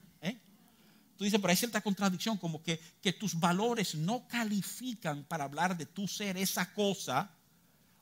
Tú 1.22 1.26
dices, 1.26 1.40
pero 1.40 1.52
hay 1.52 1.56
cierta 1.56 1.82
contradicción, 1.82 2.36
como 2.36 2.64
que, 2.64 2.80
que 3.00 3.14
tus 3.14 3.40
valores 3.40 3.94
no 3.94 4.28
califican 4.28 5.24
para 5.26 5.44
hablar 5.44 5.78
de 5.78 5.86
tu 5.86 6.08
ser 6.08 6.36
esa 6.36 6.74
cosa. 6.74 7.30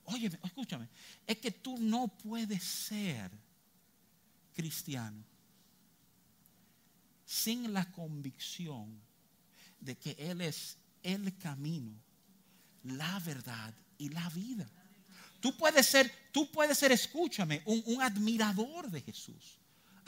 Oye, 0.05 0.31
escúchame, 0.41 0.87
es 1.27 1.37
que 1.39 1.51
tú 1.51 1.77
no 1.77 2.07
puedes 2.07 2.63
ser 2.63 3.29
cristiano 4.53 5.21
sin 7.25 7.73
la 7.73 7.91
convicción 7.91 8.97
de 9.81 9.97
que 9.97 10.11
Él 10.17 10.39
es 10.39 10.77
el 11.03 11.37
camino, 11.37 11.91
la 12.83 13.19
verdad 13.19 13.73
y 13.97 14.07
la 14.07 14.29
vida. 14.29 14.71
Tú 15.41 15.57
puedes 15.57 15.87
ser, 15.87 16.09
tú 16.31 16.49
puedes 16.49 16.77
ser, 16.77 16.93
escúchame, 16.93 17.63
un, 17.65 18.01
admirador 18.01 18.89
de 18.89 19.01
Jesús. 19.01 19.58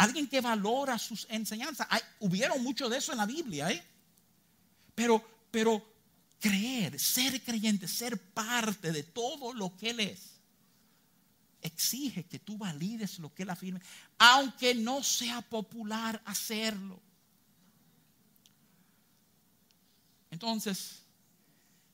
Alguien 0.01 0.27
que 0.27 0.41
valora 0.41 0.97
sus 0.97 1.27
enseñanzas. 1.29 1.85
Hay, 1.87 2.01
hubieron 2.21 2.63
mucho 2.63 2.89
de 2.89 2.97
eso 2.97 3.11
en 3.11 3.19
la 3.19 3.27
Biblia, 3.27 3.69
¿eh? 3.69 3.83
Pero, 4.95 5.23
pero 5.51 5.85
creer, 6.39 6.99
ser 6.99 7.39
creyente, 7.43 7.87
ser 7.87 8.17
parte 8.17 8.91
de 8.91 9.03
todo 9.03 9.53
lo 9.53 9.77
que 9.77 9.91
Él 9.91 9.99
es, 9.99 10.39
exige 11.61 12.23
que 12.23 12.39
tú 12.39 12.57
valides 12.57 13.19
lo 13.19 13.31
que 13.31 13.43
Él 13.43 13.51
afirme, 13.51 13.79
aunque 14.17 14.73
no 14.73 15.03
sea 15.03 15.39
popular 15.39 16.19
hacerlo. 16.25 16.99
Entonces, 20.31 21.03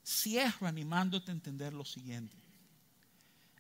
cierro 0.06 0.66
animándote 0.66 1.32
a 1.32 1.34
entender 1.34 1.74
lo 1.74 1.84
siguiente. 1.84 2.38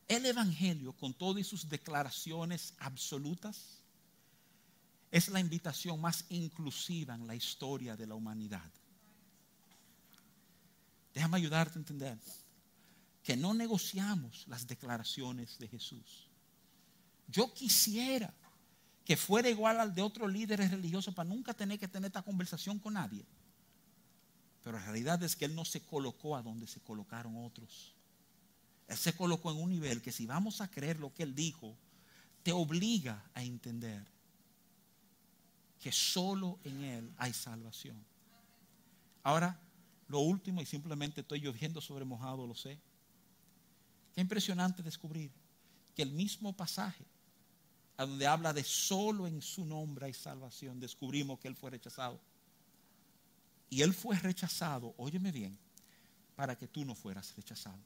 El 0.07 0.25
Evangelio, 0.25 0.93
con 0.93 1.13
todas 1.13 1.45
sus 1.45 1.67
declaraciones 1.67 2.73
absolutas, 2.77 3.81
es 5.11 5.29
la 5.29 5.39
invitación 5.39 5.99
más 6.01 6.25
inclusiva 6.29 7.15
en 7.15 7.27
la 7.27 7.35
historia 7.35 7.95
de 7.95 8.07
la 8.07 8.15
humanidad. 8.15 8.71
Déjame 11.13 11.37
ayudarte 11.37 11.79
a 11.79 11.81
entender 11.81 12.19
que 13.23 13.35
no 13.35 13.53
negociamos 13.53 14.45
las 14.47 14.67
declaraciones 14.67 15.57
de 15.57 15.67
Jesús. 15.67 16.29
Yo 17.27 17.53
quisiera 17.53 18.33
que 19.03 19.17
fuera 19.17 19.49
igual 19.49 19.79
al 19.79 19.95
de 19.95 20.01
otros 20.01 20.31
líderes 20.31 20.69
religiosos 20.69 21.13
para 21.13 21.29
nunca 21.29 21.53
tener 21.53 21.79
que 21.79 21.87
tener 21.87 22.07
esta 22.07 22.21
conversación 22.21 22.77
con 22.77 22.93
nadie. 22.93 23.25
Pero 24.63 24.77
la 24.77 24.83
realidad 24.83 25.23
es 25.23 25.35
que 25.35 25.45
Él 25.45 25.55
no 25.55 25.65
se 25.65 25.81
colocó 25.81 26.35
a 26.35 26.41
donde 26.41 26.67
se 26.67 26.81
colocaron 26.81 27.37
otros. 27.37 27.95
Él 28.87 28.97
se 28.97 29.15
colocó 29.15 29.51
en 29.51 29.57
un 29.57 29.69
nivel 29.69 30.01
que 30.01 30.11
si 30.11 30.25
vamos 30.25 30.61
a 30.61 30.69
creer 30.69 30.99
lo 30.99 31.13
que 31.13 31.23
Él 31.23 31.35
dijo, 31.35 31.77
te 32.43 32.51
obliga 32.51 33.23
a 33.33 33.43
entender 33.43 34.05
que 35.79 35.91
solo 35.91 36.59
en 36.63 36.83
Él 36.83 37.13
hay 37.17 37.33
salvación. 37.33 38.03
Ahora, 39.23 39.59
lo 40.07 40.19
último, 40.19 40.61
y 40.61 40.65
simplemente 40.65 41.21
estoy 41.21 41.39
lloviendo 41.39 41.81
sobre 41.81 42.05
mojado, 42.05 42.47
lo 42.47 42.55
sé. 42.55 42.79
Qué 44.13 44.21
impresionante 44.21 44.81
descubrir 44.81 45.31
que 45.95 46.01
el 46.01 46.11
mismo 46.11 46.53
pasaje, 46.53 47.05
a 47.97 48.05
donde 48.05 48.27
habla 48.27 48.53
de 48.53 48.63
solo 48.63 49.27
en 49.27 49.41
su 49.41 49.65
nombre 49.65 50.05
hay 50.05 50.13
salvación, 50.13 50.79
descubrimos 50.79 51.39
que 51.39 51.47
Él 51.47 51.55
fue 51.55 51.71
rechazado. 51.71 52.19
Y 53.69 53.81
Él 53.81 53.93
fue 53.93 54.17
rechazado, 54.17 54.93
óyeme 54.97 55.31
bien, 55.31 55.57
para 56.35 56.57
que 56.57 56.67
tú 56.67 56.85
no 56.85 56.95
fueras 56.95 57.35
rechazado. 57.35 57.79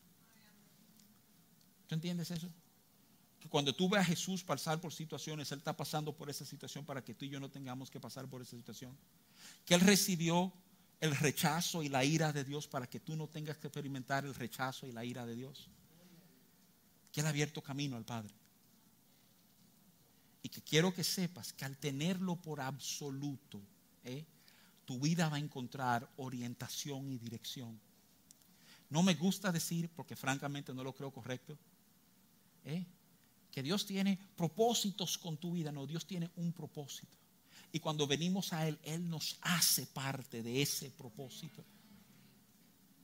¿Tú 1.87 1.95
entiendes 1.95 2.29
eso? 2.31 2.49
Cuando 3.49 3.73
tú 3.73 3.89
veas 3.89 4.03
a 4.03 4.09
Jesús 4.09 4.43
pasar 4.43 4.79
por 4.79 4.93
situaciones, 4.93 5.51
Él 5.51 5.59
está 5.59 5.75
pasando 5.75 6.15
por 6.15 6.29
esa 6.29 6.45
situación 6.45 6.85
para 6.85 7.03
que 7.03 7.13
tú 7.13 7.25
y 7.25 7.29
yo 7.29 7.39
no 7.39 7.49
tengamos 7.49 7.89
que 7.89 7.99
pasar 7.99 8.27
por 8.27 8.41
esa 8.41 8.55
situación. 8.55 8.95
Que 9.65 9.73
Él 9.73 9.81
recibió 9.81 10.53
el 10.99 11.15
rechazo 11.15 11.81
y 11.81 11.89
la 11.89 12.05
ira 12.05 12.31
de 12.31 12.43
Dios 12.43 12.67
para 12.67 12.87
que 12.87 12.99
tú 12.99 13.15
no 13.15 13.27
tengas 13.27 13.57
que 13.57 13.67
experimentar 13.67 14.25
el 14.25 14.35
rechazo 14.35 14.87
y 14.87 14.91
la 14.91 15.03
ira 15.03 15.25
de 15.25 15.35
Dios. 15.35 15.69
Que 17.11 17.21
Él 17.21 17.25
ha 17.25 17.29
abierto 17.29 17.61
camino 17.61 17.97
al 17.97 18.05
Padre. 18.05 18.33
Y 20.43 20.49
que 20.49 20.61
quiero 20.61 20.93
que 20.93 21.03
sepas 21.03 21.53
que 21.53 21.65
al 21.65 21.77
tenerlo 21.77 22.35
por 22.35 22.61
absoluto, 22.61 23.61
¿eh? 24.03 24.25
tu 24.85 24.99
vida 24.99 25.29
va 25.29 25.37
a 25.37 25.39
encontrar 25.39 26.09
orientación 26.17 27.11
y 27.11 27.17
dirección. 27.17 27.79
No 28.89 29.03
me 29.03 29.13
gusta 29.13 29.51
decir, 29.51 29.89
porque 29.95 30.15
francamente 30.15 30.73
no 30.73 30.83
lo 30.83 30.93
creo 30.93 31.11
correcto, 31.11 31.57
¿Eh? 32.63 32.85
Que 33.51 33.61
Dios 33.61 33.85
tiene 33.85 34.17
propósitos 34.35 35.17
con 35.17 35.37
tu 35.37 35.51
vida. 35.51 35.71
No, 35.71 35.85
Dios 35.85 36.05
tiene 36.05 36.31
un 36.37 36.53
propósito. 36.53 37.17
Y 37.73 37.79
cuando 37.79 38.07
venimos 38.07 38.53
a 38.53 38.67
Él, 38.67 38.79
Él 38.83 39.09
nos 39.09 39.37
hace 39.41 39.85
parte 39.87 40.41
de 40.41 40.61
ese 40.61 40.89
propósito. 40.91 41.63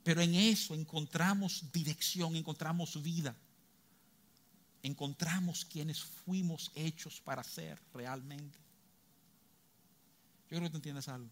Pero 0.03 0.21
en 0.21 0.35
eso 0.35 0.73
encontramos 0.73 1.65
dirección, 1.71 2.35
encontramos 2.35 3.01
vida. 3.01 3.35
Encontramos 4.83 5.65
quienes 5.65 6.01
fuimos 6.01 6.71
hechos 6.75 7.19
para 7.19 7.43
ser 7.43 7.79
realmente. 7.93 8.57
Yo 10.49 10.57
creo 10.57 10.63
que 10.63 10.69
tú 10.69 10.77
entiendes 10.77 11.09
algo. 11.09 11.29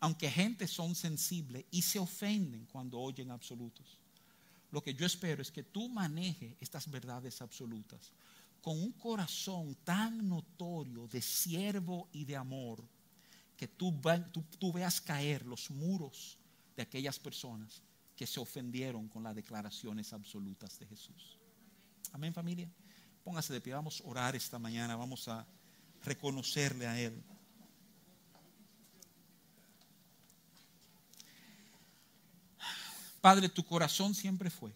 Aunque 0.00 0.30
gente 0.30 0.68
son 0.68 0.94
sensibles 0.94 1.64
y 1.72 1.82
se 1.82 1.98
ofenden 1.98 2.66
cuando 2.66 3.00
oyen 3.00 3.32
absolutos 3.32 3.98
lo 4.70 4.82
que 4.82 4.94
yo 4.94 5.06
espero 5.06 5.42
es 5.42 5.50
que 5.50 5.62
tú 5.62 5.88
manejes 5.88 6.56
estas 6.60 6.90
verdades 6.90 7.40
absolutas 7.40 8.12
con 8.60 8.78
un 8.78 8.92
corazón 8.92 9.76
tan 9.84 10.28
notorio 10.28 11.06
de 11.08 11.22
siervo 11.22 12.08
y 12.12 12.24
de 12.24 12.36
amor 12.36 12.84
que 13.56 13.66
tú, 13.66 13.94
tú, 14.58 14.72
veas 14.72 15.00
caer 15.00 15.44
los 15.46 15.70
muros 15.70 16.38
de 16.76 16.82
aquellas 16.82 17.18
personas 17.18 17.82
que 18.14 18.26
se 18.26 18.40
ofendieron 18.40 19.08
con 19.08 19.22
las 19.22 19.34
declaraciones 19.34 20.12
absolutas 20.12 20.78
de 20.78 20.86
Jesús. 20.86 21.38
Amén 22.12 22.32
familia. 22.34 22.70
Póngase 23.24 23.52
de 23.52 23.60
pie, 23.60 23.74
vamos 23.74 24.00
a 24.00 24.08
orar 24.08 24.36
esta 24.36 24.58
mañana, 24.58 24.96
vamos 24.96 25.28
a 25.28 25.46
reconocerle 26.04 26.86
a 26.86 27.00
Él. 27.00 27.22
Padre, 33.20 33.48
tu 33.48 33.64
corazón 33.64 34.14
siempre 34.14 34.50
fue 34.50 34.72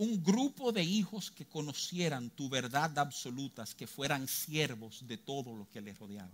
un 0.00 0.24
grupo 0.24 0.72
de 0.72 0.82
hijos 0.82 1.30
que 1.30 1.44
conocieran 1.44 2.30
tu 2.30 2.48
verdad 2.48 2.98
absoluta, 2.98 3.66
que 3.76 3.86
fueran 3.86 4.26
siervos 4.26 5.06
de 5.06 5.18
todo 5.18 5.54
lo 5.54 5.68
que 5.68 5.82
les 5.82 5.98
rodeaba. 5.98 6.32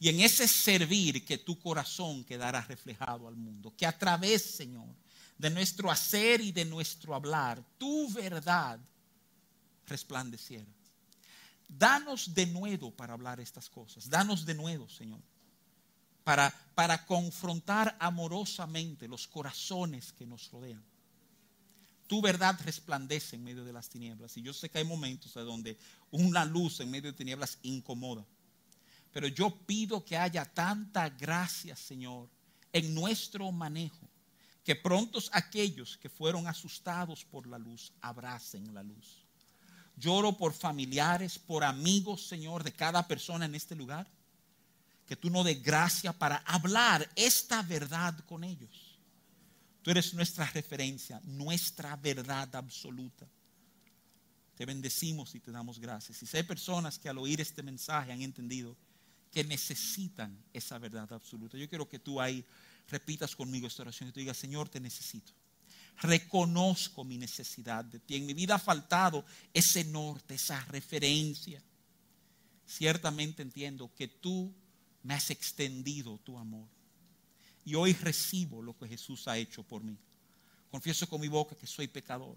Y 0.00 0.08
en 0.08 0.18
ese 0.18 0.48
servir 0.48 1.24
que 1.24 1.38
tu 1.38 1.56
corazón 1.60 2.24
quedara 2.24 2.60
reflejado 2.62 3.28
al 3.28 3.36
mundo, 3.36 3.72
que 3.76 3.86
a 3.86 3.96
través, 3.96 4.42
Señor, 4.42 4.88
de 5.38 5.50
nuestro 5.50 5.88
hacer 5.88 6.40
y 6.40 6.50
de 6.50 6.64
nuestro 6.64 7.14
hablar, 7.14 7.62
tu 7.78 8.12
verdad 8.12 8.80
resplandeciera. 9.86 10.66
Danos 11.68 12.34
de 12.34 12.46
nuevo 12.46 12.90
para 12.90 13.12
hablar 13.12 13.38
estas 13.38 13.70
cosas. 13.70 14.10
Danos 14.10 14.44
de 14.44 14.54
nuevo, 14.54 14.88
Señor 14.88 15.20
para, 16.24 16.52
para 16.74 17.04
confrontar 17.06 17.96
amorosamente 17.98 19.08
los 19.08 19.26
corazones 19.26 20.12
que 20.12 20.26
nos 20.26 20.50
rodean. 20.50 20.82
Tu 22.06 22.20
verdad 22.20 22.58
resplandece 22.64 23.36
en 23.36 23.44
medio 23.44 23.64
de 23.64 23.72
las 23.72 23.88
tinieblas. 23.88 24.36
Y 24.36 24.42
yo 24.42 24.52
sé 24.52 24.68
que 24.68 24.78
hay 24.78 24.84
momentos 24.84 25.32
donde 25.32 25.78
una 26.10 26.44
luz 26.44 26.80
en 26.80 26.90
medio 26.90 27.10
de 27.10 27.16
tinieblas 27.16 27.58
incomoda. 27.62 28.26
Pero 29.12 29.28
yo 29.28 29.54
pido 29.66 30.04
que 30.04 30.16
haya 30.16 30.44
tanta 30.44 31.08
gracia, 31.08 31.76
Señor, 31.76 32.28
en 32.72 32.94
nuestro 32.94 33.50
manejo, 33.52 34.08
Que 34.64 34.76
prontos 34.76 35.28
aquellos 35.32 35.98
que 35.98 36.08
fueron 36.08 36.46
asustados 36.46 37.24
por 37.24 37.48
la 37.48 37.58
luz 37.58 37.92
abracen 38.00 38.72
la 38.72 38.84
luz. 38.84 39.26
Lloro 39.96 40.36
por 40.36 40.52
familiares, 40.52 41.36
por 41.36 41.64
amigos, 41.64 42.28
Señor, 42.28 42.62
de 42.62 42.72
cada 42.72 43.08
persona 43.08 43.46
en 43.46 43.56
este 43.56 43.74
lugar. 43.74 44.06
Que 45.06 45.16
tú 45.16 45.30
no 45.30 45.44
des 45.44 45.62
gracia 45.62 46.12
para 46.12 46.36
hablar 46.38 47.10
esta 47.16 47.62
verdad 47.62 48.18
con 48.26 48.44
ellos. 48.44 48.92
Tú 49.82 49.90
eres 49.90 50.14
nuestra 50.14 50.46
referencia, 50.46 51.20
nuestra 51.24 51.96
verdad 51.96 52.54
absoluta. 52.54 53.26
Te 54.56 54.64
bendecimos 54.64 55.34
y 55.34 55.40
te 55.40 55.50
damos 55.50 55.78
gracias. 55.80 56.22
Y 56.22 56.26
si 56.26 56.36
hay 56.36 56.44
personas 56.44 56.98
que 56.98 57.08
al 57.08 57.18
oír 57.18 57.40
este 57.40 57.62
mensaje 57.62 58.12
han 58.12 58.22
entendido 58.22 58.76
que 59.32 59.42
necesitan 59.42 60.38
esa 60.52 60.78
verdad 60.78 61.12
absoluta, 61.12 61.58
yo 61.58 61.68
quiero 61.68 61.88
que 61.88 61.98
tú 61.98 62.20
ahí 62.20 62.44
repitas 62.88 63.34
conmigo 63.34 63.66
esta 63.66 63.82
oración 63.82 64.08
y 64.08 64.12
tú 64.12 64.20
digas, 64.20 64.36
Señor, 64.36 64.68
te 64.68 64.78
necesito. 64.78 65.32
Reconozco 66.00 67.04
mi 67.04 67.18
necesidad 67.18 67.84
de 67.84 67.98
ti. 67.98 68.16
En 68.16 68.26
mi 68.26 68.34
vida 68.34 68.54
ha 68.54 68.58
faltado 68.58 69.24
ese 69.52 69.84
norte, 69.84 70.34
esa 70.34 70.60
referencia. 70.66 71.62
Ciertamente 72.66 73.42
entiendo 73.42 73.92
que 73.94 74.08
tú 74.08 74.52
me 75.02 75.14
has 75.14 75.30
extendido 75.30 76.18
tu 76.18 76.38
amor. 76.38 76.66
Y 77.64 77.74
hoy 77.74 77.92
recibo 77.92 78.62
lo 78.62 78.76
que 78.76 78.88
Jesús 78.88 79.28
ha 79.28 79.38
hecho 79.38 79.62
por 79.62 79.82
mí. 79.82 79.96
Confieso 80.70 81.08
con 81.08 81.20
mi 81.20 81.28
boca 81.28 81.56
que 81.56 81.66
soy 81.66 81.86
pecador 81.86 82.36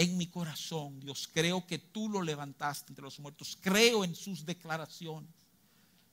en 0.00 0.16
mi 0.16 0.28
corazón, 0.28 0.98
Dios, 0.98 1.28
creo 1.30 1.66
que 1.66 1.78
tú 1.78 2.08
lo 2.08 2.22
levantaste 2.22 2.90
entre 2.90 3.04
los 3.04 3.18
muertos. 3.18 3.58
Creo 3.60 4.02
en 4.02 4.14
sus 4.14 4.46
declaraciones, 4.46 5.30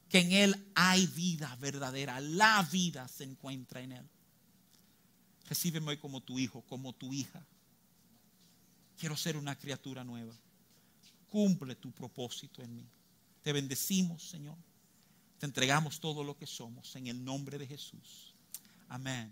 que 0.09 0.19
en 0.19 0.31
Él 0.33 0.71
hay 0.75 1.07
vida 1.07 1.55
verdadera. 1.55 2.19
La 2.19 2.67
vida 2.69 3.07
se 3.07 3.23
encuentra 3.23 3.79
en 3.79 3.93
Él. 3.93 4.05
Recíbeme 5.47 5.91
hoy 5.91 5.97
como 5.97 6.21
tu 6.21 6.37
hijo, 6.37 6.63
como 6.63 6.91
tu 6.91 7.13
hija. 7.13 7.41
Quiero 8.99 9.15
ser 9.15 9.37
una 9.37 9.57
criatura 9.57 10.03
nueva. 10.03 10.33
Cumple 11.29 11.75
tu 11.75 11.91
propósito 11.91 12.61
en 12.61 12.75
mí. 12.75 12.85
Te 13.41 13.53
bendecimos, 13.53 14.21
Señor. 14.21 14.57
Te 15.39 15.45
entregamos 15.45 15.99
todo 15.99 16.23
lo 16.23 16.35
que 16.35 16.47
somos 16.47 16.95
en 16.95 17.07
el 17.07 17.23
nombre 17.23 17.57
de 17.57 17.67
Jesús. 17.67 18.33
Amén. 18.89 19.31